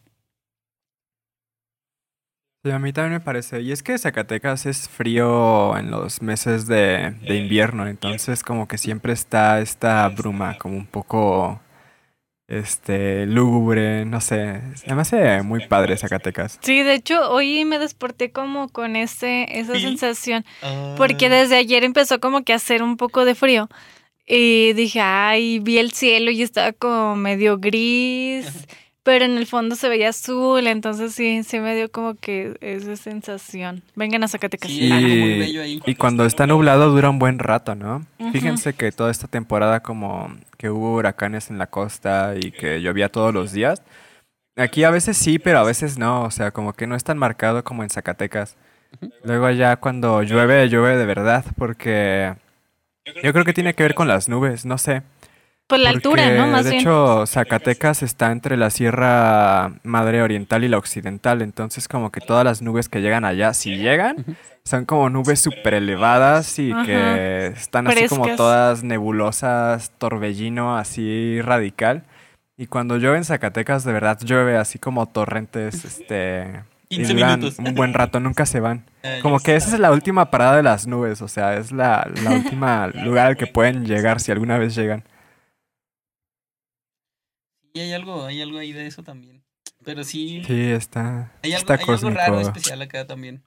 Sí, 2.63 2.71
a 2.71 2.79
mí 2.79 2.93
también 2.93 3.13
me 3.13 3.19
parece. 3.19 3.61
Y 3.61 3.73
es 3.73 3.83
que 3.83 3.97
Zacatecas 3.97 4.65
es 4.65 4.87
frío 4.87 5.77
en 5.77 5.91
los 5.91 6.21
meses 6.21 6.65
de, 6.65 7.11
de 7.27 7.35
invierno, 7.35 7.87
entonces 7.87 8.41
como 8.41 8.67
que 8.69 8.77
siempre 8.77 9.11
está 9.11 9.59
esta 9.59 10.07
bruma, 10.07 10.57
como 10.57 10.77
un 10.77 10.85
poco 10.85 11.59
este 12.47 13.25
lúgubre, 13.25 14.05
no 14.05 14.21
sé. 14.21 14.61
Se 14.75 14.93
me 14.93 15.01
hace 15.01 15.41
muy 15.43 15.67
padre 15.67 15.97
Zacatecas. 15.97 16.59
Sí, 16.61 16.83
de 16.83 16.93
hecho, 16.93 17.29
hoy 17.31 17.65
me 17.65 17.79
desperté 17.79 18.31
como 18.31 18.69
con 18.69 18.95
ese, 18.95 19.45
esa 19.59 19.75
¿Sí? 19.75 19.81
sensación. 19.81 20.45
Ah. 20.61 20.95
Porque 20.97 21.29
desde 21.29 21.57
ayer 21.57 21.83
empezó 21.83 22.19
como 22.19 22.43
que 22.43 22.53
a 22.53 22.57
hacer 22.57 22.83
un 22.83 22.97
poco 22.97 23.25
de 23.25 23.35
frío. 23.35 23.69
Y 24.25 24.73
dije, 24.73 25.01
ay, 25.01 25.59
vi 25.59 25.77
el 25.79 25.91
cielo 25.91 26.31
y 26.31 26.41
estaba 26.41 26.71
como 26.71 27.15
medio 27.17 27.57
gris, 27.57 28.47
pero 29.03 29.25
en 29.25 29.37
el 29.37 29.45
fondo 29.47 29.75
se 29.75 29.89
veía 29.89 30.09
azul, 30.09 30.65
entonces 30.65 31.13
sí, 31.13 31.43
sí 31.43 31.59
me 31.59 31.75
dio 31.75 31.91
como 31.91 32.15
que 32.15 32.55
esa 32.61 32.95
sensación. 32.95 33.83
Vengan 33.95 34.23
a 34.23 34.29
Zacatecas. 34.29 34.71
Sí, 34.71 34.89
muy 34.89 35.11
Y, 35.11 35.39
bello 35.39 35.61
ahí. 35.61 35.81
y 35.85 35.95
cuando 35.95 36.25
está 36.25 36.47
nublado 36.47 36.89
dura 36.89 37.09
un 37.09 37.19
buen 37.19 37.37
rato, 37.39 37.75
¿no? 37.75 38.05
Fíjense 38.31 38.73
que 38.73 38.93
toda 38.93 39.11
esta 39.11 39.27
temporada 39.27 39.81
como 39.81 40.33
que 40.57 40.69
hubo 40.69 40.93
huracanes 40.95 41.49
en 41.49 41.57
la 41.57 41.67
costa 41.67 42.35
y 42.39 42.51
que 42.51 42.81
llovía 42.81 43.09
todos 43.09 43.33
los 43.33 43.51
días. 43.51 43.81
Aquí 44.55 44.85
a 44.85 44.89
veces 44.91 45.17
sí, 45.17 45.37
pero 45.37 45.57
a 45.59 45.63
veces 45.63 45.97
no, 45.97 46.23
o 46.23 46.31
sea, 46.31 46.51
como 46.51 46.71
que 46.73 46.87
no 46.87 46.95
es 46.95 47.03
tan 47.03 47.17
marcado 47.17 47.63
como 47.65 47.83
en 47.83 47.89
Zacatecas. 47.89 48.55
Luego 49.23 49.47
allá 49.47 49.75
cuando 49.77 50.21
llueve, 50.23 50.69
llueve 50.69 50.95
de 50.95 51.05
verdad, 51.05 51.43
porque 51.57 52.35
yo 53.05 53.33
creo 53.33 53.45
que 53.45 53.53
tiene 53.53 53.73
que 53.73 53.83
ver 53.83 53.95
con 53.95 54.07
las 54.07 54.29
nubes, 54.29 54.65
no 54.65 54.77
sé. 54.77 55.03
Por 55.67 55.79
la 55.79 55.89
altura, 55.89 56.29
¿no? 56.29 56.35
Porque, 56.37 56.51
Más 56.51 56.65
de 56.65 56.71
bien. 56.71 56.81
hecho, 56.81 57.25
Zacatecas 57.25 58.03
está 58.03 58.31
entre 58.31 58.57
la 58.57 58.69
Sierra 58.69 59.73
Madre 59.83 60.21
Oriental 60.21 60.63
y 60.63 60.67
la 60.67 60.77
Occidental, 60.77 61.41
entonces 61.41 61.87
como 61.87 62.11
que 62.11 62.19
todas 62.19 62.43
las 62.43 62.61
nubes 62.61 62.89
que 62.89 63.01
llegan 63.01 63.23
allá, 63.23 63.53
si 63.53 63.77
llegan, 63.77 64.25
son 64.65 64.85
como 64.85 65.09
nubes 65.09 65.39
súper 65.39 65.75
elevadas 65.75 66.59
y 66.59 66.71
Ajá. 66.71 66.85
que 66.85 67.47
están 67.47 67.87
así 67.87 68.07
como 68.07 68.35
todas 68.35 68.83
nebulosas, 68.83 69.91
torbellino 69.97 70.77
así 70.77 71.41
radical. 71.41 72.03
Y 72.57 72.67
cuando 72.67 72.97
llueve 72.97 73.17
en 73.17 73.25
Zacatecas, 73.25 73.83
de 73.83 73.93
verdad 73.93 74.19
llueve 74.21 74.57
así 74.57 74.79
como 74.79 75.07
torrentes, 75.07 75.85
este... 75.85 76.63
y 76.93 76.97
15 76.97 77.13
duran 77.13 77.39
minutos. 77.39 77.59
un 77.59 77.73
buen 77.75 77.93
rato, 77.93 78.19
nunca 78.19 78.45
se 78.45 78.59
van. 78.59 78.85
Ah, 79.03 79.17
Como 79.21 79.39
que 79.39 79.55
esa 79.55 79.73
es 79.73 79.79
la 79.79 79.91
última 79.91 80.29
parada 80.31 80.57
de 80.57 80.63
las 80.63 80.87
nubes, 80.87 81.21
o 81.21 81.27
sea, 81.27 81.55
es 81.57 81.71
la, 81.71 82.09
la 82.23 82.31
última 82.31 82.87
lugar 83.05 83.27
al 83.27 83.37
que 83.37 83.47
pueden 83.47 83.85
llegar 83.85 84.19
si 84.19 84.31
alguna 84.31 84.57
vez 84.57 84.75
llegan. 84.75 85.03
Y 87.73 87.79
hay 87.79 87.93
algo, 87.93 88.25
hay 88.25 88.41
algo 88.41 88.57
ahí 88.59 88.71
de 88.71 88.85
eso 88.87 89.03
también. 89.03 89.43
Pero 89.83 90.03
sí, 90.03 90.43
Sí, 90.45 90.71
está, 90.71 91.31
hay, 91.41 91.51
algo, 91.53 91.57
está 91.59 91.73
hay 91.73 91.89
algo 91.89 92.09
raro 92.11 92.39
especial 92.39 92.81
acá 92.81 93.05
también. 93.07 93.43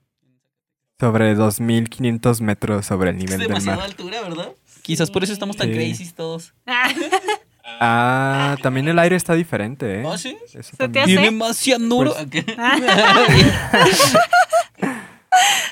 Sobre 0.99 1.33
2500 1.35 2.41
metros 2.41 2.85
sobre 2.85 3.11
el 3.11 3.17
Es 3.17 3.23
nivel 3.23 3.39
del 3.39 3.47
demasiada 3.47 3.77
mar. 3.77 3.85
altura, 3.85 4.21
¿verdad? 4.21 4.51
Quizás 4.81 5.11
por 5.11 5.23
eso 5.23 5.33
estamos 5.33 5.55
tan 5.55 5.69
Sí. 5.69 5.73
crazy 5.75 6.11
todos. 6.13 6.53
Ah, 7.79 8.55
también 8.63 8.87
el 8.87 8.97
aire 8.97 9.15
está 9.15 9.33
diferente, 9.33 10.01
¿eh? 10.01 10.03
¿Ah, 10.07 10.17
sí? 10.17 10.37
Eso 10.53 10.71
te 10.71 10.77
también. 10.77 11.03
hace? 11.03 11.13
Tiene 11.13 11.31
más 11.31 11.57
cianuro. 11.57 12.13
Pues- 12.15 12.45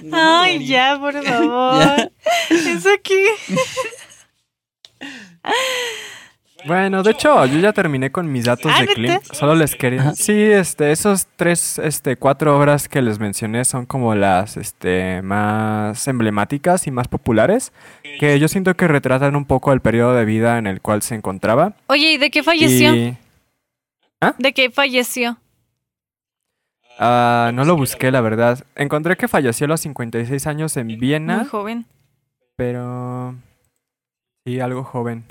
No, 0.04 0.42
Ay, 0.42 0.60
María. 0.60 0.94
ya, 0.94 1.00
por 1.00 1.24
favor. 1.26 2.12
Es 2.50 2.86
aquí. 2.86 3.24
Bueno, 6.68 7.04
de 7.04 7.12
hecho, 7.12 7.46
yo 7.46 7.60
ya 7.60 7.74
terminé 7.74 8.12
con 8.12 8.32
mis 8.32 8.46
datos 8.46 8.72
Ah, 8.76 8.82
de. 8.82 8.88
Klimt. 8.88 9.24
Solo 9.34 9.54
les 9.56 9.76
quería. 9.76 10.14
Sí, 10.16 10.34
este, 10.34 10.92
esos 10.92 11.28
tres, 11.36 11.78
este, 11.80 12.16
cuatro 12.16 12.58
obras 12.58 12.90
que 12.90 13.02
les 13.02 13.20
mencioné 13.20 13.66
son 13.66 13.86
como 13.86 14.16
las, 14.16 14.58
este, 14.58 15.22
más 15.22 16.08
emblemáticas 16.08 16.88
y 16.88 16.92
más 16.92 17.08
populares. 17.08 17.72
Que 18.20 18.40
yo 18.40 18.48
siento 18.48 18.76
que 18.76 18.88
retratan 18.88 19.36
un 19.36 19.46
poco 19.46 19.74
el 19.74 19.82
periodo 19.82 20.16
de 20.16 20.26
vida 20.26 20.58
en 20.58 20.68
el 20.68 20.82
cual 20.82 21.02
se 21.02 21.16
encontraba. 21.16 21.74
Oye, 21.88 22.14
¿y 22.14 22.18
de 22.18 22.32
qué 22.32 22.42
falleció? 22.44 22.96
Y 22.96 23.18
¿De 24.40 24.54
qué 24.54 24.72
falleció? 24.72 25.38
ah, 26.98 27.52
no 27.54 27.66
lo 27.66 27.76
busqué, 27.76 28.10
la 28.12 28.22
verdad. 28.22 28.66
Encontré 28.76 29.18
que 29.18 29.28
falleció 29.28 29.66
a 29.66 29.68
los 29.68 29.82
56 29.82 30.48
años 30.48 30.76
en 30.78 30.88
Muy 30.88 30.96
Viena, 30.96 31.46
joven. 31.46 31.86
pero 32.56 33.36
sí, 34.46 34.60
algo 34.60 34.84
joven. 34.84 35.26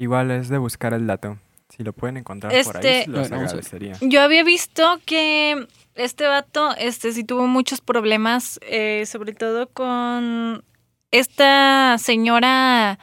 Igual 0.00 0.30
es 0.30 0.48
de 0.48 0.56
buscar 0.56 0.94
el 0.94 1.06
dato. 1.06 1.36
Si 1.68 1.84
lo 1.84 1.92
pueden 1.92 2.16
encontrar 2.16 2.50
por 2.64 2.76
ahí, 2.78 2.86
Este- 2.86 3.10
los 3.10 3.28
Bueno, 3.28 3.44
agradecería. 3.44 3.96
Yo 4.00 4.22
había 4.22 4.42
visto 4.42 4.98
que 5.04 5.66
este 5.94 6.26
vato, 6.26 6.74
este, 6.78 7.12
sí 7.12 7.22
tuvo 7.22 7.46
muchos 7.46 7.82
problemas, 7.82 8.58
eh, 8.62 9.04
sobre 9.04 9.34
todo 9.34 9.68
con 9.68 10.64
esta 11.10 11.98
señora 11.98 12.98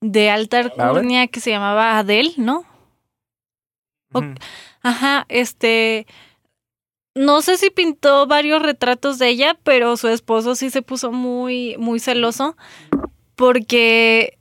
de 0.00 0.30
alta 0.30 0.60
alcurnia 0.60 1.26
que 1.26 1.40
se 1.40 1.50
llamaba 1.50 1.98
Adele, 1.98 2.32
¿no? 2.38 2.64
Ajá, 4.80 5.26
este, 5.28 6.06
no 7.14 7.42
sé 7.42 7.58
si 7.58 7.68
pintó 7.68 8.26
varios 8.26 8.62
retratos 8.62 9.18
de 9.18 9.28
ella, 9.28 9.58
pero 9.64 9.98
su 9.98 10.08
esposo 10.08 10.54
sí 10.54 10.70
se 10.70 10.80
puso 10.80 11.12
muy, 11.12 11.76
muy 11.78 12.00
celoso 12.00 12.56
porque 13.36 14.37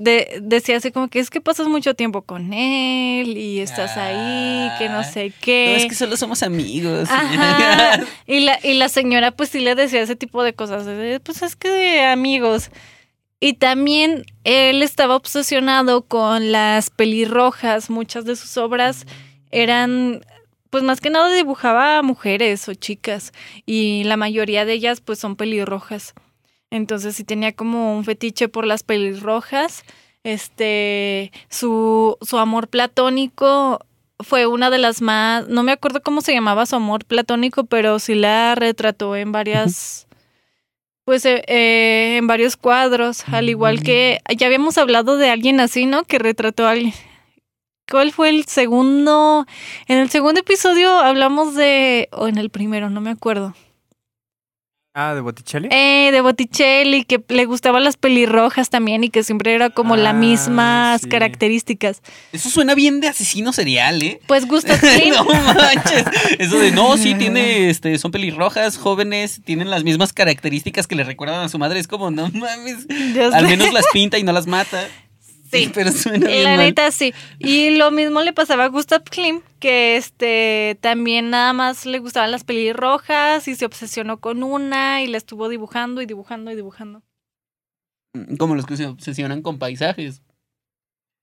de- 0.00 0.40
decía 0.42 0.76
así 0.78 0.90
como 0.90 1.08
que 1.08 1.20
es 1.20 1.30
que 1.30 1.40
pasas 1.40 1.68
mucho 1.68 1.94
tiempo 1.94 2.22
con 2.22 2.52
él 2.52 3.36
y 3.36 3.60
estás 3.60 3.96
ahí, 3.96 4.70
que 4.78 4.88
no 4.88 4.98
Ah, 5.00 5.04
sé 5.04 5.28
No, 5.28 5.34
qué. 5.40 5.76
es 5.76 5.86
que 5.86 5.94
solo 5.94 6.16
somos 6.16 6.42
amigos. 6.42 7.08
Ajá. 7.10 8.00
Y 8.26 8.40
la, 8.40 8.58
y 8.62 8.74
la 8.74 8.88
señora 8.88 9.30
pues 9.30 9.50
sí 9.50 9.60
le 9.60 9.74
decía 9.74 10.00
ese 10.02 10.16
tipo 10.16 10.42
de 10.42 10.54
cosas, 10.54 10.84
pues 11.22 11.42
es 11.42 11.54
que 11.56 11.68
de 11.70 12.04
amigos. 12.04 12.70
Y 13.40 13.54
también 13.54 14.24
él 14.44 14.82
estaba 14.82 15.16
obsesionado 15.16 16.02
con 16.02 16.52
las 16.52 16.90
pelirrojas, 16.90 17.88
muchas 17.90 18.24
de 18.24 18.36
sus 18.36 18.56
obras 18.58 19.06
eran, 19.50 20.20
pues 20.70 20.84
más 20.84 21.00
que 21.00 21.10
nada 21.10 21.32
dibujaba 21.34 21.98
a 21.98 22.02
mujeres 22.02 22.68
o 22.68 22.74
chicas 22.74 23.32
y 23.66 24.04
la 24.04 24.16
mayoría 24.16 24.64
de 24.64 24.74
ellas 24.74 25.00
pues 25.00 25.18
son 25.18 25.36
pelirrojas. 25.36 26.14
Entonces 26.70 27.16
sí 27.16 27.24
tenía 27.24 27.52
como 27.52 27.96
un 27.96 28.04
fetiche 28.04 28.48
por 28.48 28.64
las 28.66 28.82
pelirrojas. 28.82 29.82
Este, 30.22 31.32
su, 31.48 32.16
su 32.20 32.38
amor 32.38 32.68
platónico 32.68 33.80
fue 34.22 34.46
una 34.46 34.70
de 34.70 34.78
las 34.78 35.02
más, 35.02 35.48
no 35.48 35.62
me 35.62 35.72
acuerdo 35.72 36.02
cómo 36.02 36.20
se 36.20 36.32
llamaba 36.32 36.66
su 36.66 36.76
amor 36.76 37.04
platónico, 37.04 37.64
pero 37.64 37.98
sí 37.98 38.14
la 38.14 38.54
retrató 38.54 39.16
en 39.16 39.32
varias, 39.32 40.06
pues 41.04 41.24
eh, 41.24 41.42
eh, 41.46 42.16
en 42.18 42.26
varios 42.26 42.56
cuadros, 42.56 43.24
al 43.28 43.48
igual 43.48 43.82
que 43.82 44.20
ya 44.36 44.46
habíamos 44.46 44.78
hablado 44.78 45.16
de 45.16 45.30
alguien 45.30 45.60
así, 45.60 45.86
¿no? 45.86 46.04
Que 46.04 46.18
retrató 46.18 46.66
a 46.66 46.72
alguien. 46.72 46.94
¿Cuál 47.90 48.12
fue 48.12 48.28
el 48.28 48.44
segundo? 48.44 49.46
En 49.88 49.98
el 49.98 50.10
segundo 50.10 50.40
episodio 50.40 50.98
hablamos 50.98 51.54
de, 51.54 52.08
o 52.12 52.28
en 52.28 52.38
el 52.38 52.50
primero, 52.50 52.88
no 52.88 53.00
me 53.00 53.10
acuerdo. 53.10 53.54
Ah, 54.92 55.14
de 55.14 55.20
Botticelli. 55.20 55.68
Eh, 55.70 56.10
de 56.10 56.20
Botticelli, 56.20 57.04
que 57.04 57.22
le 57.28 57.44
gustaban 57.44 57.84
las 57.84 57.96
pelirrojas 57.96 58.70
también 58.70 59.04
y 59.04 59.10
que 59.10 59.22
siempre 59.22 59.54
era 59.54 59.70
como 59.70 59.94
las 59.96 60.14
Ah, 60.14 60.18
mismas 60.18 61.02
sí. 61.02 61.08
características. 61.08 62.02
Eso 62.32 62.50
suena 62.50 62.74
bien 62.74 63.00
de 63.00 63.06
asesino 63.06 63.52
serial, 63.52 64.02
¿eh? 64.02 64.20
Pues 64.26 64.46
Klimt 64.46 65.16
no 65.16 65.24
manches. 65.24 66.04
Eso 66.40 66.58
de 66.58 66.72
no, 66.72 66.96
sí, 66.96 67.14
tiene, 67.14 67.70
este, 67.70 67.96
son 67.98 68.10
pelirrojas, 68.10 68.76
jóvenes, 68.78 69.40
tienen 69.44 69.70
las 69.70 69.84
mismas 69.84 70.12
características 70.12 70.88
que 70.88 70.96
le 70.96 71.04
recuerdan 71.04 71.40
a 71.44 71.48
su 71.48 71.58
madre. 71.60 71.78
Es 71.78 71.86
como, 71.86 72.10
no 72.10 72.28
mames. 72.32 72.86
Al 73.32 73.44
menos 73.46 73.72
las 73.72 73.84
pinta 73.92 74.18
y 74.18 74.24
no 74.24 74.32
las 74.32 74.48
mata. 74.48 74.88
Sí. 75.50 75.70
pero 75.74 75.90
suena 75.92 76.26
bien 76.28 76.44
La 76.44 76.56
mal. 76.56 76.66
neta 76.66 76.90
sí. 76.90 77.12
Y 77.38 77.70
lo 77.76 77.90
mismo 77.90 78.20
le 78.22 78.32
pasaba 78.32 78.64
a 78.64 78.68
Gustav 78.68 79.02
Klimt, 79.04 79.42
que 79.58 79.96
este 79.96 80.78
también 80.80 81.30
nada 81.30 81.52
más 81.52 81.86
le 81.86 81.98
gustaban 81.98 82.30
las 82.30 82.44
pelirrojas 82.44 83.48
y 83.48 83.54
se 83.56 83.64
obsesionó 83.66 84.18
con 84.20 84.42
una 84.42 85.02
y 85.02 85.06
la 85.08 85.16
estuvo 85.18 85.48
dibujando 85.48 86.02
y 86.02 86.06
dibujando 86.06 86.50
y 86.50 86.56
dibujando. 86.56 87.02
Como 88.38 88.54
los 88.54 88.66
que 88.66 88.76
se 88.76 88.86
obsesionan 88.86 89.42
con 89.42 89.58
paisajes. 89.58 90.22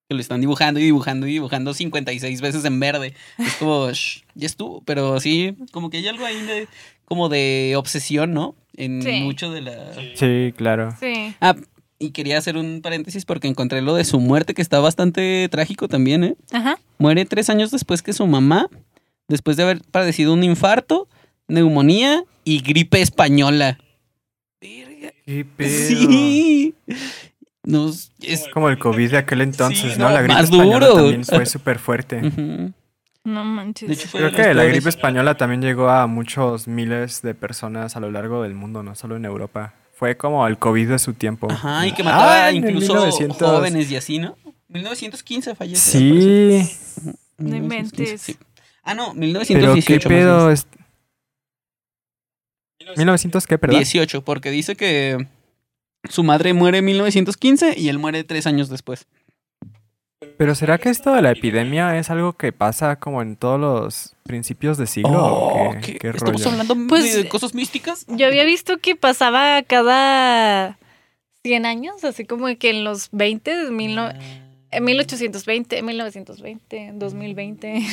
Que 0.09 0.15
lo 0.15 0.21
están 0.21 0.39
dibujando 0.39 0.79
y 0.79 0.83
dibujando 0.83 1.27
y 1.27 1.31
dibujando 1.33 1.73
56 1.73 2.39
veces 2.39 2.63
en 2.63 2.79
verde. 2.79 3.13
Es 3.37 3.55
como, 3.55 3.89
shh, 3.91 4.23
ya 4.35 4.45
estuvo. 4.45 4.81
Pero 4.85 5.19
sí, 5.19 5.57
como 5.73 5.89
que 5.89 5.97
hay 5.97 6.07
algo 6.07 6.25
ahí 6.25 6.41
de, 6.43 6.67
como 7.03 7.27
de 7.27 7.73
obsesión, 7.75 8.33
¿no? 8.33 8.55
En 8.77 9.01
Sí. 9.01 9.19
mucho 9.21 9.51
de 9.51 9.61
la... 9.61 9.93
Sí, 10.15 10.53
claro. 10.55 10.95
Sí. 10.99 11.35
Ah, 11.41 11.55
y 11.99 12.11
quería 12.11 12.37
hacer 12.37 12.57
un 12.57 12.81
paréntesis 12.81 13.25
porque 13.25 13.47
encontré 13.47 13.81
lo 13.81 13.95
de 13.95 14.03
su 14.05 14.19
muerte, 14.19 14.53
que 14.53 14.61
está 14.61 14.79
bastante 14.79 15.47
trágico 15.49 15.87
también, 15.87 16.23
¿eh? 16.23 16.35
Ajá. 16.51 16.77
Muere 16.97 17.25
tres 17.25 17.49
años 17.49 17.71
después 17.71 18.01
que 18.01 18.13
su 18.13 18.27
mamá, 18.27 18.69
después 19.27 19.57
de 19.57 19.63
haber 19.63 19.81
padecido 19.91 20.33
un 20.33 20.43
infarto, 20.43 21.07
neumonía 21.47 22.23
y 22.43 22.61
gripe 22.61 23.01
española. 23.01 23.79
Verga. 24.61 25.11
¿Qué 25.25 25.45
pedo? 25.45 25.87
Sí. 25.87 26.75
Nos, 27.63 28.11
es, 28.21 28.47
Como 28.53 28.69
el 28.69 28.77
COVID 28.79 29.11
de 29.11 29.17
aquel 29.17 29.41
entonces, 29.41 29.93
Sí, 29.93 29.99
¿no? 29.99 30.07
no, 30.07 30.13
La 30.13 30.21
gripe 30.21 30.33
más 30.35 30.43
española 30.45 30.87
duro. 30.87 30.95
también 31.01 31.25
fue 31.25 31.45
súper 31.47 31.79
fuerte. 31.79 32.21
No 33.25 33.43
manches. 33.43 33.89
De 33.89 33.93
hecho, 33.95 34.07
fue 34.07 34.21
Creo 34.21 34.31
que 34.31 34.53
la 34.53 34.63
gripe 34.63 34.87
española 34.87 35.35
también 35.35 35.61
llegó 35.61 35.89
a 35.89 36.07
muchos 36.07 36.67
miles 36.69 37.21
de 37.21 37.33
personas 37.33 37.97
a 37.97 37.99
lo 37.99 38.09
largo 38.09 38.41
del 38.43 38.53
mundo, 38.53 38.83
no 38.83 38.95
solo 38.95 39.17
en 39.17 39.25
Europa. 39.25 39.73
Fue 39.97 40.15
como 40.15 40.45
el 40.47 40.57
COVID 40.59 40.89
de 40.89 40.99
su 40.99 41.13
tiempo. 41.13 41.51
Ajá, 41.51 41.87
y 41.87 41.91
que 41.91 42.03
mataba 42.03 42.45
Ah, 42.45 42.51
incluso 42.51 42.93
1900. 42.93 43.37
jóvenes 43.49 43.89
y 43.89 43.95
así, 43.95 44.19
¿no? 44.19 44.37
1915 44.67 45.55
falleció. 45.55 45.91
Sí, 45.99 46.69
No 47.37 47.49
1915, 47.49 47.57
inventes. 47.57 48.21
sí. 48.21 48.37
Ah, 48.83 48.93
no, 48.93 49.07
pero 49.07 49.19
1918. 49.19 49.85
qué 49.87 49.95
más 49.95 50.19
pedo 50.21 50.51
es... 50.51 50.67
1900 52.95 53.47
qué, 53.47 53.57
perdón? 53.57 53.79
18, 53.79 54.23
porque 54.23 54.49
dice 54.51 54.75
que 54.75 55.27
su 56.09 56.23
madre 56.23 56.53
muere 56.53 56.77
en 56.77 56.85
1915 56.85 57.73
y 57.77 57.89
él 57.89 57.97
muere 57.99 58.23
tres 58.23 58.47
años 58.47 58.69
después. 58.69 59.07
Pero 60.37 60.55
¿será 60.55 60.79
que 60.79 60.89
esto 60.89 61.13
de 61.13 61.21
la 61.21 61.31
epidemia 61.31 61.95
es 61.97 62.09
algo 62.09 62.33
que 62.33 62.51
pasa 62.51 62.95
como 62.95 63.21
en 63.21 63.35
todos 63.35 63.59
los 63.59 64.15
principios 64.23 64.77
de 64.79 64.87
siglo? 64.87 65.23
o 65.23 65.73
qué, 65.73 65.93
¿qué? 65.93 65.99
qué 65.99 66.07
¿Estamos 66.09 66.43
rollo? 66.43 66.49
hablando 66.59 66.87
Pues, 66.89 67.13
de 67.15 67.29
cosas 67.29 67.53
místicas? 67.53 68.05
Yo 68.07 68.25
había 68.25 68.43
visto 68.43 68.79
que 68.79 68.95
pasaba 68.95 69.61
cada 69.61 70.79
100 71.43 71.65
años, 71.67 72.03
así 72.03 72.25
como 72.25 72.47
que 72.57 72.71
en 72.71 72.83
los 72.83 73.09
20, 73.11 73.69
mil 73.69 73.95
no- 73.95 74.09
en 74.69 74.83
1820, 74.83 75.81
1920, 75.83 76.91
2020. 76.95 77.83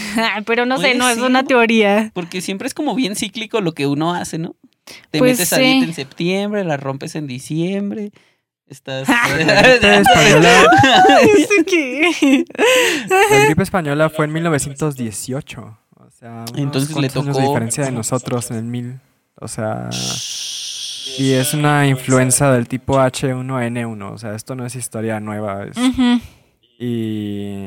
Pero 0.47 0.65
no 0.65 0.79
sé, 0.79 0.95
no 0.95 1.09
es 1.09 1.19
una 1.19 1.45
teoría. 1.45 2.11
Porque 2.15 2.41
siempre 2.41 2.67
es 2.67 2.75
como 2.75 2.95
bien 2.95 3.17
cíclico 3.17 3.61
lo 3.61 3.73
que 3.73 3.87
uno 3.87 4.15
hace, 4.15 4.39
¿no? 4.39 4.57
Te 5.11 5.19
Pues 5.19 5.33
metes 5.33 5.53
a 5.53 5.57
sí. 5.57 5.63
dieta 5.63 5.85
en 5.87 5.95
septiembre, 5.95 6.65
la 6.65 6.77
rompes 6.79 7.15
en 7.17 7.27
diciembre. 7.27 8.13
Estás. 8.67 9.07
gripe 9.09 10.01
española, 10.01 10.63
¿Eso 11.23 11.65
qué? 11.67 12.45
la 13.09 13.45
gripe 13.45 13.63
española 13.63 14.09
fue 14.11 14.25
en 14.25 14.33
1918. 14.35 15.79
O 15.97 16.11
sea, 16.11 16.45
Entonces 16.57 16.91
le 16.91 17.09
cuantos 17.11 17.17
años 17.23 17.37
de 17.37 17.43
tocó- 17.43 17.49
diferencia 17.49 17.85
de 17.85 17.93
nosotros 17.93 18.51
en 18.51 18.57
el 18.57 18.65
mil. 18.65 19.01
O 19.41 19.49
sea, 19.49 19.91
y 21.19 21.33
es 21.33 21.53
una 21.55 21.87
influenza 21.87 22.51
del 22.53 22.67
tipo 22.69 22.97
H1N1. 22.99 24.13
O 24.13 24.19
sea, 24.19 24.35
esto 24.35 24.55
no 24.55 24.65
es 24.65 24.75
historia 24.77 25.21
nueva. 25.21 25.65
es-. 25.65 25.77
Y 26.79 27.67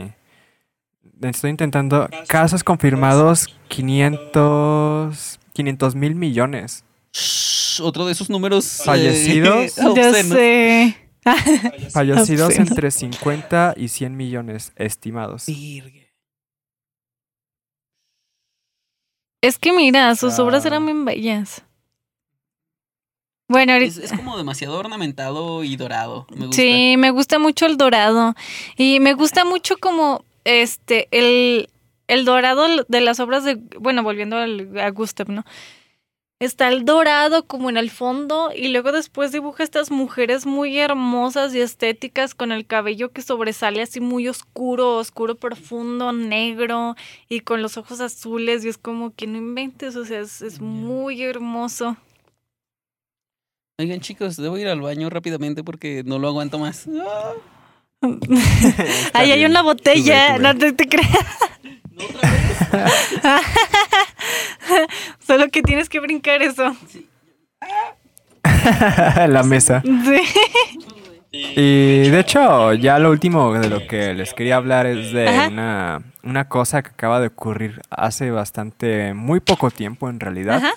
estoy 1.22 1.52
intentando 1.52 2.10
casos 2.28 2.64
confirmados 2.64 3.48
500 3.68 5.40
500 5.54 5.96
mil 5.96 6.16
millones. 6.16 6.84
Otro 7.80 8.06
de 8.06 8.12
esos 8.14 8.30
números. 8.30 8.80
eh, 8.82 8.84
Fallecidos. 8.86 9.76
Ya 9.78 9.90
obscenos. 9.90 10.38
sé. 10.38 10.98
Fallecidos 11.92 12.48
Obsceno. 12.50 12.68
entre 12.70 12.92
50 12.92 13.74
y 13.78 13.88
100 13.90 14.16
millones 14.16 14.72
estimados. 14.78 15.46
Es 19.42 19.58
que 19.60 19.72
mira, 19.74 20.16
sus 20.16 20.40
Ah. 20.40 20.44
obras 20.44 20.66
eran 20.66 20.86
bien 20.86 21.06
bellas. 21.06 21.64
Bueno, 23.50 23.74
Es, 23.76 24.12
como 24.12 24.36
demasiado 24.38 24.78
ornamentado 24.78 25.64
y 25.64 25.78
dorado. 25.78 26.28
Me 26.36 26.48
gusta. 26.48 26.56
Sí, 26.62 26.96
me 26.98 27.12
gusta 27.12 27.40
mucho 27.40 27.66
el 27.66 27.78
dorado. 27.78 28.36
Y 28.76 29.00
me 29.00 29.14
gusta 29.14 29.46
mucho 29.46 29.78
como 29.78 30.26
este, 30.44 31.08
el, 31.12 31.70
el 32.08 32.26
dorado 32.26 32.66
de 32.88 33.02
las 33.02 33.20
obras 33.22 33.46
de, 33.46 33.56
bueno, 33.80 34.04
volviendo 34.04 34.36
al, 34.38 34.78
a 34.80 34.90
Gustav, 34.90 35.30
¿no? 35.30 35.46
Está 36.40 36.68
el 36.68 36.86
dorado 36.86 37.48
como 37.48 37.72
en 37.72 37.78
el 37.78 37.90
fondo 37.90 38.52
y 38.56 38.68
luego 38.68 38.92
después 38.92 39.32
dibuja 39.32 39.64
estas 39.64 39.90
mujeres 39.90 40.46
muy 40.46 40.78
hermosas 40.78 41.56
y 41.56 41.62
estéticas 41.62 42.36
con 42.36 42.52
el 42.52 42.68
cabello 42.68 43.12
que 43.12 43.24
sobresale 43.24 43.82
así 43.82 44.02
muy 44.02 44.28
oscuro, 44.28 44.98
oscuro 44.98 45.34
profundo, 45.34 46.14
negro 46.14 46.96
y 47.28 47.40
con 47.40 47.64
los 47.64 47.78
ojos 47.78 48.02
azules 48.02 48.64
y 48.64 48.70
es 48.70 48.78
como 48.78 49.16
que 49.16 49.26
no 49.26 49.40
inventes, 49.40 49.96
o 49.96 50.06
sea, 50.06 50.20
es, 50.20 50.44
es 50.44 50.62
muy 50.62 51.24
hermoso. 51.24 51.98
Oigan, 53.80 54.00
chicos, 54.02 54.38
debo 54.38 54.60
ir 54.60 54.68
al 54.68 54.82
baño 54.82 55.10
rápidamente 55.10 55.64
porque 55.64 56.04
no 56.06 56.20
lo 56.20 56.28
aguanto 56.28 56.60
más. 56.60 56.88
Ah, 58.04 58.12
Ahí 59.14 59.32
hay 59.32 59.44
una 59.44 59.64
botella, 59.64 60.36
Tú 60.38 60.44
ve, 60.44 60.44
tú 60.44 60.44
ve. 60.44 60.54
no 60.54 60.58
te, 60.60 60.72
te 60.74 60.88
creas. 60.88 61.10
no, 61.90 62.06
otra 62.06 62.30
vez. 62.30 63.02
Solo 65.20 65.50
que 65.50 65.62
tienes 65.62 65.90
que 65.90 66.00
brincar 66.00 66.42
eso. 66.42 66.76
la 69.28 69.44
mesa. 69.44 69.82
Sí. 69.82 70.22
Y 71.32 72.10
de 72.10 72.20
hecho, 72.20 72.74
ya 72.74 73.00
lo 73.00 73.12
último 73.12 73.54
de 73.54 73.70
lo 73.70 73.86
que 73.88 74.14
les 74.14 74.34
quería 74.34 74.56
hablar 74.56 74.86
es 74.86 75.12
de 75.12 75.28
una, 75.52 76.02
una 76.24 76.48
cosa 76.48 76.82
que 76.82 76.90
acaba 76.90 77.20
de 77.20 77.28
ocurrir 77.28 77.82
hace 77.90 78.32
bastante, 78.32 79.14
muy 79.14 79.40
poco 79.40 79.70
tiempo 79.70 80.10
en 80.10 80.20
realidad. 80.20 80.58
Ajá. 80.58 80.74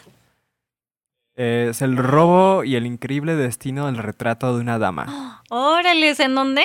Es 1.42 1.80
el 1.80 1.96
robo 1.96 2.64
y 2.64 2.76
el 2.76 2.84
increíble 2.84 3.34
destino 3.34 3.86
del 3.86 3.96
retrato 3.96 4.54
de 4.54 4.60
una 4.60 4.78
dama. 4.78 5.42
Órale, 5.48 6.14
¿en 6.18 6.34
dónde? 6.34 6.64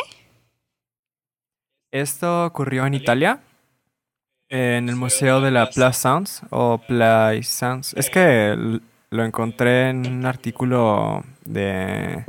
Esto 1.91 2.45
ocurrió 2.45 2.85
en 2.85 2.93
Italia, 2.93 3.39
en 4.49 4.89
el 4.89 4.95
Museo 4.95 5.41
de 5.41 5.51
la 5.51 5.69
Plaisance 5.69 6.45
o 6.49 6.79
Plaisance. 6.79 7.97
Es 7.99 8.09
que 8.09 8.79
lo 9.09 9.23
encontré 9.23 9.89
en 9.89 10.07
un 10.07 10.25
artículo 10.25 11.23
de, 11.45 12.25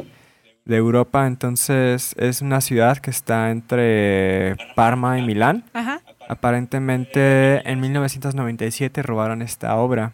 de 0.65 0.77
Europa, 0.77 1.27
entonces 1.27 2.15
es 2.19 2.43
una 2.43 2.61
ciudad 2.61 2.99
que 2.99 3.11
está 3.11 3.51
entre 3.51 4.57
Parma 4.75 5.19
y 5.19 5.23
Milán. 5.23 5.65
Ajá. 5.73 6.01
Aparentemente 6.29 7.69
en 7.71 7.81
1997 7.81 9.03
robaron 9.03 9.43
esta 9.43 9.77
obra 9.77 10.13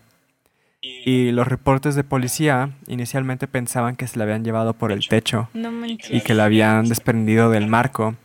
y 0.83 1.31
los 1.31 1.47
reportes 1.47 1.95
de 1.95 2.05
policía 2.05 2.71
inicialmente 2.87 3.47
pensaban 3.47 3.97
que 3.97 4.07
se 4.09 4.19
la 4.19 4.25
habían 4.25 4.45
llevado 4.45 4.75
por 4.75 4.91
el 4.93 5.07
techo 5.07 5.49
No 5.55 5.71
y 5.87 6.21
que 6.21 6.35
la 6.35 6.45
habían 6.45 6.89
desprendido 6.89 7.51
del 7.51 7.69
marco. 7.69 8.17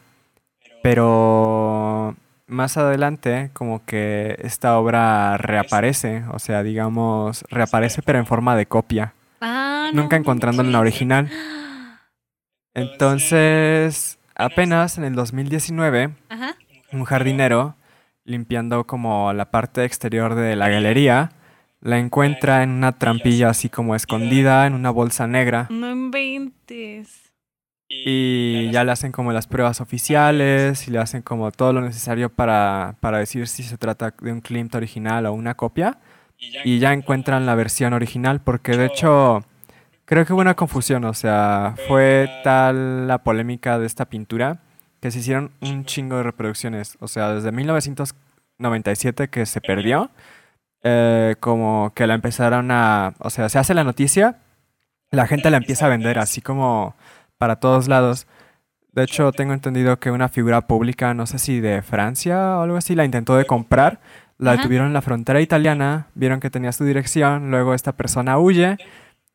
Pero 0.82 2.16
más 2.48 2.78
adelante, 2.78 3.52
como 3.54 3.86
que 3.86 4.38
esta 4.40 4.78
obra 4.78 5.38
reaparece, 5.38 6.24
o 6.32 6.40
sea, 6.40 6.64
digamos, 6.64 7.44
reaparece 7.50 8.02
pero 8.02 8.20
en 8.20 8.26
forma 8.26 8.56
de 8.56 8.66
copia, 8.66 9.14
Ah, 9.42 9.92
no 9.94 10.02
nunca 10.04 10.16
encontrándola 10.16 10.68
en 10.68 10.74
la 10.74 10.80
original. 10.80 11.30
Entonces, 12.74 14.20
apenas 14.36 14.98
en 14.98 15.04
el 15.04 15.16
2019, 15.16 16.12
Ajá. 16.30 16.56
un 16.92 17.04
jardinero, 17.06 17.76
limpiando 18.24 18.86
como 18.86 19.34
la 19.34 19.52
parte 19.52 19.84
exterior 19.86 20.36
de 20.36 20.56
la 20.56 20.70
galería, 20.70 21.32
la 21.82 22.00
encuentra 22.00 22.64
en 22.64 22.72
una 22.72 22.94
trampilla 22.94 23.50
así 23.50 23.70
como 23.70 23.96
escondida 23.96 24.66
en 24.68 24.74
una 24.74 24.90
bolsa 24.90 25.28
negra. 25.28 25.68
No 25.70 25.90
inventes. 25.92 27.27
Y 27.90 28.70
ya 28.72 28.84
le 28.84 28.92
hacen 28.92 29.12
como 29.12 29.32
las 29.32 29.48
pruebas 29.48 29.80
oficiales 29.82 30.88
y 30.88 30.92
le 30.92 31.00
hacen 31.00 31.22
como 31.22 31.52
todo 31.52 31.72
lo 31.74 31.82
necesario 31.82 32.30
para, 32.30 32.96
para 33.00 33.20
decir 33.20 33.48
si 33.48 33.64
se 33.64 33.78
trata 33.78 34.14
de 34.22 34.32
un 34.32 34.42
Klimt 34.42 34.76
original 34.76 35.26
o 35.26 35.34
una 35.34 35.56
copia. 35.56 35.98
Y 36.66 36.80
ya 36.80 36.94
encuentran 36.94 37.46
la 37.46 37.56
versión 37.56 37.94
original 37.94 38.42
porque 38.42 38.78
de 38.78 38.86
hecho 38.86 39.44
creo 40.06 40.26
que 40.26 40.34
hubo 40.34 40.42
una 40.42 40.56
confusión. 40.56 41.06
O 41.06 41.14
sea, 41.14 41.76
fue 41.88 42.30
tal 42.44 43.08
la 43.08 43.20
polémica 43.24 43.80
de 43.80 43.86
esta 43.88 44.06
pintura 44.06 44.60
que 45.02 45.12
se 45.12 45.20
hicieron 45.20 45.52
un 45.62 45.86
chingo 45.86 46.18
de 46.18 46.24
reproducciones. 46.24 46.98
O 47.00 47.08
sea, 47.08 47.34
desde 47.34 47.52
1997 47.52 49.30
que 49.30 49.46
se 49.46 49.62
perdió. 49.62 50.12
eh, 50.84 51.36
como 51.40 51.92
que 51.96 52.08
la 52.08 52.14
empezaron 52.16 52.72
a... 52.72 53.14
O 53.20 53.30
sea, 53.30 53.50
se 53.50 53.60
hace 53.60 53.74
la 53.74 53.84
noticia, 53.84 54.38
la 55.12 55.28
gente 55.28 55.50
la 55.50 55.58
empieza 55.58 55.86
a 55.88 55.90
vender 55.90 56.20
así 56.20 56.42
como 56.42 56.96
para 57.38 57.58
todos 57.58 57.88
lados. 57.88 58.28
De 58.92 59.04
hecho, 59.04 59.32
tengo 59.32 59.54
entendido 59.54 60.00
que 60.00 60.12
una 60.12 60.30
figura 60.30 60.62
pública, 60.62 61.14
no 61.14 61.28
sé 61.28 61.38
si 61.40 61.60
de 61.60 61.82
Francia 61.82 62.58
o 62.58 62.64
algo 62.64 62.78
así, 62.78 62.96
la 62.96 63.06
intentó 63.06 63.36
de 63.36 63.46
comprar. 63.46 64.00
La 64.38 64.52
Ajá. 64.52 64.58
detuvieron 64.58 64.88
en 64.88 64.94
la 64.94 65.02
frontera 65.02 65.42
italiana, 65.42 66.08
vieron 66.16 66.40
que 66.40 66.50
tenía 66.50 66.72
su 66.72 66.84
dirección, 66.84 67.52
luego 67.52 67.74
esta 67.74 67.94
persona 67.94 68.38
huye 68.40 68.78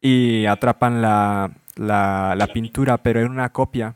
y 0.01 0.47
atrapan 0.47 1.03
la, 1.03 1.53
la, 1.77 2.35
la 2.37 2.47
pintura, 2.49 2.99
pero 2.99 3.21
era 3.21 3.31
una 3.31 3.51
copia. 3.51 3.95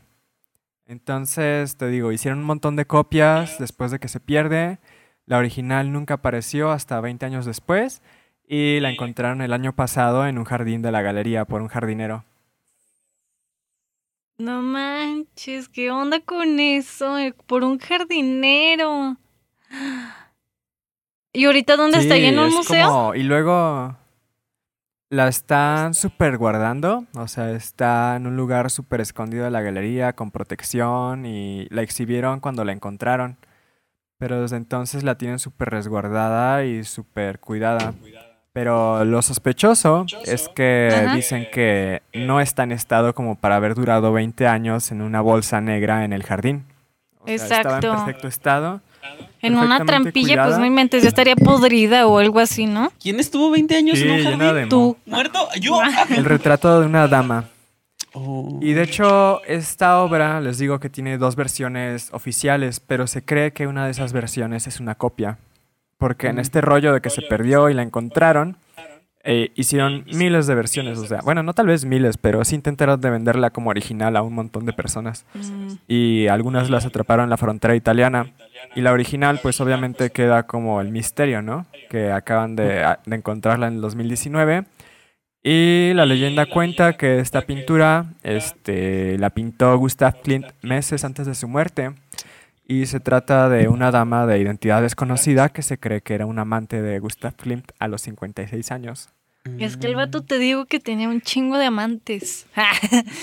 Entonces, 0.85 1.75
te 1.75 1.87
digo, 1.87 2.11
hicieron 2.13 2.39
un 2.39 2.45
montón 2.45 2.75
de 2.77 2.85
copias 2.85 3.57
después 3.59 3.91
de 3.91 3.99
que 3.99 4.07
se 4.07 4.21
pierde. 4.21 4.79
La 5.25 5.37
original 5.37 5.91
nunca 5.91 6.15
apareció 6.15 6.71
hasta 6.71 7.01
20 7.01 7.25
años 7.25 7.45
después 7.45 8.01
y 8.47 8.79
la 8.79 8.89
encontraron 8.89 9.41
el 9.41 9.51
año 9.51 9.73
pasado 9.73 10.25
en 10.25 10.37
un 10.37 10.45
jardín 10.45 10.81
de 10.81 10.91
la 10.93 11.01
galería 11.01 11.43
por 11.43 11.61
un 11.61 11.67
jardinero. 11.67 12.23
No 14.37 14.61
manches, 14.61 15.67
¿qué 15.67 15.89
onda 15.89 16.19
con 16.19 16.59
eso? 16.59 17.15
Por 17.47 17.63
un 17.63 17.79
jardinero. 17.79 19.17
¿Y 21.33 21.45
ahorita 21.45 21.75
dónde 21.75 21.99
está? 21.99 22.17
¿Ya 22.17 22.29
en 22.29 22.39
un 22.39 22.47
es 22.47 22.55
museo? 22.55 22.87
como- 22.87 23.15
y 23.15 23.23
luego 23.23 23.95
la 25.09 25.27
están 25.27 25.93
súper 25.93 26.37
guardando, 26.37 27.05
o 27.15 27.27
sea, 27.27 27.51
está 27.51 28.15
en 28.15 28.27
un 28.27 28.35
lugar 28.37 28.69
súper 28.69 29.01
escondido 29.01 29.45
de 29.45 29.51
la 29.51 29.61
galería 29.61 30.13
con 30.13 30.31
protección 30.31 31.25
y 31.25 31.67
la 31.69 31.81
exhibieron 31.81 32.39
cuando 32.39 32.63
la 32.63 32.73
encontraron. 32.73 33.37
Pero 34.19 34.41
desde 34.41 34.57
entonces 34.57 35.03
la 35.03 35.17
tienen 35.17 35.37
súper 35.39 35.69
resguardada 35.69 36.65
y 36.65 36.83
súper 36.83 37.39
cuidada. 37.39 37.93
Pero 38.57 39.05
lo 39.05 39.21
sospechoso 39.21 40.07
es 40.25 40.49
que 40.49 40.89
Ajá. 40.91 41.13
dicen 41.15 41.47
que 41.53 42.01
no 42.15 42.41
está 42.41 42.63
en 42.63 42.71
estado 42.71 43.13
como 43.13 43.35
para 43.35 43.55
haber 43.57 43.75
durado 43.75 44.11
20 44.11 44.47
años 44.47 44.91
en 44.91 45.03
una 45.03 45.21
bolsa 45.21 45.61
negra 45.61 46.03
en 46.03 46.11
el 46.11 46.23
jardín. 46.23 46.65
O 47.19 47.27
sea, 47.27 47.35
estaba 47.35 47.59
Exacto. 47.59 47.91
en 47.91 47.95
perfecto 47.97 48.27
estado. 48.27 48.81
En 49.43 49.55
una 49.55 49.85
trampilla, 49.85 50.43
pues 50.43 50.57
no 50.57 50.65
inventes, 50.65 51.03
ya 51.03 51.09
estaría 51.09 51.35
podrida 51.35 52.07
o 52.07 52.17
algo 52.17 52.39
así, 52.39 52.65
¿no? 52.65 52.91
¿Quién 52.99 53.19
estuvo 53.19 53.51
20 53.51 53.77
años 53.77 53.99
en 53.99 54.09
un 54.09 54.23
jardín? 54.23 54.55
de. 54.55 54.65
Tú. 54.65 54.97
¿Muerto? 55.05 55.47
¿Yo? 55.61 55.79
El 56.09 56.25
retrato 56.25 56.79
de 56.81 56.87
una 56.87 57.07
dama. 57.07 57.45
Oh. 58.13 58.57
Y 58.59 58.73
de 58.73 58.81
hecho, 58.81 59.43
esta 59.43 60.01
obra, 60.01 60.41
les 60.41 60.57
digo 60.57 60.79
que 60.79 60.89
tiene 60.89 61.19
dos 61.19 61.35
versiones 61.35 62.09
oficiales, 62.11 62.79
pero 62.79 63.05
se 63.05 63.23
cree 63.23 63.53
que 63.53 63.67
una 63.67 63.85
de 63.85 63.91
esas 63.91 64.13
versiones 64.13 64.65
es 64.65 64.79
una 64.79 64.95
copia. 64.95 65.37
Porque 65.97 66.27
en 66.27 66.39
este 66.39 66.61
rollo 66.61 66.93
de 66.93 67.01
que 67.01 67.09
se 67.09 67.21
perdió 67.23 67.69
y 67.69 67.73
la 67.73 67.81
encontraron, 67.81 68.57
eh, 69.23 69.51
hicieron 69.55 70.05
miles 70.13 70.47
de 70.47 70.55
versiones. 70.55 70.99
O 70.99 71.05
sea, 71.05 71.19
bueno, 71.21 71.43
no 71.43 71.53
tal 71.53 71.67
vez 71.67 71.83
miles, 71.85 72.17
pero 72.17 72.45
sí 72.45 72.55
intentaron 72.55 73.01
de 73.01 73.09
venderla 73.09 73.49
como 73.49 73.71
original 73.71 74.15
a 74.15 74.21
un 74.21 74.33
montón 74.33 74.65
de 74.65 74.73
personas. 74.73 75.25
Mm, 75.33 75.73
Y 75.87 76.27
algunas 76.27 76.69
las 76.69 76.85
atraparon 76.85 77.25
en 77.25 77.29
la 77.29 77.37
frontera 77.37 77.75
italiana. 77.75 78.31
Y 78.75 78.81
la 78.81 78.91
original, 78.93 79.39
pues 79.41 79.59
obviamente 79.59 80.11
queda 80.11 80.43
como 80.43 80.79
el 80.81 80.91
misterio, 80.91 81.41
¿no? 81.41 81.65
Que 81.89 82.11
acaban 82.11 82.55
de 82.55 82.97
encontrarla 83.07 83.67
en 83.67 83.75
el 83.75 83.81
2019. 83.81 84.65
Y 85.43 85.93
la 85.93 86.05
leyenda 86.05 86.45
cuenta 86.45 86.93
que 86.93 87.19
esta 87.19 87.41
pintura 87.41 88.07
este, 88.23 89.17
la 89.17 89.29
pintó 89.29 89.77
Gustav 89.77 90.21
Klimt 90.21 90.47
meses 90.61 91.05
antes 91.05 91.25
de 91.25 91.35
su 91.35 91.47
muerte. 91.47 91.93
Y 92.69 92.85
se 92.87 92.99
trata 92.99 93.47
de 93.47 93.69
una 93.69 93.91
dama 93.91 94.25
de 94.25 94.39
identidad 94.39 94.81
desconocida 94.81 95.49
que 95.49 95.61
se 95.61 95.77
cree 95.79 96.01
que 96.01 96.13
era 96.15 96.25
un 96.25 96.37
amante 96.37 96.81
de 96.81 96.99
Gustav 96.99 97.33
Klimt 97.35 97.71
a 97.79 97.87
los 97.87 98.01
56 98.01 98.71
años. 98.71 99.09
Es 99.57 99.77
que 99.77 99.87
el 99.87 99.95
vato 99.95 100.21
te 100.23 100.37
digo 100.39 100.65
que 100.65 100.81
tenía 100.81 101.07
un 101.07 101.21
chingo 101.21 101.57
de 101.57 101.65
amantes. 101.67 102.45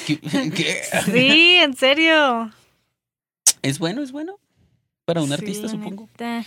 ¿Qué- 0.07 0.18
qué? 0.57 0.80
sí, 1.12 1.57
en 1.62 1.74
serio. 1.76 2.51
¿Es 3.61 3.78
bueno? 3.78 4.03
¿Es 4.03 4.12
bueno? 4.12 4.38
Para 5.05 5.20
un 5.20 5.28
Sí, 5.28 5.34
artista, 5.34 5.68
supongo. 5.68 6.09
neta. 6.12 6.45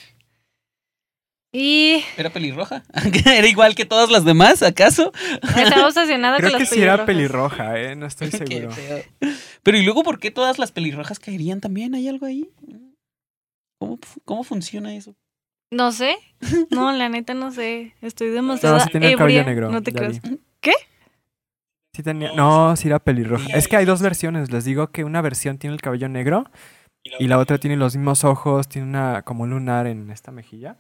Y 1.52 2.04
¿Era 2.18 2.32
pelirroja? 2.32 2.84
¿Era 3.26 3.48
igual 3.48 3.76
que 3.76 3.86
todas 3.86 4.10
las 4.10 4.26
demás, 4.26 4.64
acaso? 4.64 5.14
estaba 5.56 5.86
obsesionada 5.88 6.38
Creo 6.38 6.50
con 6.50 6.58
que 6.58 6.64
las 6.64 6.70
sí 6.74 6.82
era 6.82 7.06
pelirrojas. 7.06 7.58
pelirroja, 7.58 7.80
¿eh? 7.80 7.96
No 7.96 8.08
estoy 8.08 8.32
seguro. 8.32 8.70
Pero 9.62 9.78
¿y 9.78 9.84
luego 9.84 10.04
por 10.04 10.20
qué 10.20 10.32
todas 10.32 10.58
las 10.58 10.72
pelirrojas 10.72 11.20
caerían 11.20 11.62
también? 11.62 11.94
¿Hay 11.94 12.08
algo 12.08 12.26
ahí? 12.26 12.50
¿Cómo, 13.80 14.00
cómo 14.26 14.44
funciona 14.44 14.94
eso? 14.96 15.16
No 15.72 15.92
sé. 15.92 16.16
No, 16.72 16.92
la 16.92 17.10
neta 17.10 17.34
no 17.34 17.52
sé. 17.52 17.94
Estoy 18.02 18.30
demasiado 18.30 18.78
No, 18.78 18.84
sí 18.84 18.90
tenía 18.92 19.10
el 19.10 19.18
cabello 19.18 19.40
ebria. 19.40 19.50
negro. 19.54 19.72
No 19.72 19.82
te 19.84 19.92
creas. 19.92 20.20
¿Qué? 20.62 20.74
Sí 21.94 22.04
tenía, 22.04 22.32
no, 22.34 22.76
sí 22.76 22.88
era 22.88 23.00
pelirroja. 23.00 23.46
Es 23.58 23.68
que 23.68 23.76
hay 23.78 23.86
dos 23.86 24.02
versiones. 24.02 24.52
Les 24.52 24.66
digo 24.66 24.92
que 24.92 25.04
una 25.04 25.22
versión 25.22 25.58
tiene 25.58 25.76
el 25.76 25.82
cabello 25.82 26.08
negro 26.10 26.46
y 27.20 27.28
la 27.28 27.38
otra 27.40 27.58
tiene 27.58 27.76
los 27.78 27.96
mismos 27.96 28.24
ojos, 28.24 28.68
tiene 28.68 28.88
una 28.88 29.22
como 29.24 29.44
un 29.44 29.50
lunar 29.52 29.88
en 29.88 30.10
esta 30.12 30.32
mejilla. 30.32 30.78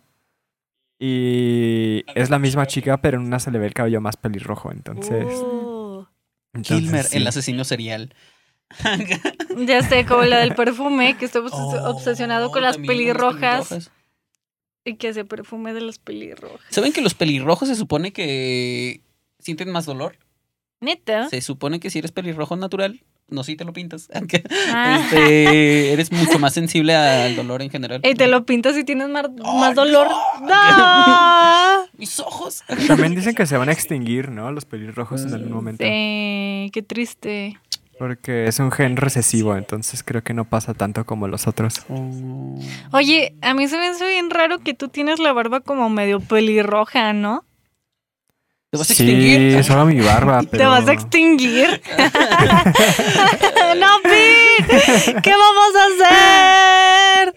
Y 0.99 2.03
es 2.15 2.29
la 2.29 2.39
misma 2.39 2.65
chica, 2.65 2.97
pero 3.01 3.17
en 3.19 3.25
una 3.25 3.39
se 3.39 3.51
le 3.51 3.59
ve 3.59 3.67
el 3.67 3.73
cabello 3.73 4.01
más 4.01 4.17
pelirrojo. 4.17 4.71
Entonces, 4.71 5.25
Oh. 5.29 6.07
entonces 6.53 6.81
Kilmer, 6.81 7.03
sí. 7.05 7.17
el 7.17 7.27
asesino 7.27 7.63
serial. 7.63 8.13
Ya 9.65 9.81
sé, 9.81 10.05
como 10.05 10.23
la 10.23 10.39
del 10.39 10.53
perfume, 10.55 11.17
que 11.17 11.25
está 11.25 11.39
Oh, 11.39 11.89
obsesionado 11.91 12.51
con 12.51 12.61
las 12.61 12.73
también 12.75 12.87
con 12.87 12.97
las 12.97 13.15
pelirrojas 13.15 13.91
y 14.85 14.95
que 14.95 15.09
hace 15.09 15.25
perfume 15.25 15.73
de 15.73 15.81
las 15.81 15.99
pelirrojas. 15.99 16.61
¿Saben 16.69 16.93
que 16.93 17.01
los 17.01 17.13
pelirrojos 17.13 17.67
se 17.67 17.75
supone 17.75 18.11
que 18.13 19.01
sienten 19.39 19.71
más 19.71 19.85
dolor? 19.85 20.17
Neta. 20.79 21.27
Se 21.29 21.41
supone 21.41 21.79
que 21.79 21.89
si 21.89 21.99
eres 21.99 22.11
pelirrojo 22.11 22.55
natural, 22.55 23.01
no 23.29 23.43
si 23.43 23.55
te 23.55 23.65
lo 23.65 23.73
pintas. 23.73 24.09
aunque, 24.13 24.43
Ah. 24.71 25.01
este, 25.03 25.91
eres 25.93 26.11
mucho 26.11 26.39
más 26.39 26.53
sensible 26.53 26.95
al 26.95 27.35
dolor 27.35 27.61
en 27.61 27.69
general. 27.69 28.01
Y 28.03 28.13
te 28.13 28.27
lo 28.27 28.45
pintas 28.45 28.77
y 28.77 28.83
tienes 28.83 29.07
¡Oh, 29.07 29.57
más 29.59 29.75
dolor. 29.75 30.07
no! 30.41 30.47
¡No! 30.47 31.87
Mis 31.97 32.19
ojos. 32.19 32.63
También 32.87 33.15
dicen 33.15 33.33
que 33.33 33.45
se 33.45 33.57
van 33.57 33.69
a 33.69 33.71
extinguir, 33.71 34.29
¿no? 34.29 34.51
Los 34.51 34.65
pelirrojos 34.65 35.23
en 35.23 35.33
algún 35.33 35.51
momento. 35.51 35.83
Sí, 35.83 36.69
qué 36.71 36.83
triste. 36.87 37.57
Porque 37.97 38.47
es 38.47 38.59
un 38.59 38.71
gen 38.71 38.95
recesivo, 38.95 39.55
entonces 39.55 40.03
creo 40.03 40.23
que 40.23 40.33
no 40.33 40.45
pasa 40.45 40.73
tanto 40.73 41.05
como 41.05 41.27
los 41.27 41.47
otros. 41.47 41.81
Oh. 41.89 42.59
Oye, 42.91 43.35
a 43.41 43.53
mí 43.53 43.67
se 43.67 43.77
me 43.77 43.87
hace 43.87 44.07
bien 44.07 44.29
raro 44.29 44.59
que 44.59 44.73
tú 44.73 44.87
tienes 44.89 45.19
la 45.19 45.33
barba 45.33 45.61
como 45.61 45.89
medio 45.89 46.19
pelirroja, 46.19 47.13
¿no? 47.13 47.43
¿Te 48.69 48.77
vas 48.77 48.91
a 48.91 48.93
sí, 48.93 49.03
extinguir? 49.03 49.63
solo 49.63 49.85
mi 49.85 50.01
barba, 50.01 50.41
pero... 50.43 50.57
¿Te 50.57 50.65
vas 50.65 50.87
a 50.87 50.93
extinguir? 50.93 51.81
¡No, 53.77 53.87
Pete! 54.03 55.15
¿Qué 55.23 55.31
vamos 55.31 55.75
a 55.75 55.85
hacer? 57.23 57.35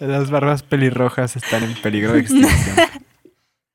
Las 0.00 0.30
barbas 0.30 0.62
pelirrojas 0.62 1.34
están 1.36 1.64
en 1.64 1.74
peligro 1.74 2.12
de 2.12 2.20
extinción. 2.20 2.76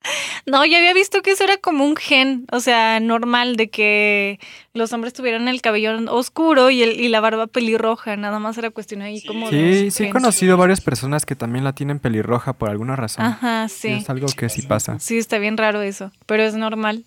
No, 0.46 0.64
ya 0.64 0.78
había 0.78 0.92
visto 0.92 1.22
que 1.22 1.30
eso 1.30 1.44
era 1.44 1.56
como 1.56 1.84
un 1.84 1.96
gen, 1.96 2.46
o 2.50 2.60
sea, 2.60 2.98
normal 3.00 3.56
de 3.56 3.70
que 3.70 4.40
los 4.74 4.92
hombres 4.92 5.12
tuvieran 5.12 5.46
el 5.48 5.60
cabello 5.62 5.96
oscuro 6.12 6.70
y, 6.70 6.82
el, 6.82 7.00
y 7.00 7.08
la 7.08 7.20
barba 7.20 7.46
pelirroja, 7.46 8.16
nada 8.16 8.38
más 8.38 8.58
era 8.58 8.70
cuestión 8.70 9.02
ahí 9.02 9.22
como 9.24 9.50
de 9.50 9.74
Sí, 9.74 9.90
sí 9.90 10.04
he 10.04 10.10
conocido 10.10 10.56
varias 10.56 10.80
personas 10.80 11.24
que 11.26 11.36
también 11.36 11.64
la 11.64 11.74
tienen 11.74 12.00
pelirroja 12.00 12.54
por 12.54 12.70
alguna 12.70 12.96
razón. 12.96 13.24
Ajá, 13.24 13.68
Sí, 13.68 13.88
sí. 13.88 13.92
Es 13.94 14.10
algo 14.10 14.26
que 14.36 14.48
sí 14.48 14.62
pasa. 14.62 14.98
Sí, 14.98 15.18
está 15.18 15.38
bien 15.38 15.56
raro 15.56 15.82
eso, 15.82 16.10
pero 16.26 16.42
es 16.42 16.54
normal. 16.54 17.04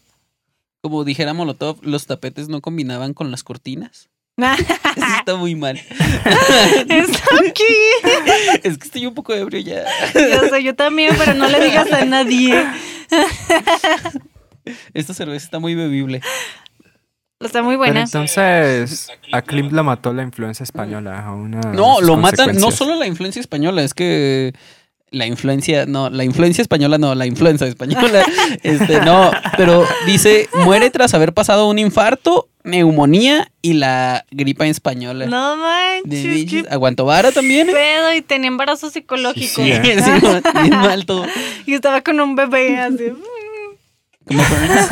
Como 0.82 1.04
dijera 1.04 1.34
Molotov, 1.34 1.80
los 1.82 2.06
tapetes 2.06 2.48
no 2.48 2.62
combinaban 2.62 3.14
con 3.14 3.32
las 3.32 3.43
cortinas. 3.43 4.10
Eso 4.96 5.16
está 5.20 5.36
muy 5.36 5.56
mal. 5.56 5.78
Está 6.90 7.24
aquí. 7.48 7.64
Es 8.64 8.78
que 8.78 8.86
estoy 8.86 9.06
un 9.06 9.14
poco 9.14 9.34
ebrio 9.34 9.60
ya. 9.62 9.86
Yo 10.14 10.50
sé, 10.50 10.64
yo 10.64 10.76
también, 10.76 11.16
pero 11.18 11.34
no 11.34 11.48
le 11.48 11.64
digas 11.64 11.92
a 11.92 12.04
nadie. 12.06 12.66
Esta 14.94 15.14
cerveza 15.14 15.46
está 15.46 15.60
muy 15.60 15.76
bebible. 15.76 16.22
Está 17.40 17.62
muy 17.62 17.74
Pero 17.74 17.80
buena. 17.80 18.02
entonces, 18.02 19.10
a 19.32 19.42
Klimt 19.42 19.72
la 19.74 19.84
mató 19.84 20.14
la 20.14 20.24
influencia 20.24 20.64
española. 20.64 21.26
A 21.26 21.34
una 21.34 21.60
de 21.60 21.76
No, 21.76 22.02
lo 22.02 22.16
matan, 22.18 22.56
no 22.58 22.72
solo 22.72 22.96
la 22.96 23.06
influencia 23.06 23.40
española, 23.40 23.84
es 23.84 23.94
que 23.94 24.54
la 25.16 25.26
influencia, 25.26 25.86
no, 25.86 26.09
la 26.09 26.26
influencia 26.26 26.61
española 26.61 26.97
no, 26.97 27.16
la 27.16 27.26
influenza 27.26 27.66
española, 27.66 28.26
este, 28.63 28.99
no, 29.01 29.32
pero 29.55 29.86
dice, 30.05 30.49
muere 30.66 30.89
tras 30.89 31.13
haber 31.13 31.34
pasado 31.34 31.70
un 31.70 31.80
infarto, 31.80 32.49
neumonía 32.63 33.49
y 33.61 33.74
la 33.74 34.26
gripa 34.30 34.68
española. 34.68 35.26
No 35.28 35.55
manches, 35.55 36.49
qué 36.49 36.66
Aguantó 36.70 37.05
vara 37.05 37.32
también, 37.32 37.70
¿eh? 37.70 37.74
pedo 37.74 38.13
y 38.13 38.22
tenía 38.22 38.49
embarazo 38.49 38.89
psicológico. 38.89 39.63
Sí, 39.63 39.63
Sí, 39.63 39.72
¿eh? 39.72 40.01
sí, 40.03 40.11
no, 40.22 40.61
bien 40.61 40.78
mal 40.78 41.05
todo. 41.05 41.26
Y 41.66 41.74
estaba 41.74 42.01
con 42.01 42.20
un 42.20 42.36
bebé 42.36 42.78
así. 42.78 43.13
Burns. 44.26 44.89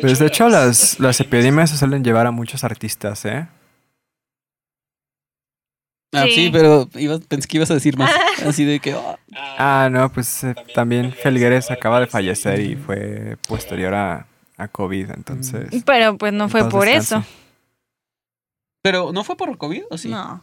Pues 0.00 0.18
de 0.18 0.26
hecho, 0.26 0.48
las, 0.48 1.00
las 1.00 1.18
epidemias 1.20 1.70
se 1.70 1.78
suelen 1.78 2.04
llevar 2.04 2.26
a 2.26 2.30
muchos 2.30 2.62
artistas, 2.62 3.24
¿eh? 3.24 3.46
Ah, 6.14 6.24
Sí. 6.24 6.32
sí, 6.34 6.50
pero 6.52 6.88
ibas- 6.94 7.20
pensé 7.26 7.48
que 7.48 7.56
ibas 7.58 7.70
a 7.70 7.74
decir 7.74 7.96
más. 7.98 8.10
Así 8.46 8.64
de 8.64 8.80
que, 8.80 8.94
oh, 8.94 9.18
Ah, 9.58 9.88
no, 9.90 10.10
pues 10.12 10.44
eh, 10.44 10.54
también 10.74 11.12
Felgueres 11.12 11.70
acaba 11.70 12.00
de 12.00 12.06
fallecer 12.06 12.60
y 12.60 12.76
fue 12.76 13.36
posterior 13.48 13.94
a, 13.94 14.26
a 14.56 14.68
COVID, 14.68 15.10
entonces... 15.10 15.82
Pero 15.84 16.16
pues 16.16 16.32
no 16.32 16.48
fue 16.48 16.68
por 16.68 16.84
descanse. 16.86 17.16
eso. 17.16 17.24
pero 18.82 19.12
¿no 19.12 19.24
fue 19.24 19.36
por 19.36 19.56
COVID 19.58 19.82
o 19.90 19.98
sí? 19.98 20.08
No. 20.08 20.42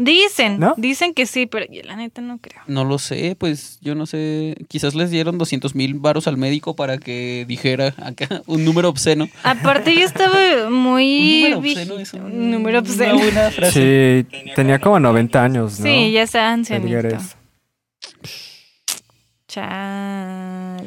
Dicen, 0.00 0.60
¿No? 0.60 0.74
dicen 0.76 1.12
que 1.12 1.26
sí, 1.26 1.46
pero 1.46 1.66
yo 1.72 1.82
la 1.82 1.96
neta 1.96 2.20
no 2.22 2.38
creo. 2.38 2.62
No 2.68 2.84
lo 2.84 2.98
sé, 3.00 3.34
pues 3.36 3.78
yo 3.80 3.96
no 3.96 4.06
sé. 4.06 4.54
Quizás 4.68 4.94
les 4.94 5.10
dieron 5.10 5.38
200 5.38 5.74
mil 5.74 5.94
varos 5.94 6.28
al 6.28 6.36
médico 6.36 6.76
para 6.76 6.98
que 6.98 7.44
dijera 7.48 7.94
acá 8.00 8.42
un 8.46 8.64
número 8.64 8.88
obsceno. 8.90 9.28
Aparte 9.42 9.92
yo 9.96 10.04
estaba 10.06 10.70
muy... 10.70 11.46
un 11.46 11.50
número 11.54 11.58
obsceno 11.58 11.98
es 11.98 12.12
un- 12.14 12.20
un 12.22 12.50
número 12.52 12.78
una 12.78 12.88
obsceno. 12.88 13.18
buena 13.18 13.50
frase. 13.50 14.24
Sí, 14.30 14.52
tenía 14.54 14.78
como 14.78 15.00
90 15.00 15.42
años, 15.42 15.80
¿no? 15.80 15.84
Sí, 15.86 16.12
ya 16.12 16.22
está 16.22 16.52
ancianito. 16.52 17.18
Chale. 19.48 20.84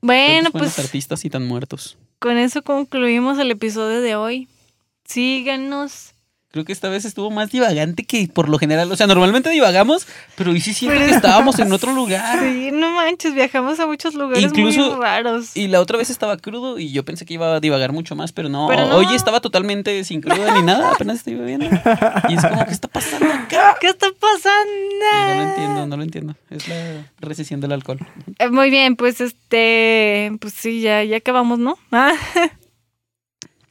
Bueno, 0.00 0.50
pues 0.52 0.78
artistas 0.78 1.24
y 1.24 1.30
tan 1.30 1.44
muertos. 1.46 1.98
con 2.20 2.38
eso 2.38 2.62
concluimos 2.62 3.38
el 3.40 3.50
episodio 3.50 4.00
de 4.00 4.14
hoy. 4.14 4.46
Síganos. 5.04 6.12
Creo 6.56 6.64
que 6.64 6.72
esta 6.72 6.88
vez 6.88 7.04
estuvo 7.04 7.30
más 7.30 7.50
divagante 7.50 8.04
que 8.04 8.28
por 8.32 8.48
lo 8.48 8.58
general. 8.58 8.90
O 8.90 8.96
sea, 8.96 9.06
normalmente 9.06 9.50
divagamos, 9.50 10.06
pero 10.36 10.52
hoy 10.52 10.60
sí 10.62 10.72
siento 10.72 10.96
que 10.98 11.10
estábamos 11.10 11.58
en 11.58 11.70
otro 11.72 11.92
lugar. 11.92 12.38
Sí, 12.40 12.70
no 12.72 12.92
manches, 12.92 13.34
viajamos 13.34 13.78
a 13.78 13.86
muchos 13.86 14.14
lugares 14.14 14.42
Incluso- 14.42 14.92
muy 14.96 15.02
raros. 15.02 15.54
Y 15.54 15.68
la 15.68 15.82
otra 15.82 15.98
vez 15.98 16.08
estaba 16.08 16.38
crudo 16.38 16.78
y 16.78 16.92
yo 16.92 17.04
pensé 17.04 17.26
que 17.26 17.34
iba 17.34 17.56
a 17.56 17.60
divagar 17.60 17.92
mucho 17.92 18.16
más, 18.16 18.32
pero 18.32 18.48
no. 18.48 18.68
Pero 18.68 18.86
no. 18.86 18.96
Hoy 18.96 19.06
estaba 19.14 19.40
totalmente 19.42 20.02
sin 20.04 20.22
cruda 20.22 20.54
ni 20.54 20.62
nada, 20.62 20.92
apenas 20.92 21.18
estoy 21.18 21.34
bebiendo. 21.34 21.66
Y 22.30 22.34
es 22.36 22.42
como, 22.42 22.64
¿qué 22.64 22.72
está 22.72 22.88
pasando 22.88 23.26
acá? 23.30 23.76
¿Qué 23.82 23.88
está 23.88 24.06
Y 24.08 24.12
pasando? 24.12 25.04
no 25.12 25.34
lo 25.34 25.42
entiendo, 25.50 25.86
no 25.88 25.96
lo 25.98 26.02
entiendo. 26.04 26.36
Es 26.48 26.66
la 26.68 26.76
recesión 27.20 27.60
del 27.60 27.72
alcohol. 27.72 27.98
Eh, 28.38 28.48
Muy 28.48 28.70
bien, 28.70 28.96
pues 28.96 29.20
este, 29.20 30.32
pues 30.40 30.54
sí, 30.54 30.80
ya, 30.80 31.04
ya 31.04 31.18
acabamos, 31.18 31.58
¿no? 31.58 31.76
Ah. 31.92 32.14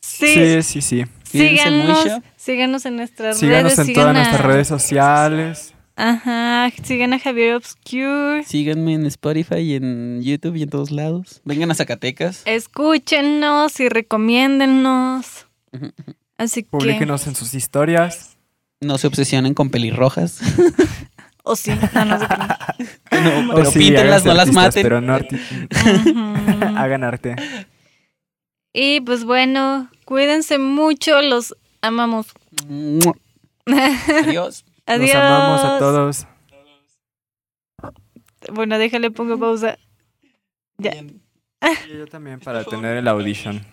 Sí, 0.01 0.27
Sí, 0.27 0.61
sí, 0.61 0.81
sí. 0.81 1.03
Síganos, 1.37 2.03
mucho. 2.05 2.23
síganos 2.35 2.85
en 2.85 2.95
nuestras 2.97 3.37
Síganos 3.39 3.63
redes. 3.75 3.79
en 3.79 3.85
sigan 3.85 4.01
todas 4.03 4.15
a- 4.15 4.19
nuestras 4.19 4.41
redes 4.45 4.67
sociales. 4.67 5.71
Ajá, 5.97 6.69
sigan 6.83 7.13
a 7.13 7.19
Javier 7.19 7.55
Obscure. 7.55 8.43
Síganme 8.45 8.95
en 8.95 9.05
Spotify 9.05 9.59
y 9.59 9.75
en 9.75 10.21
YouTube 10.21 10.55
y 10.57 10.63
en 10.63 10.69
todos 10.69 10.91
lados. 10.91 11.41
Vengan 11.45 11.71
a 11.71 11.75
Zacatecas. 11.75 12.41
Escúchenos 12.45 13.79
y 13.79 13.87
recomiéndennos. 13.87 15.47
Así 16.37 16.63
que. 16.63 16.69
Publíquenos 16.69 17.27
en 17.27 17.35
sus 17.35 17.53
historias. 17.53 18.35
No 18.81 18.97
se 18.97 19.07
obsesionen 19.07 19.53
con 19.53 19.69
pelirrojas. 19.69 20.39
O 21.47 21.55
sí, 21.55 21.69
no, 21.93 22.05
no 22.05 22.17
sé. 22.19 22.25
No, 23.11 23.53
pero 23.53 23.69
sí, 23.69 23.77
píntenlas, 23.77 24.25
no 24.25 24.33
las 24.33 24.51
maten. 24.51 24.81
Pero 24.81 24.99
no 24.99 25.15
arti- 25.15 25.39
Ujú. 26.01 26.75
hagan 26.75 27.03
arte. 27.03 27.35
Y 28.77 28.99
pues 28.99 29.23
bueno, 29.23 29.89
cuídense 30.03 30.57
mucho, 30.57 31.21
los 31.21 31.55
amamos. 31.81 32.27
Adiós. 33.65 34.65
Adiós. 34.85 35.13
Los 35.13 35.15
amamos 35.15 35.63
a 35.63 35.79
todos. 35.79 36.27
Bueno, 38.51 38.77
déjale, 38.77 39.11
pongo 39.11 39.39
pausa. 39.39 39.79
Ya. 40.77 40.91
Bien. 40.91 41.21
Yo 41.89 42.05
también 42.07 42.41
para 42.41 42.65
tener 42.65 42.97
el 42.97 43.07
audition. 43.07 43.65